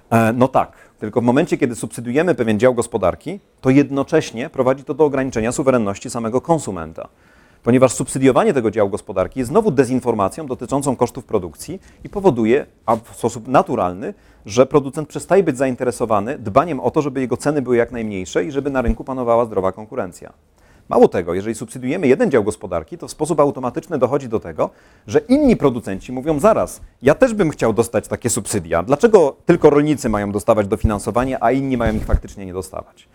E, 0.09 0.33
no 0.33 0.47
tak, 0.47 0.71
tylko 0.99 1.21
w 1.21 1.23
momencie, 1.23 1.57
kiedy 1.57 1.75
subsydiujemy 1.75 2.35
pewien 2.35 2.59
dział 2.59 2.73
gospodarki, 2.73 3.39
to 3.61 3.69
jednocześnie 3.69 4.49
prowadzi 4.49 4.83
to 4.83 4.93
do 4.93 5.05
ograniczenia 5.05 5.51
suwerenności 5.51 6.09
samego 6.09 6.41
konsumenta. 6.41 7.07
Ponieważ 7.63 7.91
subsydiowanie 7.93 8.53
tego 8.53 8.71
działu 8.71 8.89
gospodarki 8.89 9.39
jest 9.39 9.49
znowu 9.49 9.71
dezinformacją 9.71 10.45
dotyczącą 10.45 10.95
kosztów 10.95 11.25
produkcji 11.25 11.79
i 12.03 12.09
powoduje, 12.09 12.65
a 12.85 12.95
w 12.95 13.15
sposób 13.15 13.47
naturalny, 13.47 14.13
że 14.45 14.65
producent 14.65 15.09
przestaje 15.09 15.43
być 15.43 15.57
zainteresowany 15.57 16.39
dbaniem 16.39 16.79
o 16.79 16.91
to, 16.91 17.01
żeby 17.01 17.21
jego 17.21 17.37
ceny 17.37 17.61
były 17.61 17.77
jak 17.77 17.91
najmniejsze 17.91 18.45
i 18.45 18.51
żeby 18.51 18.69
na 18.69 18.81
rynku 18.81 19.03
panowała 19.03 19.45
zdrowa 19.45 19.71
konkurencja. 19.71 20.33
Mało 20.89 21.07
tego, 21.07 21.33
jeżeli 21.33 21.55
subsydiujemy 21.55 22.07
jeden 22.07 22.31
dział 22.31 22.43
gospodarki, 22.43 22.97
to 22.97 23.07
w 23.07 23.11
sposób 23.11 23.39
automatyczny 23.39 23.97
dochodzi 23.97 24.29
do 24.29 24.39
tego, 24.39 24.69
że 25.07 25.19
inni 25.19 25.55
producenci 25.55 26.11
mówią 26.11 26.39
zaraz, 26.39 26.81
ja 27.01 27.15
też 27.15 27.33
bym 27.33 27.49
chciał 27.49 27.73
dostać 27.73 28.07
takie 28.07 28.29
subsydia. 28.29 28.83
Dlaczego 28.83 29.35
tylko 29.45 29.69
rolnicy 29.69 30.09
mają 30.09 30.31
dostawać 30.31 30.67
dofinansowanie, 30.67 31.43
a 31.43 31.51
inni 31.51 31.77
mają 31.77 31.95
ich 31.95 32.05
faktycznie 32.05 32.45
nie 32.45 32.53
dostawać? 32.53 33.07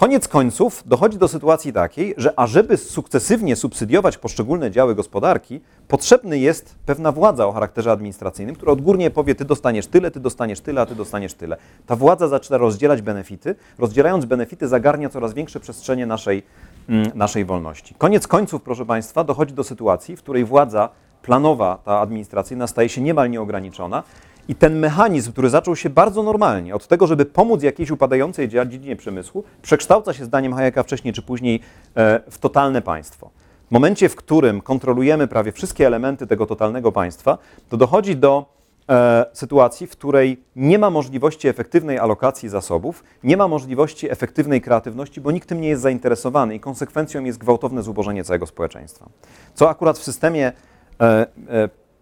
Koniec 0.00 0.28
końców 0.28 0.82
dochodzi 0.86 1.18
do 1.18 1.28
sytuacji 1.28 1.72
takiej, 1.72 2.14
że 2.16 2.38
ażeby 2.38 2.76
sukcesywnie 2.76 3.56
subsydiować 3.56 4.18
poszczególne 4.18 4.70
działy 4.70 4.94
gospodarki, 4.94 5.60
potrzebny 5.88 6.38
jest 6.38 6.74
pewna 6.86 7.12
władza 7.12 7.46
o 7.46 7.52
charakterze 7.52 7.92
administracyjnym, 7.92 8.56
która 8.56 8.72
odgórnie 8.72 9.10
powie, 9.10 9.34
ty 9.34 9.44
dostaniesz 9.44 9.86
tyle, 9.86 10.10
ty 10.10 10.20
dostaniesz 10.20 10.60
tyle, 10.60 10.80
a 10.80 10.86
ty 10.86 10.94
dostaniesz 10.94 11.34
tyle. 11.34 11.56
Ta 11.86 11.96
władza 11.96 12.28
zaczyna 12.28 12.58
rozdzielać 12.58 13.02
benefity, 13.02 13.54
rozdzielając 13.78 14.24
benefity 14.24 14.68
zagarnia 14.68 15.08
coraz 15.08 15.34
większe 15.34 15.60
przestrzenie 15.60 16.06
naszej 16.06 16.42
Mm, 16.88 17.10
naszej 17.14 17.44
wolności. 17.44 17.94
Koniec 17.98 18.26
końców, 18.26 18.62
proszę 18.62 18.86
Państwa, 18.86 19.24
dochodzi 19.24 19.54
do 19.54 19.64
sytuacji, 19.64 20.16
w 20.16 20.22
której 20.22 20.44
władza 20.44 20.88
planowa, 21.22 21.78
ta 21.84 22.00
administracyjna 22.00 22.66
staje 22.66 22.88
się 22.88 23.00
niemal 23.00 23.30
nieograniczona 23.30 24.02
i 24.50 24.54
ten 24.54 24.78
mechanizm, 24.78 25.32
który 25.32 25.50
zaczął 25.50 25.76
się 25.76 25.90
bardzo 25.90 26.22
normalnie, 26.22 26.74
od 26.74 26.86
tego, 26.86 27.06
żeby 27.06 27.24
pomóc 27.24 27.62
jakiejś 27.62 27.90
upadającej 27.90 28.48
dziedzinie 28.48 28.96
przemysłu, 28.96 29.44
przekształca 29.62 30.12
się 30.12 30.24
zdaniem 30.24 30.54
Hayeka 30.54 30.82
wcześniej 30.82 31.14
czy 31.14 31.22
później 31.22 31.60
e, 31.96 32.20
w 32.30 32.38
totalne 32.38 32.82
państwo. 32.82 33.30
W 33.68 33.70
momencie, 33.70 34.08
w 34.08 34.16
którym 34.16 34.60
kontrolujemy 34.60 35.28
prawie 35.28 35.52
wszystkie 35.52 35.86
elementy 35.86 36.26
tego 36.26 36.46
totalnego 36.46 36.92
państwa, 36.92 37.38
to 37.68 37.76
dochodzi 37.76 38.16
do 38.16 38.60
E, 38.90 39.26
sytuacji, 39.32 39.86
w 39.86 39.90
której 39.90 40.44
nie 40.56 40.78
ma 40.78 40.90
możliwości 40.90 41.48
efektywnej 41.48 41.98
alokacji 41.98 42.48
zasobów, 42.48 43.04
nie 43.24 43.36
ma 43.36 43.48
możliwości 43.48 44.10
efektywnej 44.10 44.60
kreatywności, 44.60 45.20
bo 45.20 45.30
nikt 45.30 45.48
tym 45.48 45.60
nie 45.60 45.68
jest 45.68 45.82
zainteresowany 45.82 46.54
i 46.54 46.60
konsekwencją 46.60 47.24
jest 47.24 47.38
gwałtowne 47.38 47.82
zubożenie 47.82 48.24
całego 48.24 48.46
społeczeństwa. 48.46 49.08
Co 49.54 49.70
akurat 49.70 49.98
w 49.98 50.04
systemie 50.04 50.52
e, 51.00 51.26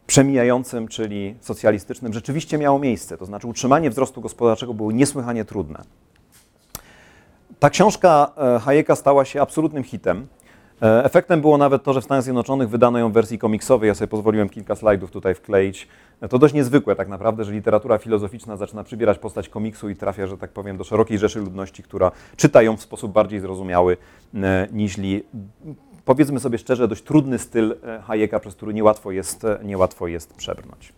przemijającym, 0.08 0.88
czyli 0.88 1.34
socjalistycznym, 1.40 2.12
rzeczywiście 2.12 2.58
miało 2.58 2.78
miejsce. 2.78 3.18
To 3.18 3.26
znaczy 3.26 3.46
utrzymanie 3.46 3.90
wzrostu 3.90 4.20
gospodarczego 4.20 4.74
było 4.74 4.92
niesłychanie 4.92 5.44
trudne. 5.44 5.82
Ta 7.58 7.70
książka 7.70 8.32
Hayeka 8.60 8.96
stała 8.96 9.24
się 9.24 9.42
absolutnym 9.42 9.84
hitem. 9.84 10.26
E, 10.82 11.04
efektem 11.04 11.40
było 11.40 11.58
nawet 11.58 11.82
to, 11.82 11.92
że 11.92 12.00
w 12.00 12.04
Stanach 12.04 12.22
Zjednoczonych 12.22 12.68
wydano 12.68 12.98
ją 12.98 13.10
w 13.10 13.12
wersji 13.12 13.38
komiksowej. 13.38 13.88
Ja 13.88 13.94
sobie 13.94 14.08
pozwoliłem 14.08 14.48
kilka 14.48 14.74
slajdów 14.74 15.10
tutaj 15.10 15.34
wkleić. 15.34 15.88
E, 16.20 16.28
to 16.28 16.38
dość 16.38 16.54
niezwykłe 16.54 16.96
tak 16.96 17.08
naprawdę, 17.08 17.44
że 17.44 17.52
literatura 17.52 17.98
filozoficzna 17.98 18.56
zaczyna 18.56 18.84
przybierać 18.84 19.18
postać 19.18 19.48
komiksu 19.48 19.88
i 19.88 19.96
trafia, 19.96 20.26
że 20.26 20.38
tak 20.38 20.50
powiem, 20.50 20.76
do 20.76 20.84
szerokiej 20.84 21.18
rzeszy 21.18 21.40
ludności, 21.40 21.82
która 21.82 22.10
czyta 22.36 22.62
ją 22.62 22.76
w 22.76 22.82
sposób 22.82 23.12
bardziej 23.12 23.40
zrozumiały 23.40 23.96
niż 24.72 24.96
powiedzmy 26.08 26.40
sobie 26.40 26.58
szczerze, 26.58 26.88
dość 26.88 27.02
trudny 27.02 27.38
styl 27.38 27.76
Hayeka, 28.02 28.40
przez 28.40 28.54
który 28.54 28.74
niełatwo 28.74 29.12
jest, 29.12 29.46
niełatwo 29.64 30.06
jest 30.06 30.34
przebrnąć. 30.34 30.92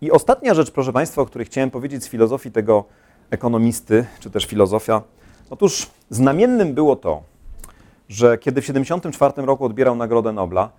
I 0.00 0.10
ostatnia 0.10 0.54
rzecz, 0.54 0.70
proszę 0.70 0.92
Państwa, 0.92 1.22
o 1.22 1.26
której 1.26 1.46
chciałem 1.46 1.70
powiedzieć 1.70 2.04
z 2.04 2.08
filozofii 2.08 2.50
tego 2.50 2.84
ekonomisty, 3.30 4.06
czy 4.20 4.30
też 4.30 4.46
filozofia. 4.46 5.02
Otóż 5.50 5.86
znamiennym 6.10 6.74
było 6.74 6.96
to, 6.96 7.22
że 8.08 8.38
kiedy 8.38 8.60
w 8.60 8.64
1974 8.64 9.46
roku 9.46 9.64
odbierał 9.64 9.96
Nagrodę 9.96 10.32
Nobla, 10.32 10.70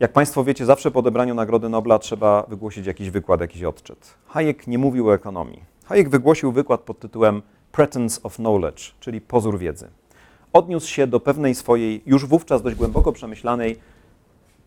jak 0.00 0.12
Państwo 0.12 0.44
wiecie, 0.44 0.66
zawsze 0.66 0.90
po 0.90 0.98
odebraniu 0.98 1.34
Nagrody 1.34 1.68
Nobla 1.68 1.98
trzeba 1.98 2.42
wygłosić 2.42 2.86
jakiś 2.86 3.10
wykład, 3.10 3.40
jakiś 3.40 3.62
odczyt. 3.62 4.14
Hayek 4.26 4.66
nie 4.66 4.78
mówił 4.78 5.08
o 5.08 5.14
ekonomii. 5.14 5.64
Hayek 5.84 6.08
wygłosił 6.08 6.52
wykład 6.52 6.80
pod 6.80 6.98
tytułem 6.98 7.42
Pretense 7.72 8.22
of 8.22 8.36
Knowledge, 8.36 8.94
czyli 9.00 9.20
pozór 9.20 9.58
wiedzy. 9.58 9.88
Odniósł 10.58 10.88
się 10.88 11.06
do 11.06 11.20
pewnej 11.20 11.54
swojej, 11.54 12.02
już 12.06 12.26
wówczas 12.26 12.62
dość 12.62 12.76
głęboko 12.76 13.12
przemyślanej 13.12 13.78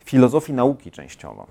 filozofii 0.06 0.54
nauki 0.54 0.92
częściowo. 0.92 1.48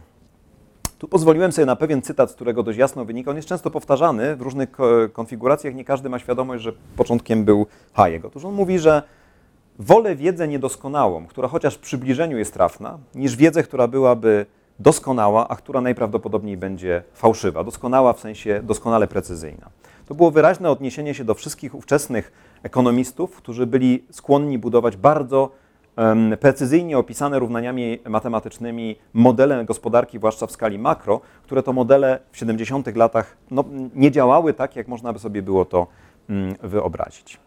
Tu 0.98 1.08
pozwoliłem 1.08 1.52
sobie 1.52 1.66
na 1.66 1.76
pewien 1.76 2.02
cytat, 2.02 2.30
z 2.30 2.34
którego 2.34 2.62
dość 2.62 2.78
jasno 2.78 3.04
wynika. 3.04 3.30
On 3.30 3.36
jest 3.36 3.48
często 3.48 3.70
powtarzany 3.70 4.36
w 4.36 4.40
różnych 4.40 4.68
konfiguracjach. 5.12 5.74
Nie 5.74 5.84
każdy 5.84 6.08
ma 6.08 6.18
świadomość, 6.18 6.62
że 6.62 6.72
początkiem 6.96 7.44
był 7.44 7.66
Hayek. 7.92 8.24
Otóż 8.24 8.44
on 8.44 8.54
mówi, 8.54 8.78
że 8.78 9.02
wolę 9.78 10.16
wiedzę 10.16 10.48
niedoskonałą, 10.48 11.26
która 11.26 11.48
chociaż 11.48 11.74
w 11.74 11.78
przybliżeniu 11.78 12.38
jest 12.38 12.54
trafna, 12.54 12.98
niż 13.14 13.36
wiedzę, 13.36 13.62
która 13.62 13.88
byłaby 13.88 14.46
doskonała, 14.78 15.48
a 15.48 15.56
która 15.56 15.80
najprawdopodobniej 15.80 16.56
będzie 16.56 17.02
fałszywa. 17.14 17.64
Doskonała 17.64 18.12
w 18.12 18.20
sensie 18.20 18.60
doskonale 18.64 19.08
precyzyjna. 19.08 19.70
To 20.06 20.14
było 20.14 20.30
wyraźne 20.30 20.70
odniesienie 20.70 21.14
się 21.14 21.24
do 21.24 21.34
wszystkich 21.34 21.74
ówczesnych 21.74 22.32
ekonomistów, 22.62 23.36
którzy 23.36 23.66
byli 23.66 24.04
skłonni 24.10 24.58
budować 24.58 24.96
bardzo 24.96 25.50
precyzyjnie 26.40 26.98
opisane 26.98 27.38
równaniami 27.38 27.98
matematycznymi 28.08 28.96
modele 29.12 29.64
gospodarki, 29.64 30.18
zwłaszcza 30.18 30.46
w 30.46 30.52
skali 30.52 30.78
makro, 30.78 31.20
które 31.42 31.62
to 31.62 31.72
modele 31.72 32.18
w 32.32 32.36
70. 32.36 32.96
latach 32.96 33.36
no, 33.50 33.64
nie 33.94 34.10
działały 34.10 34.54
tak, 34.54 34.76
jak 34.76 34.88
można 34.88 35.12
by 35.12 35.18
sobie 35.18 35.42
było 35.42 35.64
to 35.64 35.86
mm, 36.28 36.54
wyobrazić. 36.62 37.38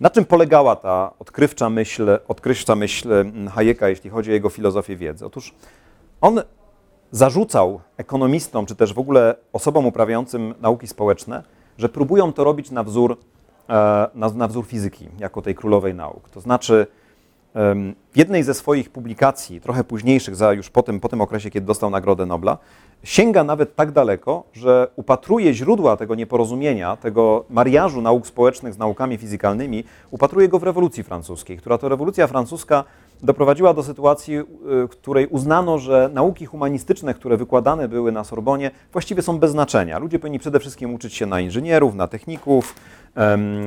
Na 0.00 0.10
czym 0.10 0.24
polegała 0.24 0.76
ta 0.76 1.12
odkrywcza 1.18 1.70
myśl, 1.70 2.18
odkrywcza 2.28 2.74
myśl 2.74 3.12
mm, 3.12 3.48
Hayeka, 3.48 3.88
jeśli 3.88 4.10
chodzi 4.10 4.30
o 4.30 4.34
jego 4.34 4.48
filozofię 4.48 4.96
wiedzy? 4.96 5.26
Otóż 5.26 5.54
on 6.20 6.42
zarzucał 7.10 7.80
ekonomistom, 7.96 8.66
czy 8.66 8.76
też 8.76 8.94
w 8.94 8.98
ogóle 8.98 9.34
osobom 9.52 9.86
uprawiającym 9.86 10.54
nauki 10.60 10.86
społeczne, 10.86 11.42
że 11.78 11.88
próbują 11.88 12.32
to 12.32 12.44
robić 12.44 12.70
na 12.70 12.84
wzór, 12.84 13.18
na, 14.14 14.28
na 14.34 14.48
wzór 14.48 14.66
fizyki, 14.66 15.08
jako 15.18 15.42
tej 15.42 15.54
królowej 15.54 15.94
nauk. 15.94 16.28
To 16.28 16.40
znaczy, 16.40 16.86
w 18.12 18.16
jednej 18.16 18.42
ze 18.42 18.54
swoich 18.54 18.90
publikacji, 18.90 19.60
trochę 19.60 19.84
późniejszych, 19.84 20.36
za 20.36 20.52
już 20.52 20.70
po 20.70 20.82
tym, 20.82 21.00
po 21.00 21.08
tym 21.08 21.20
okresie, 21.20 21.50
kiedy 21.50 21.66
dostał 21.66 21.90
Nagrodę 21.90 22.26
Nobla, 22.26 22.58
sięga 23.04 23.44
nawet 23.44 23.76
tak 23.76 23.92
daleko, 23.92 24.44
że 24.52 24.88
upatruje 24.96 25.54
źródła 25.54 25.96
tego 25.96 26.14
nieporozumienia, 26.14 26.96
tego 26.96 27.44
mariażu 27.50 28.02
nauk 28.02 28.26
społecznych 28.26 28.74
z 28.74 28.78
naukami 28.78 29.16
fizykalnymi, 29.16 29.84
upatruje 30.10 30.48
go 30.48 30.58
w 30.58 30.62
rewolucji 30.62 31.02
francuskiej, 31.02 31.56
która 31.58 31.78
to 31.78 31.88
rewolucja 31.88 32.26
francuska 32.26 32.84
doprowadziła 33.22 33.74
do 33.74 33.82
sytuacji, 33.82 34.36
y, 34.36 34.44
w 34.86 34.88
której 34.88 35.26
uznano, 35.26 35.78
że 35.78 36.10
nauki 36.14 36.46
humanistyczne, 36.46 37.14
które 37.14 37.36
wykładane 37.36 37.88
były 37.88 38.12
na 38.12 38.24
Sorbonie, 38.24 38.70
właściwie 38.92 39.22
są 39.22 39.38
bez 39.38 39.50
znaczenia. 39.50 39.98
Ludzie 39.98 40.18
powinni 40.18 40.38
przede 40.38 40.60
wszystkim 40.60 40.94
uczyć 40.94 41.14
się 41.14 41.26
na 41.26 41.40
inżynierów, 41.40 41.94
na 41.94 42.08
techników, 42.08 42.74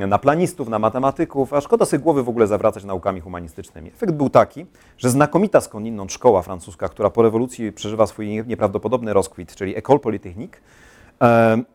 na 0.08 0.18
planistów, 0.18 0.70
na 0.70 0.80
matematyków, 0.80 1.54
a 1.54 1.62
szkoda 1.62 1.86
sobie 1.86 2.04
głowy 2.04 2.24
w 2.24 2.30
ogóle 2.30 2.48
zawracać 2.48 2.84
naukami 2.84 3.22
humanistycznymi. 3.22 3.88
Efekt 3.90 4.14
był 4.14 4.30
taki, 4.30 4.66
że 4.98 5.10
znakomita 5.10 5.62
skądinąd 5.62 6.14
szkoła 6.14 6.42
francuska, 6.42 6.90
która 6.90 7.10
po 7.10 7.22
rewolucji 7.22 7.72
przeżywa 7.72 8.08
swój 8.08 8.44
nieprawdopodobny 8.48 9.14
rozkwit, 9.14 9.56
czyli 9.56 9.76
École 9.76 10.00
Polytechnique, 10.00 10.62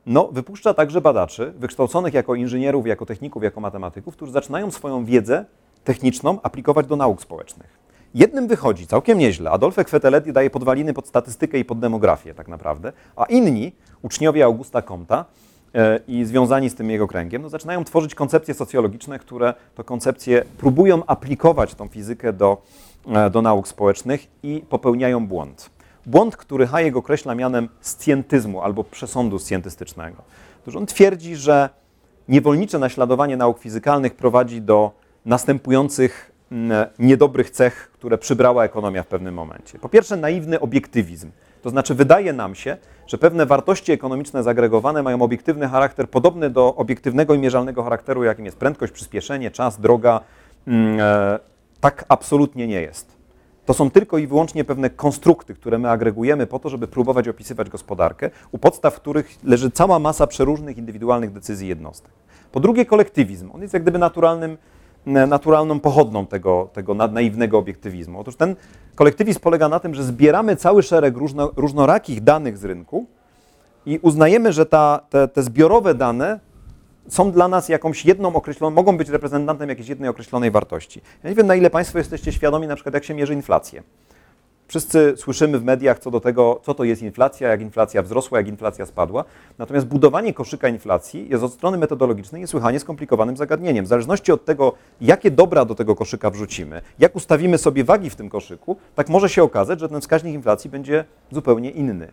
no, 0.06 0.28
wypuszcza 0.32 0.74
także 0.74 1.00
badaczy 1.00 1.52
wykształconych 1.58 2.14
jako 2.14 2.34
inżynierów, 2.34 2.86
jako 2.86 3.06
techników, 3.06 3.42
jako 3.42 3.60
matematyków, 3.60 4.16
którzy 4.16 4.32
zaczynają 4.32 4.70
swoją 4.70 5.04
wiedzę 5.04 5.44
techniczną 5.84 6.38
aplikować 6.42 6.86
do 6.86 6.96
nauk 6.96 7.22
społecznych. 7.22 7.82
Jednym 8.14 8.48
wychodzi 8.48 8.86
całkiem 8.86 9.18
nieźle. 9.18 9.50
Adolfo 9.50 9.84
Quetelet 9.84 10.30
daje 10.30 10.50
podwaliny 10.50 10.94
pod 10.94 11.08
statystykę 11.08 11.58
i 11.58 11.64
pod 11.64 11.78
demografię 11.78 12.34
tak 12.34 12.48
naprawdę, 12.48 12.92
a 13.16 13.24
inni, 13.24 13.72
uczniowie 14.02 14.44
Augusta 14.44 14.82
Comta 14.82 15.24
e, 15.74 16.00
i 16.08 16.24
związani 16.24 16.70
z 16.70 16.74
tym 16.74 16.90
jego 16.90 17.08
kręgiem, 17.08 17.42
no, 17.42 17.48
zaczynają 17.48 17.84
tworzyć 17.84 18.14
koncepcje 18.14 18.54
socjologiczne, 18.54 19.18
które 19.18 19.54
to 19.74 19.84
koncepcje 19.84 20.44
próbują 20.58 21.06
aplikować 21.06 21.74
tą 21.74 21.88
fizykę 21.88 22.32
do, 22.32 22.62
e, 23.06 23.30
do 23.30 23.42
nauk 23.42 23.68
społecznych 23.68 24.26
i 24.42 24.64
popełniają 24.68 25.26
błąd. 25.26 25.70
Błąd, 26.06 26.36
który 26.36 26.66
Hayek 26.66 26.96
określa 26.96 27.34
mianem 27.34 27.68
scjentyzmu 27.80 28.62
albo 28.62 28.84
przesądu 28.84 29.38
scjentystycznego. 29.38 30.22
On 30.76 30.86
twierdzi, 30.86 31.36
że 31.36 31.68
niewolnicze 32.28 32.78
naśladowanie 32.78 33.36
nauk 33.36 33.58
fizykalnych 33.58 34.14
prowadzi 34.14 34.62
do 34.62 35.01
następujących 35.26 36.32
mm, 36.52 36.86
niedobrych 36.98 37.50
cech, 37.50 37.90
które 37.92 38.18
przybrała 38.18 38.64
ekonomia 38.64 39.02
w 39.02 39.06
pewnym 39.06 39.34
momencie. 39.34 39.78
Po 39.78 39.88
pierwsze, 39.88 40.16
naiwny 40.16 40.60
obiektywizm. 40.60 41.30
To 41.62 41.70
znaczy, 41.70 41.94
wydaje 41.94 42.32
nam 42.32 42.54
się, 42.54 42.76
że 43.06 43.18
pewne 43.18 43.46
wartości 43.46 43.92
ekonomiczne 43.92 44.42
zagregowane 44.42 45.02
mają 45.02 45.22
obiektywny 45.22 45.68
charakter 45.68 46.08
podobny 46.08 46.50
do 46.50 46.74
obiektywnego 46.74 47.34
i 47.34 47.38
mierzalnego 47.38 47.82
charakteru, 47.82 48.24
jakim 48.24 48.44
jest 48.44 48.56
prędkość, 48.56 48.92
przyspieszenie, 48.92 49.50
czas, 49.50 49.80
droga. 49.80 50.20
Mm, 50.66 51.00
e, 51.00 51.38
tak 51.80 52.04
absolutnie 52.08 52.66
nie 52.66 52.80
jest. 52.80 53.22
To 53.66 53.74
są 53.74 53.90
tylko 53.90 54.18
i 54.18 54.26
wyłącznie 54.26 54.64
pewne 54.64 54.90
konstrukty, 54.90 55.54
które 55.54 55.78
my 55.78 55.90
agregujemy 55.90 56.46
po 56.46 56.58
to, 56.58 56.68
żeby 56.68 56.88
próbować 56.88 57.28
opisywać 57.28 57.70
gospodarkę, 57.70 58.30
u 58.52 58.58
podstaw 58.58 58.94
których 58.94 59.38
leży 59.44 59.70
cała 59.70 59.98
masa 59.98 60.26
przeróżnych 60.26 60.78
indywidualnych 60.78 61.32
decyzji 61.32 61.68
jednostek. 61.68 62.12
Po 62.52 62.60
drugie, 62.60 62.86
kolektywizm. 62.86 63.50
On 63.54 63.62
jest 63.62 63.74
jak 63.74 63.82
gdyby 63.82 63.98
naturalnym 63.98 64.56
naturalną 65.06 65.80
pochodną 65.80 66.26
tego, 66.26 66.68
tego 66.72 66.94
naiwnego 66.94 67.58
obiektywizmu. 67.58 68.20
Otóż 68.20 68.36
ten 68.36 68.56
kolektywizm 68.94 69.40
polega 69.40 69.68
na 69.68 69.80
tym, 69.80 69.94
że 69.94 70.04
zbieramy 70.04 70.56
cały 70.56 70.82
szereg 70.82 71.16
różno, 71.16 71.52
różnorakich 71.56 72.20
danych 72.20 72.58
z 72.58 72.64
rynku 72.64 73.06
i 73.86 73.98
uznajemy, 74.02 74.52
że 74.52 74.66
ta, 74.66 75.00
te, 75.10 75.28
te 75.28 75.42
zbiorowe 75.42 75.94
dane 75.94 76.40
są 77.08 77.32
dla 77.32 77.48
nas 77.48 77.68
jakąś 77.68 78.04
jedną 78.04 78.34
określoną, 78.34 78.76
mogą 78.76 78.96
być 78.96 79.08
reprezentantem 79.08 79.68
jakiejś 79.68 79.88
jednej 79.88 80.10
określonej 80.10 80.50
wartości. 80.50 81.00
Ja 81.22 81.30
nie 81.30 81.36
wiem, 81.36 81.46
na 81.46 81.54
ile 81.54 81.70
Państwo 81.70 81.98
jesteście 81.98 82.32
świadomi, 82.32 82.66
na 82.66 82.74
przykład, 82.74 82.94
jak 82.94 83.04
się 83.04 83.14
mierzy 83.14 83.34
inflację. 83.34 83.82
Wszyscy 84.72 85.14
słyszymy 85.16 85.58
w 85.58 85.64
mediach 85.64 85.98
co 85.98 86.10
do 86.10 86.20
tego, 86.20 86.60
co 86.62 86.74
to 86.74 86.84
jest 86.84 87.02
inflacja, 87.02 87.48
jak 87.48 87.60
inflacja 87.60 88.02
wzrosła, 88.02 88.38
jak 88.38 88.48
inflacja 88.48 88.86
spadła. 88.86 89.24
Natomiast 89.58 89.86
budowanie 89.86 90.34
koszyka 90.34 90.68
inflacji 90.68 91.28
jest 91.28 91.44
od 91.44 91.52
strony 91.52 91.78
metodologicznej 91.78 92.40
niesłychanie 92.40 92.80
skomplikowanym 92.80 93.36
zagadnieniem. 93.36 93.84
W 93.84 93.88
zależności 93.88 94.32
od 94.32 94.44
tego, 94.44 94.72
jakie 95.00 95.30
dobra 95.30 95.64
do 95.64 95.74
tego 95.74 95.94
koszyka 95.94 96.30
wrzucimy, 96.30 96.82
jak 96.98 97.16
ustawimy 97.16 97.58
sobie 97.58 97.84
wagi 97.84 98.10
w 98.10 98.16
tym 98.16 98.28
koszyku, 98.28 98.76
tak 98.94 99.08
może 99.08 99.28
się 99.28 99.42
okazać, 99.42 99.80
że 99.80 99.88
ten 99.88 100.00
wskaźnik 100.00 100.34
inflacji 100.34 100.70
będzie 100.70 101.04
zupełnie 101.30 101.70
inny. 101.70 102.08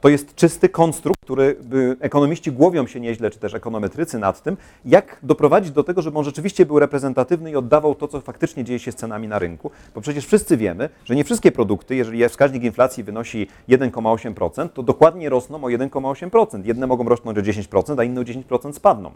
To 0.00 0.08
jest 0.08 0.34
czysty 0.34 0.68
konstrukt, 0.68 1.20
który 1.24 1.56
ekonomiści 2.00 2.52
głowią 2.52 2.86
się 2.86 3.00
nieźle, 3.00 3.30
czy 3.30 3.38
też 3.38 3.54
ekonometrycy 3.54 4.18
nad 4.18 4.42
tym, 4.42 4.56
jak 4.84 5.18
doprowadzić 5.22 5.70
do 5.70 5.84
tego, 5.84 6.02
żeby 6.02 6.18
on 6.18 6.24
rzeczywiście 6.24 6.66
był 6.66 6.78
reprezentatywny 6.78 7.50
i 7.50 7.56
oddawał 7.56 7.94
to, 7.94 8.08
co 8.08 8.20
faktycznie 8.20 8.64
dzieje 8.64 8.78
się 8.78 8.92
z 8.92 8.94
cenami 8.94 9.28
na 9.28 9.38
rynku. 9.38 9.70
Bo 9.94 10.00
przecież 10.00 10.26
wszyscy 10.26 10.56
wiemy, 10.56 10.88
że 11.04 11.16
nie 11.16 11.24
wszystkie 11.24 11.52
produkty, 11.52 11.96
jeżeli 11.96 12.28
wskaźnik 12.28 12.62
inflacji 12.62 13.04
wynosi 13.04 13.46
1,8%, 13.68 14.68
to 14.68 14.82
dokładnie 14.82 15.28
rosną 15.28 15.64
o 15.64 15.66
1,8%. 15.66 16.64
Jedne 16.64 16.86
mogą 16.86 17.08
rosnąć 17.08 17.38
o 17.38 17.42
10%, 17.42 18.00
a 18.00 18.04
inne 18.04 18.20
o 18.20 18.24
10% 18.24 18.72
spadną. 18.72 19.12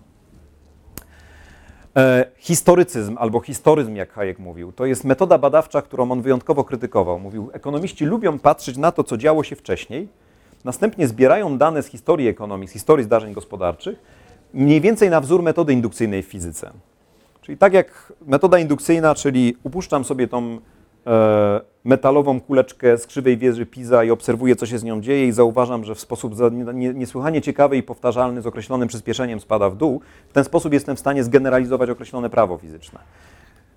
E, 1.97 2.25
historycyzm 2.37 3.17
albo 3.19 3.41
historyzm, 3.41 3.95
jak 3.95 4.13
Hayek 4.13 4.39
mówił, 4.39 4.73
to 4.73 4.87
jest 4.87 5.05
metoda 5.05 5.39
badawcza, 5.39 5.83
którą 5.83 6.11
on 6.11 6.23
wyjątkowo 6.23 6.65
krytykował. 6.65 7.19
Mówił, 7.19 7.51
ekonomiści 7.53 8.05
lubią 8.05 8.39
patrzeć 8.39 8.77
na 8.77 8.93
to, 8.93 9.05
co 9.05 9.17
działo 9.17 9.45
się 9.45 9.57
wcześniej, 9.57 10.09
następnie 10.65 11.09
zbierają 11.09 11.59
dane 11.59 11.83
z 11.83 11.87
historii 11.87 12.29
ekonomii, 12.29 12.69
z 12.69 12.73
historii 12.73 13.05
zdarzeń 13.05 13.33
gospodarczych, 13.33 13.99
mniej 14.55 14.81
więcej 14.81 15.11
na 15.11 15.21
wzór 15.21 15.43
metody 15.43 15.73
indukcyjnej 15.73 16.23
w 16.23 16.27
fizyce. 16.27 16.71
Czyli 17.43 17.59
tak 17.59 17.73
jak 17.73 18.13
metoda 18.27 18.59
indukcyjna, 18.59 19.15
czyli 19.15 19.57
upuszczam 19.63 20.05
sobie 20.05 20.29
tą 20.29 20.59
e, 21.07 21.61
metalową 21.85 22.41
kuleczkę 22.41 22.99
z 22.99 23.07
krzywej 23.07 23.39
wieży 23.39 23.67
Pisa 23.67 24.05
i 24.05 24.11
obserwuję, 24.11 24.57
co 24.57 24.67
się 24.67 24.79
z 24.79 24.85
nią 24.85 25.01
dzieje 25.01 25.27
i 25.27 25.33
zauważam, 25.33 25.85
że 25.85 25.95
w 25.95 26.01
sposób 26.01 26.35
niesłychanie 26.75 27.43
ciekawy 27.43 27.77
i 27.77 27.83
powtarzalny 27.83 28.43
z 28.43 28.47
określonym 28.47 28.89
przyspieszeniem 28.89 29.41
spada 29.41 29.71
w 29.71 29.77
dół. 29.77 30.01
W 30.29 30.33
ten 30.33 30.45
sposób 30.45 30.73
jestem 30.73 30.97
w 30.97 31.01
stanie 31.01 31.25
zgeneralizować 31.25 31.91
określone 31.91 32.31
prawo 32.31 32.59
fizyczne. 32.59 32.99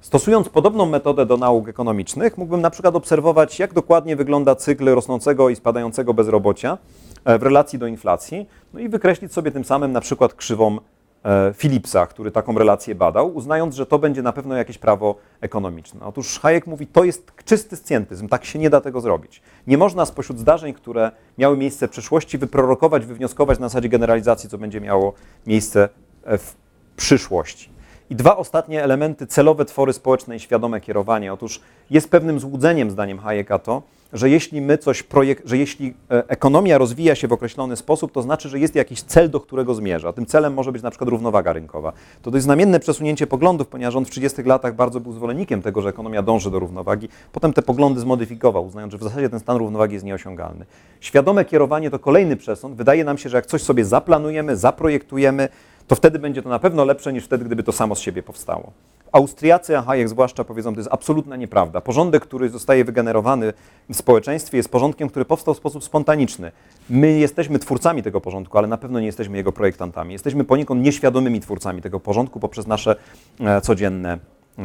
Stosując 0.02 0.50
podobną 0.50 0.86
metodę 0.86 1.26
do 1.26 1.38
nauk 1.38 1.70
ekonomicznych, 1.70 2.38
mógłbym 2.38 2.62
na 2.62 2.70
przykład 2.70 2.96
obserwować, 2.96 3.60
jak 3.60 3.74
dokładnie 3.74 4.16
wygląda 4.16 4.56
cykl 4.56 4.86
rosnącego 4.86 5.50
i 5.50 5.56
spadającego 5.56 6.14
bezrobocia 6.14 6.78
e, 7.26 7.40
w 7.40 7.44
relacji 7.44 7.80
do 7.80 7.88
inflacji, 7.88 8.50
no 8.74 8.80
i 8.80 8.90
wykreślić 8.90 9.34
sobie 9.34 9.52
tym 9.52 9.66
samym 9.66 9.92
na 9.92 10.02
przykład 10.02 10.34
krzywą 10.34 10.78
e, 11.24 11.54
Philipsa, 11.54 12.08
który 12.08 12.32
taką 12.32 12.58
relację 12.58 12.96
badał, 12.96 13.36
uznając, 13.36 13.76
że 13.76 13.86
to 13.86 14.00
będzie 14.00 14.22
na 14.22 14.34
pewno 14.34 14.56
jakieś 14.56 14.78
prawo 14.78 15.16
ekonomiczne. 15.42 16.06
Otóż 16.06 16.40
Hayek 16.40 16.68
mówi, 16.68 16.88
to 16.88 17.04
jest 17.04 17.32
czysty 17.46 17.76
scjentyzm, 17.76 18.28
tak 18.28 18.46
się 18.46 18.60
nie 18.60 18.70
da 18.70 18.82
tego 18.82 19.02
zrobić. 19.02 19.42
Nie 19.68 19.78
można 19.78 20.06
spośród 20.06 20.40
zdarzeń, 20.40 20.74
które 20.74 21.12
miały 21.38 21.58
miejsce 21.58 21.88
w 21.88 21.92
przeszłości, 21.92 22.38
wyprorokować, 22.38 23.06
wywnioskować 23.06 23.60
na 23.60 23.70
zasadzie 23.70 23.90
generalizacji, 23.90 24.50
co 24.50 24.58
będzie 24.58 24.82
miało 24.82 25.14
miejsce 25.48 25.90
e, 26.24 26.38
w 26.38 26.56
przyszłości. 26.96 27.77
I 28.10 28.16
dwa 28.16 28.38
ostatnie 28.38 28.84
elementy, 28.84 29.28
celowe 29.28 29.66
twory 29.66 29.94
społeczne 29.94 30.36
i 30.36 30.40
świadome 30.40 30.82
kierowanie. 30.82 31.34
Otóż 31.34 31.62
jest 31.90 32.10
pewnym 32.10 32.40
złudzeniem, 32.40 32.92
zdaniem 32.92 33.20
Hayeka, 33.20 33.60
to, 33.60 33.82
że 34.14 34.30
jeśli 34.30 34.62
my 34.62 34.78
coś 34.78 35.04
projekt, 35.04 35.48
że 35.48 35.58
jeśli 35.58 35.94
e, 36.12 36.24
ekonomia 36.28 36.78
rozwija 36.78 37.16
się 37.16 37.28
w 37.28 37.34
określony 37.34 37.76
sposób, 37.76 38.12
to 38.12 38.22
znaczy, 38.22 38.50
że 38.50 38.60
jest 38.60 38.76
jakiś 38.76 39.02
cel, 39.02 39.30
do 39.30 39.40
którego 39.40 39.74
zmierza. 39.76 40.14
Tym 40.14 40.26
celem 40.26 40.54
może 40.54 40.72
być 40.72 40.84
na 40.84 40.90
przykład 40.90 41.10
równowaga 41.10 41.54
rynkowa. 41.54 41.94
To 42.22 42.32
dość 42.32 42.44
znamienne 42.44 42.80
przesunięcie 42.80 43.28
poglądów, 43.28 43.68
ponieważ 43.68 43.96
on 43.96 44.06
w 44.06 44.10
30 44.10 44.44
latach 44.44 44.76
bardzo 44.76 45.00
był 45.00 45.14
zwolennikiem 45.14 45.62
tego, 45.62 45.82
że 45.82 45.90
ekonomia 45.90 46.22
dąży 46.22 46.52
do 46.52 46.60
równowagi. 46.60 47.10
Potem 47.32 47.54
te 47.54 47.62
poglądy 47.62 48.00
zmodyfikował, 48.00 48.66
uznając, 48.66 48.92
że 48.92 48.98
w 48.98 49.04
zasadzie 49.04 49.30
ten 49.30 49.40
stan 49.40 49.58
równowagi 49.58 49.94
jest 49.94 50.06
nieosiągalny. 50.06 50.66
Świadome 51.00 51.46
kierowanie 51.46 51.90
to 51.90 52.00
kolejny 52.00 52.36
przesąd. 52.36 52.76
Wydaje 52.76 53.04
nam 53.04 53.18
się, 53.18 53.30
że 53.30 53.38
jak 53.38 53.46
coś 53.46 53.62
sobie 53.62 53.86
zaplanujemy, 53.86 54.58
zaprojektujemy, 54.58 55.50
to 55.88 55.96
wtedy 55.96 56.20
będzie 56.20 56.42
to 56.42 56.50
na 56.50 56.60
pewno 56.60 56.86
lepsze 56.86 57.14
niż 57.14 57.26
wtedy, 57.26 57.46
gdyby 57.46 57.64
to 57.64 57.72
samo 57.72 57.96
z 57.96 58.00
siebie 58.00 58.24
powstało. 58.24 58.72
Austriacy, 59.12 59.78
a 59.78 59.82
Hayek 59.82 60.10
zwłaszcza, 60.10 60.44
powiedzą, 60.44 60.74
to 60.74 60.80
jest 60.80 60.90
absolutna 60.92 61.36
nieprawda. 61.36 61.82
Porządek, 61.82 62.24
który 62.24 62.50
zostaje 62.50 62.86
wygenerowany 62.86 63.54
w 63.90 63.96
społeczeństwie, 63.96 64.58
jest 64.58 64.70
porządkiem, 64.70 65.10
który 65.10 65.26
powstał 65.26 65.54
w 65.54 65.58
sposób 65.58 65.84
spontaniczny. 65.84 66.52
My 66.90 67.12
jesteśmy 67.12 67.60
twórcami 67.60 68.04
tego 68.04 68.22
porządku, 68.22 68.58
ale 68.58 68.68
na 68.68 68.78
pewno 68.78 69.00
nie 69.00 69.06
jesteśmy 69.06 69.38
jego 69.38 69.52
projektantami. 69.52 70.14
Jesteśmy 70.14 70.44
poniekąd 70.44 70.84
nieświadomymi 70.84 71.40
twórcami 71.40 71.82
tego 71.82 72.00
porządku 72.00 72.40
poprzez 72.40 72.68
nasze 72.68 72.96
e, 73.40 73.62
codzienne, 73.62 74.18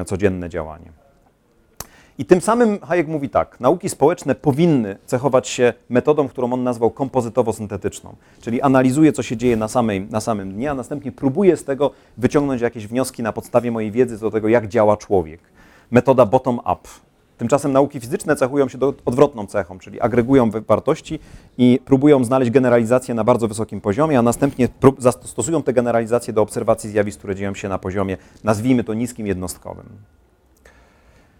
codzienne 0.06 0.48
działanie. 0.48 1.01
I 2.18 2.24
tym 2.24 2.40
samym 2.40 2.80
Hayek 2.80 3.08
mówi 3.08 3.28
tak, 3.28 3.60
nauki 3.60 3.88
społeczne 3.88 4.34
powinny 4.34 4.96
cechować 5.06 5.48
się 5.48 5.72
metodą, 5.88 6.28
którą 6.28 6.52
on 6.52 6.62
nazwał 6.62 6.90
kompozytowo-syntetyczną, 6.90 8.08
czyli 8.40 8.62
analizuje, 8.62 9.12
co 9.12 9.22
się 9.22 9.36
dzieje 9.36 9.56
na, 9.56 9.68
samej, 9.68 10.06
na 10.10 10.20
samym 10.20 10.52
dnie, 10.52 10.70
a 10.70 10.74
następnie 10.74 11.12
próbuje 11.12 11.56
z 11.56 11.64
tego 11.64 11.90
wyciągnąć 12.18 12.62
jakieś 12.62 12.86
wnioski 12.86 13.22
na 13.22 13.32
podstawie 13.32 13.70
mojej 13.70 13.90
wiedzy 13.90 14.18
do 14.18 14.30
tego, 14.30 14.48
jak 14.48 14.68
działa 14.68 14.96
człowiek. 14.96 15.40
Metoda 15.90 16.26
bottom-up. 16.26 16.88
Tymczasem 17.38 17.72
nauki 17.72 18.00
fizyczne 18.00 18.36
cechują 18.36 18.68
się 18.68 18.78
do 18.78 18.94
odwrotną 19.04 19.46
cechą, 19.46 19.78
czyli 19.78 20.00
agregują 20.00 20.50
wartości 20.50 21.18
i 21.58 21.80
próbują 21.84 22.24
znaleźć 22.24 22.50
generalizację 22.50 23.14
na 23.14 23.24
bardzo 23.24 23.48
wysokim 23.48 23.80
poziomie, 23.80 24.18
a 24.18 24.22
następnie 24.22 24.68
zastosują 24.98 25.62
te 25.62 25.72
generalizacje 25.72 26.32
do 26.32 26.42
obserwacji 26.42 26.90
zjawisk, 26.90 27.18
które 27.18 27.34
dzieją 27.34 27.54
się 27.54 27.68
na 27.68 27.78
poziomie, 27.78 28.16
nazwijmy 28.44 28.84
to 28.84 28.94
niskim, 28.94 29.26
jednostkowym. 29.26 29.86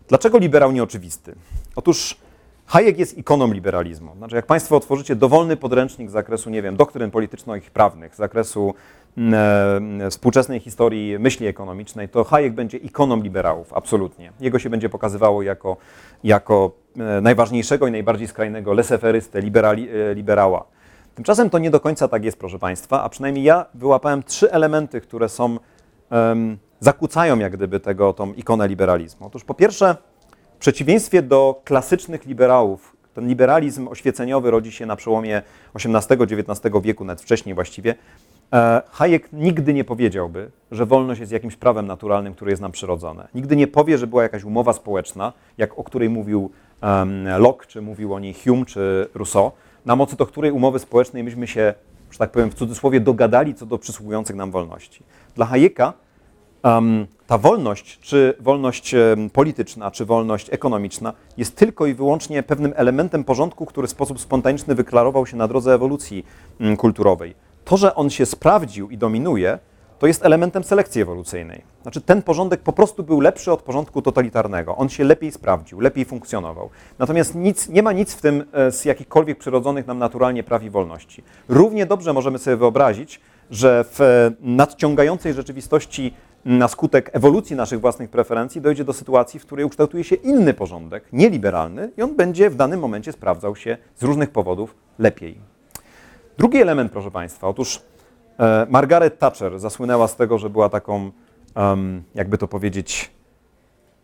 Dlaczego 0.09 0.39
liberał 0.39 0.73
nieoczywisty? 0.73 1.35
Otóż 1.77 2.17
Hayek 2.67 2.99
jest 2.99 3.19
ikoną 3.19 3.53
liberalizmu. 3.53 4.15
Znaczy, 4.17 4.37
jak 4.37 4.47
Państwo 4.47 4.77
otworzycie 4.77 5.17
dowolny 5.17 5.57
podręcznik 5.57 6.09
z 6.09 6.13
zakresu, 6.13 6.51
nie 6.51 6.63
wiem, 6.63 6.77
doktryn 6.77 7.11
politycznych 7.11 7.67
i 7.67 7.71
prawnych, 7.71 8.15
z 8.15 8.19
zakresu 8.19 8.75
mm, 9.17 10.01
e, 10.01 10.11
współczesnej 10.11 10.61
historii 10.61 11.19
myśli 11.19 11.47
ekonomicznej, 11.47 12.09
to 12.09 12.25
Hayek 12.25 12.53
będzie 12.53 12.79
ikoną 12.79 13.23
liberałów, 13.23 13.73
absolutnie. 13.73 14.33
Jego 14.41 14.59
się 14.59 14.71
będzie 14.71 14.89
pokazywało 14.89 15.43
jako, 15.43 15.77
jako 16.25 16.71
e, 16.99 17.21
najważniejszego 17.21 17.87
i 17.87 17.91
najbardziej 17.91 18.29
skrajnego 18.29 18.73
leseferystę, 18.73 19.41
liberali, 19.41 19.89
e, 19.89 20.15
liberała. 20.15 20.65
Tymczasem 21.15 21.51
to 21.51 21.59
nie 21.59 21.71
do 21.71 21.81
końca 21.81 22.09
tak 22.09 22.25
jest, 22.25 22.39
proszę 22.39 22.59
Państwa, 22.59 23.03
a 23.03 23.09
przynajmniej 23.09 23.45
ja 23.45 23.67
wyłapałem 23.75 24.23
trzy 24.23 24.53
elementy, 24.53 25.01
które 25.01 25.29
są 25.29 25.59
zakłócają 26.83 27.39
jak 27.39 27.53
gdyby 27.53 27.81
tego, 27.81 28.13
tą 28.13 28.33
ikonę 28.33 28.69
liberalizmu. 28.69 29.27
Otóż 29.27 29.45
po 29.45 29.55
pierwsze, 29.55 29.97
w 30.57 30.59
przeciwieństwie 30.59 31.23
do 31.23 31.61
klasycznych 31.65 32.27
liberałów, 32.27 32.97
ten 33.15 33.29
liberalizm 33.29 33.89
oświeceniowy 33.89 34.51
rodzi 34.51 34.73
się 34.73 34.87
na 34.87 34.97
przełomie 34.97 35.43
XVIII-XIX 35.75 36.83
wieku, 36.83 37.05
nawet 37.05 37.23
wcześniej 37.23 37.55
właściwie, 37.55 37.95
e, 38.53 38.83
Hayek 38.91 39.29
nigdy 39.33 39.75
nie 39.75 39.85
powiedziałby, 39.85 40.51
że 40.71 40.87
wolność 40.87 41.21
jest 41.21 41.33
jakimś 41.33 41.57
prawem 41.57 41.87
naturalnym, 41.87 42.35
które 42.35 42.51
jest 42.51 42.63
nam 42.63 42.73
przyrodzone. 42.73 43.29
Nigdy 43.35 43.57
nie 43.57 43.67
powie, 43.67 43.99
że 43.99 44.07
była 44.07 44.23
jakaś 44.23 44.45
umowa 44.45 44.73
społeczna, 44.73 45.33
jak 45.59 45.79
o 45.79 45.85
której 45.85 46.09
mówił 46.09 46.51
um, 46.83 47.29
Locke, 47.39 47.67
czy 47.67 47.83
mówił 47.83 48.15
o 48.15 48.21
niej 48.21 48.35
Hume, 48.45 48.65
czy 48.65 49.09
Rousseau, 49.15 49.51
na 49.87 49.97
mocy 49.97 50.17
do 50.17 50.27
której 50.27 50.53
umowy 50.53 50.79
społecznej 50.79 51.25
myśmy 51.25 51.47
się, 51.47 51.75
że 52.11 52.19
tak 52.19 52.31
powiem 52.31 52.51
w 52.51 52.55
cudzysłowie, 52.55 53.01
dogadali 53.01 53.55
co 53.55 53.67
do 53.67 53.79
przysługujących 53.79 54.37
nam 54.37 54.51
wolności. 54.51 55.03
Dla 55.35 55.47
Hayeka 55.47 55.93
ta 57.27 57.39
wolność, 57.39 57.99
czy 58.01 58.35
wolność 58.41 58.95
polityczna, 59.33 59.91
czy 59.91 60.05
wolność 60.05 60.49
ekonomiczna, 60.51 61.13
jest 61.37 61.57
tylko 61.57 61.87
i 61.87 61.95
wyłącznie 61.95 62.43
pewnym 62.43 62.73
elementem 62.77 63.25
porządku, 63.25 63.67
który 63.67 63.87
w 63.87 63.91
sposób 63.91 64.21
spontaniczny 64.21 64.75
wyklarował 64.75 65.27
się 65.27 65.37
na 65.37 65.49
drodze 65.49 65.75
ewolucji 65.75 66.25
mm, 66.61 66.77
kulturowej. 66.77 67.35
To, 67.65 67.77
że 67.77 67.95
on 67.95 68.11
się 68.11 68.27
sprawdził 68.27 68.91
i 68.91 68.99
dominuje, 68.99 69.59
to 69.99 70.07
jest 70.07 70.25
elementem 70.25 70.65
selekcji 70.65 71.03
ewolucyjnej. 71.03 71.63
Znaczy, 71.83 72.01
ten 72.01 72.23
porządek 72.23 72.61
po 72.61 72.73
prostu 72.73 73.03
był 73.03 73.21
lepszy 73.21 73.53
od 73.53 73.63
porządku 73.63 74.03
totalitarnego. 74.03 74.77
On 74.77 74.89
się 74.89 75.05
lepiej 75.05 75.33
sprawdził, 75.33 75.81
lepiej 75.81 76.05
funkcjonował. 76.05 76.71
Natomiast 76.99 77.35
nic, 77.35 77.69
nie 77.69 77.83
ma 77.83 77.93
nic 77.93 78.15
w 78.15 78.21
tym 78.21 78.45
e, 78.53 78.73
z 78.73 78.85
jakichkolwiek 78.85 79.39
przyrodzonych 79.39 79.87
nam 79.87 79.99
naturalnie 79.99 80.43
praw 80.43 80.63
i 80.63 80.71
wolności. 80.71 81.23
Równie 81.49 81.87
dobrze 81.87 82.13
możemy 82.13 82.39
sobie 82.39 82.57
wyobrazić, 82.57 83.21
że 83.51 83.85
w 83.85 84.01
e, 84.01 84.33
nadciągającej 84.41 85.35
rzeczywistości 85.35 86.15
na 86.45 86.69
skutek 86.69 87.11
ewolucji 87.13 87.57
naszych 87.57 87.81
własnych 87.81 88.11
preferencji 88.11 88.61
dojdzie 88.61 88.85
do 88.85 88.93
sytuacji, 88.93 89.41
w 89.41 89.47
której 89.47 89.65
ukształtuje 89.65 90.05
się 90.05 90.17
inny 90.17 90.55
porządek, 90.55 91.05
nieliberalny, 91.13 91.91
i 91.97 92.03
on 92.03 92.17
będzie 92.17 92.51
w 92.51 92.57
danym 92.57 92.81
momencie 92.81 93.13
sprawdzał 93.13 93.57
się 93.57 93.77
z 93.97 94.03
różnych 94.03 94.31
powodów 94.31 94.75
lepiej. 94.99 95.39
Drugi 96.39 96.63
element, 96.63 96.93
proszę 96.93 97.11
Państwa, 97.11 97.49
otóż 97.49 97.83
e, 98.39 98.67
Margaret 98.71 99.19
Thatcher 99.19 99.59
zasłynęła 99.59 100.09
z 100.09 100.17
tego, 100.17 100.39
że 100.39 100.51
była 100.51 100.69
taką, 100.69 101.11
jakby 102.15 102.39
to 102.39 102.49
powiedzieć, 102.49 103.11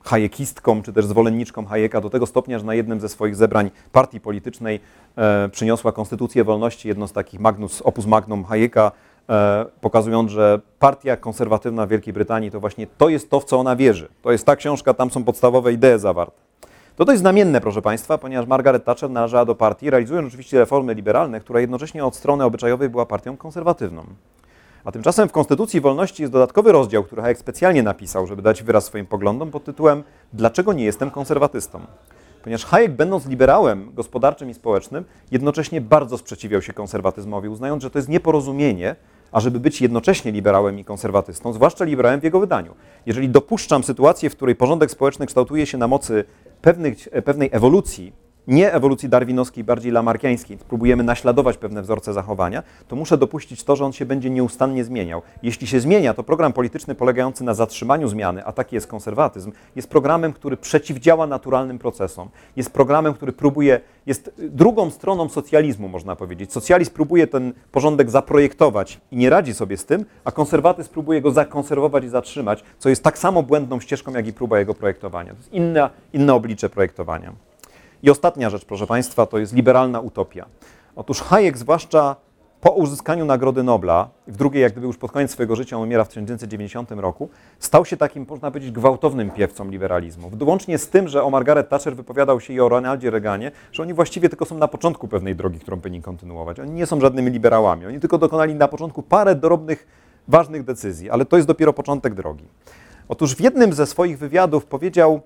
hayekistką, 0.01 0.83
czy 0.83 0.93
też 0.93 1.07
zwolenniczką 1.07 1.67
Hayeka 1.67 2.01
do 2.01 2.11
tego 2.11 2.27
stopnia, 2.27 2.59
że 2.59 2.65
na 2.65 2.75
jednym 2.75 3.01
ze 3.01 3.09
swoich 3.09 3.37
zebrań 3.37 3.71
partii 3.93 4.21
politycznej 4.21 4.81
e, 5.17 5.49
przyniosła 5.49 5.93
Konstytucję 5.93 6.45
Wolności, 6.45 6.89
jedno 6.89 7.09
z 7.09 7.13
takich 7.13 7.41
magnus, 7.41 7.83
opus 7.83 8.07
magnum 8.07 8.45
Hayeka, 8.45 8.93
pokazując, 9.81 10.31
że 10.31 10.61
partia 10.79 11.17
konserwatywna 11.17 11.87
Wielkiej 11.87 12.13
Brytanii 12.13 12.51
to 12.51 12.61
właśnie 12.61 12.87
to 12.87 13.09
jest 13.09 13.31
to, 13.31 13.41
w 13.41 13.45
co 13.45 13.59
ona 13.59 13.77
wierzy. 13.77 14.09
To 14.23 14.33
jest 14.33 14.47
ta 14.47 14.57
książka, 14.57 14.95
tam 14.95 15.11
są 15.11 15.25
podstawowe 15.25 15.73
idee 15.73 15.99
zawarte. 15.99 16.49
To 16.97 17.05
dość 17.05 17.19
znamienne, 17.19 17.61
proszę 17.61 17.83
Państwa, 17.83 18.19
ponieważ 18.19 18.47
Margaret 18.47 18.85
Thatcher 18.85 19.11
należała 19.11 19.45
do 19.45 19.55
partii, 19.55 19.91
realizując 19.91 20.29
oczywiście 20.29 20.59
reformy 20.59 20.95
liberalne, 20.95 21.41
która 21.41 21.61
jednocześnie 21.61 22.05
od 22.05 22.17
strony 22.17 22.45
obyczajowej 22.45 22.89
była 22.89 23.07
partią 23.07 23.37
konserwatywną. 23.37 24.05
A 24.85 24.93
tymczasem 24.93 25.29
w 25.29 25.33
Konstytucji 25.33 25.81
Wolności 25.81 26.23
jest 26.23 26.33
dodatkowy 26.33 26.73
rozdział, 26.73 27.05
który 27.05 27.23
Hayek 27.23 27.39
specjalnie 27.39 27.83
napisał, 27.83 28.27
żeby 28.27 28.43
dać 28.43 28.63
wyraz 28.63 28.85
swoim 28.85 29.07
poglądom 29.07 29.51
pod 29.51 29.65
tytułem 29.65 30.03
Dlaczego 30.33 30.73
nie 30.73 30.85
jestem 30.85 31.11
konserwatystą? 31.11 31.81
Ponieważ 32.43 32.65
Hayek, 32.65 32.93
będąc 32.93 33.27
liberałem 33.27 33.93
gospodarczym 33.95 34.51
i 34.51 34.55
społecznym, 34.55 35.05
jednocześnie 35.31 35.81
bardzo 35.81 36.19
sprzeciwiał 36.19 36.63
się 36.63 36.73
konserwatyzmowi, 36.73 37.49
uznając, 37.49 37.83
że 37.83 37.91
to 37.91 37.99
jest 37.99 38.09
nieporozumienie, 38.09 38.97
ażeby 39.33 39.61
być 39.61 39.81
jednocześnie 39.81 40.33
liberałem 40.33 40.79
i 40.79 40.85
konserwatystą, 40.85 41.53
zwłaszcza 41.53 41.85
liberałem 41.85 42.21
w 42.21 42.25
jego 42.25 42.41
wydaniu. 42.41 42.75
Jeżeli 43.07 43.29
dopuszczam 43.29 43.85
sytuację, 43.85 44.31
w 44.31 44.37
której 44.37 44.55
porządek 44.55 44.91
społeczny 44.91 45.27
kształtuje 45.27 45.67
się 45.67 45.79
na 45.79 45.89
mocy 45.89 46.25
pewnych, 46.63 47.09
pewnej 47.25 47.49
ewolucji, 47.53 48.13
nie 48.49 48.73
ewolucji 48.73 49.09
darwinowskiej, 49.09 49.65
bardziej 49.65 49.93
lamarkiańskiej, 49.93 50.59
próbujemy 50.69 51.05
naśladować 51.05 51.57
pewne 51.57 51.83
wzorce 51.83 52.13
zachowania, 52.13 52.63
to 52.89 52.97
muszę 52.97 53.19
dopuścić 53.19 53.65
to, 53.65 53.77
że 53.77 53.85
on 53.85 53.93
się 53.93 54.07
będzie 54.07 54.31
nieustannie 54.31 54.85
zmieniał. 54.85 55.23
Jeśli 55.43 55.67
się 55.67 55.81
zmienia, 55.81 56.15
to 56.15 56.23
program 56.23 56.53
polityczny 56.53 56.95
polegający 56.95 57.45
na 57.45 57.55
zatrzymaniu 57.55 58.09
zmiany, 58.09 58.45
a 58.45 58.53
taki 58.53 58.75
jest 58.75 58.87
konserwatyzm, 58.87 59.53
jest 59.77 59.91
programem, 59.91 60.33
który 60.33 60.57
przeciwdziała 60.57 61.27
naturalnym 61.27 61.79
procesom. 61.79 62.29
Jest 62.57 62.73
programem, 62.73 63.15
który 63.15 63.33
próbuje, 63.33 63.81
jest 64.07 64.33
drugą 64.39 64.91
stroną 64.91 65.29
socjalizmu, 65.29 65.89
można 65.89 66.17
powiedzieć. 66.17 66.53
Socjalizm 66.53 66.93
próbuje 66.93 67.27
ten 67.27 67.53
porządek 67.73 68.11
zaprojektować 68.11 69.01
i 69.13 69.17
nie 69.17 69.31
radzi 69.31 69.55
sobie 69.55 69.77
z 69.77 69.85
tym, 69.85 70.05
a 70.25 70.33
konserwatyzm 70.33 70.91
próbuje 70.91 71.23
go 71.23 71.31
zakonserwować 71.31 72.05
i 72.05 72.09
zatrzymać, 72.09 72.65
co 72.79 72.89
jest 72.89 73.03
tak 73.03 73.19
samo 73.19 73.43
błędną 73.43 73.81
ścieżką, 73.81 74.13
jak 74.13 74.27
i 74.27 74.33
próba 74.33 74.59
jego 74.59 74.75
projektowania. 74.75 75.31
To 75.33 75.39
jest 75.39 75.53
inne, 75.53 75.91
inne 76.13 76.35
oblicze 76.35 76.69
projektowania. 76.69 77.48
I 78.03 78.11
ostatnia 78.11 78.51
rzecz, 78.51 78.65
proszę 78.65 78.87
Państwa, 78.87 79.27
to 79.27 79.39
jest 79.39 79.55
liberalna 79.55 80.01
utopia. 80.01 80.47
Otóż 80.97 81.21
Hayek 81.21 81.59
zwłaszcza 81.59 82.17
po 82.61 82.71
uzyskaniu 82.71 83.25
Nagrody 83.25 83.63
Nobla, 83.63 84.09
w 84.27 84.37
drugiej 84.37 84.63
jak 84.63 84.73
gdyby 84.73 84.87
już 84.87 84.97
pod 84.97 85.13
koniec 85.13 85.31
swojego 85.31 85.57
życia, 85.57 85.79
umiera 85.79 86.05
w 86.05 86.09
1990 86.09 86.91
roku, 86.91 87.29
stał 87.59 87.85
się 87.85 87.97
takim, 87.97 88.27
można 88.29 88.51
powiedzieć, 88.51 88.73
gwałtownym 88.73 89.31
piewcą 89.31 89.71
liberalizmu. 89.71 90.31
Łącznie 90.41 90.79
z 90.79 90.89
tym, 90.89 91.09
że 91.09 91.23
o 91.23 91.31
Margaret 91.31 91.69
Thatcher 91.69 91.97
wypowiadał 91.97 92.41
się 92.41 92.53
i 92.53 92.61
o 92.61 92.69
Ronaldzie 92.69 93.11
Reaganie, 93.11 93.51
że 93.73 93.83
oni 93.83 93.95
właściwie 93.95 94.29
tylko 94.29 94.45
są 94.45 94.59
na 94.59 94.69
początku 94.69 95.09
pewnej 95.09 95.37
drogi, 95.37 95.59
którą 95.59 95.81
powinni 95.81 96.03
kontynuować. 96.03 96.61
Oni 96.61 96.71
nie 96.71 96.87
są 96.87 97.01
żadnymi 97.01 97.31
liberałami. 97.31 97.87
Oni 97.87 98.01
tylko 98.01 98.19
dokonali 98.19 98.55
na 98.55 98.69
początku 98.69 99.03
parę 99.03 99.35
drobnych, 99.35 99.87
ważnych 100.29 100.65
decyzji, 100.65 101.11
ale 101.11 101.25
to 101.25 101.37
jest 101.37 101.49
dopiero 101.49 101.73
początek 101.73 102.15
drogi. 102.15 102.45
Otóż 103.09 103.35
w 103.35 103.41
jednym 103.41 103.73
ze 103.73 103.87
swoich 103.87 104.19
wywiadów 104.19 104.67
powiedział 104.67 105.21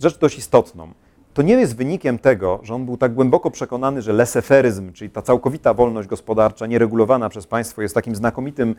rzecz 0.00 0.18
dość 0.18 0.38
istotną 0.38 0.92
to 1.34 1.42
nie 1.42 1.54
jest 1.54 1.76
wynikiem 1.76 2.18
tego, 2.18 2.60
że 2.62 2.74
on 2.74 2.84
był 2.84 2.96
tak 2.96 3.14
głęboko 3.14 3.50
przekonany, 3.50 4.02
że 4.02 4.12
leseferyzm, 4.12 4.92
czyli 4.92 5.10
ta 5.10 5.22
całkowita 5.22 5.74
wolność 5.74 6.08
gospodarcza, 6.08 6.66
nieregulowana 6.66 7.28
przez 7.28 7.46
państwo, 7.46 7.82
jest 7.82 7.94
takim 7.94 8.16
znakomitym 8.16 8.74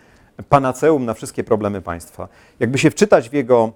panaceum 0.49 1.05
na 1.05 1.13
wszystkie 1.13 1.43
problemy 1.43 1.81
państwa. 1.81 2.27
Jakby 2.59 2.77
się 2.77 2.91
wczytać 2.91 3.29
w 3.29 3.33
jego 3.33 3.71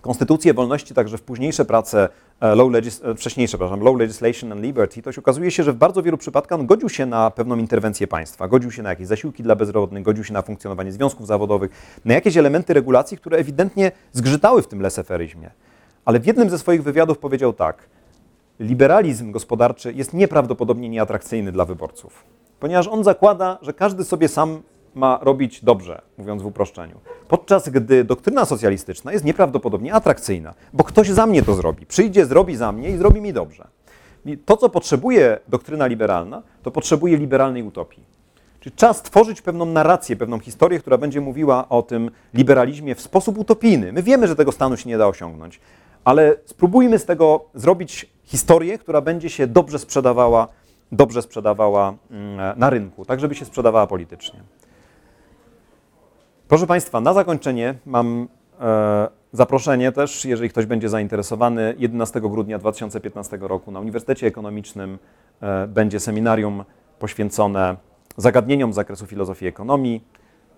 konstytucję 0.00 0.54
wolności, 0.54 0.94
także 0.94 1.18
w 1.18 1.22
późniejsze 1.22 1.64
prace 1.64 2.08
e, 2.40 2.54
low 2.54 2.72
e, 2.74 3.14
wcześniejsze, 3.14 3.50
przepraszam, 3.50 3.80
Low 3.80 3.98
Legislation 3.98 4.52
and 4.52 4.62
Liberty, 4.62 5.02
to 5.02 5.12
się 5.12 5.20
okazuje 5.20 5.50
się, 5.50 5.62
że 5.62 5.72
w 5.72 5.76
bardzo 5.76 6.02
wielu 6.02 6.18
przypadkach 6.18 6.58
on 6.58 6.66
godził 6.66 6.88
się 6.88 7.06
na 7.06 7.30
pewną 7.30 7.56
interwencję 7.56 8.06
państwa, 8.06 8.48
godził 8.48 8.70
się 8.70 8.82
na 8.82 8.90
jakieś 8.90 9.06
zasiłki 9.06 9.42
dla 9.42 9.56
bezrobotnych, 9.56 10.02
godził 10.02 10.24
się 10.24 10.32
na 10.32 10.42
funkcjonowanie 10.42 10.92
związków 10.92 11.26
zawodowych, 11.26 12.00
na 12.04 12.14
jakieś 12.14 12.36
elementy 12.36 12.74
regulacji, 12.74 13.16
które 13.16 13.38
ewidentnie 13.38 13.92
zgrzytały 14.12 14.62
w 14.62 14.66
tym 14.66 14.80
leseferyzmie. 14.80 15.50
Ale 16.04 16.20
w 16.20 16.26
jednym 16.26 16.50
ze 16.50 16.58
swoich 16.58 16.82
wywiadów 16.82 17.18
powiedział 17.18 17.52
tak– 17.52 17.76
liberalizm 18.60 19.32
gospodarczy 19.32 19.92
jest 19.92 20.14
nieprawdopodobnie 20.14 20.88
nieatrakcyjny 20.88 21.52
dla 21.52 21.64
wyborców, 21.64 22.24
ponieważ 22.60 22.88
on 22.88 23.04
zakłada, 23.04 23.58
że 23.62 23.72
każdy 23.72 24.04
sobie 24.04 24.28
sam 24.28 24.62
ma 24.94 25.18
robić 25.22 25.64
dobrze, 25.64 26.02
mówiąc 26.18 26.42
w 26.42 26.46
uproszczeniu. 26.46 27.00
Podczas 27.28 27.68
gdy 27.68 28.04
doktryna 28.04 28.44
socjalistyczna 28.44 29.12
jest 29.12 29.24
nieprawdopodobnie 29.24 29.94
atrakcyjna, 29.94 30.54
bo 30.72 30.84
ktoś 30.84 31.08
za 31.08 31.26
mnie 31.26 31.42
to 31.42 31.54
zrobi. 31.54 31.86
Przyjdzie, 31.86 32.26
zrobi 32.26 32.56
za 32.56 32.72
mnie 32.72 32.90
i 32.90 32.96
zrobi 32.96 33.20
mi 33.20 33.32
dobrze. 33.32 33.68
I 34.26 34.38
to, 34.38 34.56
co 34.56 34.68
potrzebuje 34.68 35.38
doktryna 35.48 35.86
liberalna, 35.86 36.42
to 36.62 36.70
potrzebuje 36.70 37.16
liberalnej 37.16 37.62
utopii. 37.62 38.04
Czyli 38.60 38.76
czas 38.76 38.96
stworzyć 38.96 39.42
pewną 39.42 39.64
narrację, 39.64 40.16
pewną 40.16 40.38
historię, 40.38 40.78
która 40.78 40.98
będzie 40.98 41.20
mówiła 41.20 41.68
o 41.68 41.82
tym 41.82 42.10
liberalizmie 42.34 42.94
w 42.94 43.00
sposób 43.00 43.38
utopijny. 43.38 43.92
My 43.92 44.02
wiemy, 44.02 44.28
że 44.28 44.36
tego 44.36 44.52
stanu 44.52 44.76
się 44.76 44.88
nie 44.88 44.98
da 44.98 45.06
osiągnąć, 45.06 45.60
ale 46.04 46.36
spróbujmy 46.44 46.98
z 46.98 47.04
tego 47.04 47.44
zrobić 47.54 48.17
historię, 48.28 48.78
która 48.78 49.00
będzie 49.00 49.30
się 49.30 49.46
dobrze 49.46 49.78
sprzedawała, 49.78 50.48
dobrze 50.92 51.22
sprzedawała 51.22 51.94
mm, 52.10 52.58
na 52.58 52.70
rynku, 52.70 53.04
tak 53.04 53.20
żeby 53.20 53.34
się 53.34 53.44
sprzedawała 53.44 53.86
politycznie. 53.86 54.42
Proszę 56.48 56.66
Państwa, 56.66 57.00
na 57.00 57.14
zakończenie 57.14 57.74
mam 57.86 58.28
e, 58.60 59.08
zaproszenie 59.32 59.92
też, 59.92 60.24
jeżeli 60.24 60.50
ktoś 60.50 60.66
będzie 60.66 60.88
zainteresowany, 60.88 61.74
11 61.78 62.20
grudnia 62.20 62.58
2015 62.58 63.38
roku 63.40 63.70
na 63.70 63.80
Uniwersytecie 63.80 64.26
Ekonomicznym 64.26 64.98
e, 65.40 65.66
będzie 65.66 66.00
seminarium 66.00 66.64
poświęcone 66.98 67.76
zagadnieniom 68.16 68.72
z 68.72 68.76
zakresu 68.76 69.06
filozofii 69.06 69.46
ekonomii, 69.46 70.04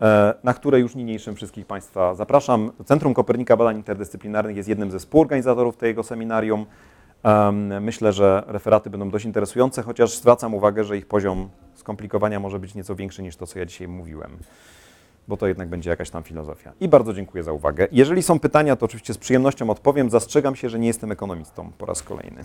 e, 0.02 0.34
na 0.44 0.54
które 0.54 0.80
już 0.80 0.94
niniejszym 0.94 1.34
wszystkich 1.34 1.66
Państwa 1.66 2.14
zapraszam. 2.14 2.72
Centrum 2.84 3.14
Kopernika 3.14 3.56
Badań 3.56 3.76
Interdyscyplinarnych 3.76 4.56
jest 4.56 4.68
jednym 4.68 4.90
ze 4.90 4.98
współorganizatorów 4.98 5.76
tego 5.76 6.02
seminarium. 6.02 6.66
Myślę, 7.80 8.12
że 8.12 8.42
referaty 8.46 8.90
będą 8.90 9.10
dość 9.10 9.24
interesujące, 9.24 9.82
chociaż 9.82 10.16
zwracam 10.16 10.54
uwagę, 10.54 10.84
że 10.84 10.96
ich 10.96 11.06
poziom 11.06 11.48
skomplikowania 11.74 12.40
może 12.40 12.58
być 12.58 12.74
nieco 12.74 12.94
większy 12.94 13.22
niż 13.22 13.36
to, 13.36 13.46
co 13.46 13.58
ja 13.58 13.66
dzisiaj 13.66 13.88
mówiłem, 13.88 14.36
bo 15.28 15.36
to 15.36 15.46
jednak 15.46 15.68
będzie 15.68 15.90
jakaś 15.90 16.10
tam 16.10 16.22
filozofia. 16.22 16.72
I 16.80 16.88
bardzo 16.88 17.14
dziękuję 17.14 17.44
za 17.44 17.52
uwagę. 17.52 17.88
Jeżeli 17.92 18.22
są 18.22 18.38
pytania, 18.38 18.76
to 18.76 18.86
oczywiście 18.86 19.14
z 19.14 19.18
przyjemnością 19.18 19.70
odpowiem. 19.70 20.10
Zastrzegam 20.10 20.56
się, 20.56 20.68
że 20.68 20.78
nie 20.78 20.86
jestem 20.86 21.12
ekonomistą 21.12 21.72
po 21.78 21.86
raz 21.86 22.02
kolejny. 22.02 22.44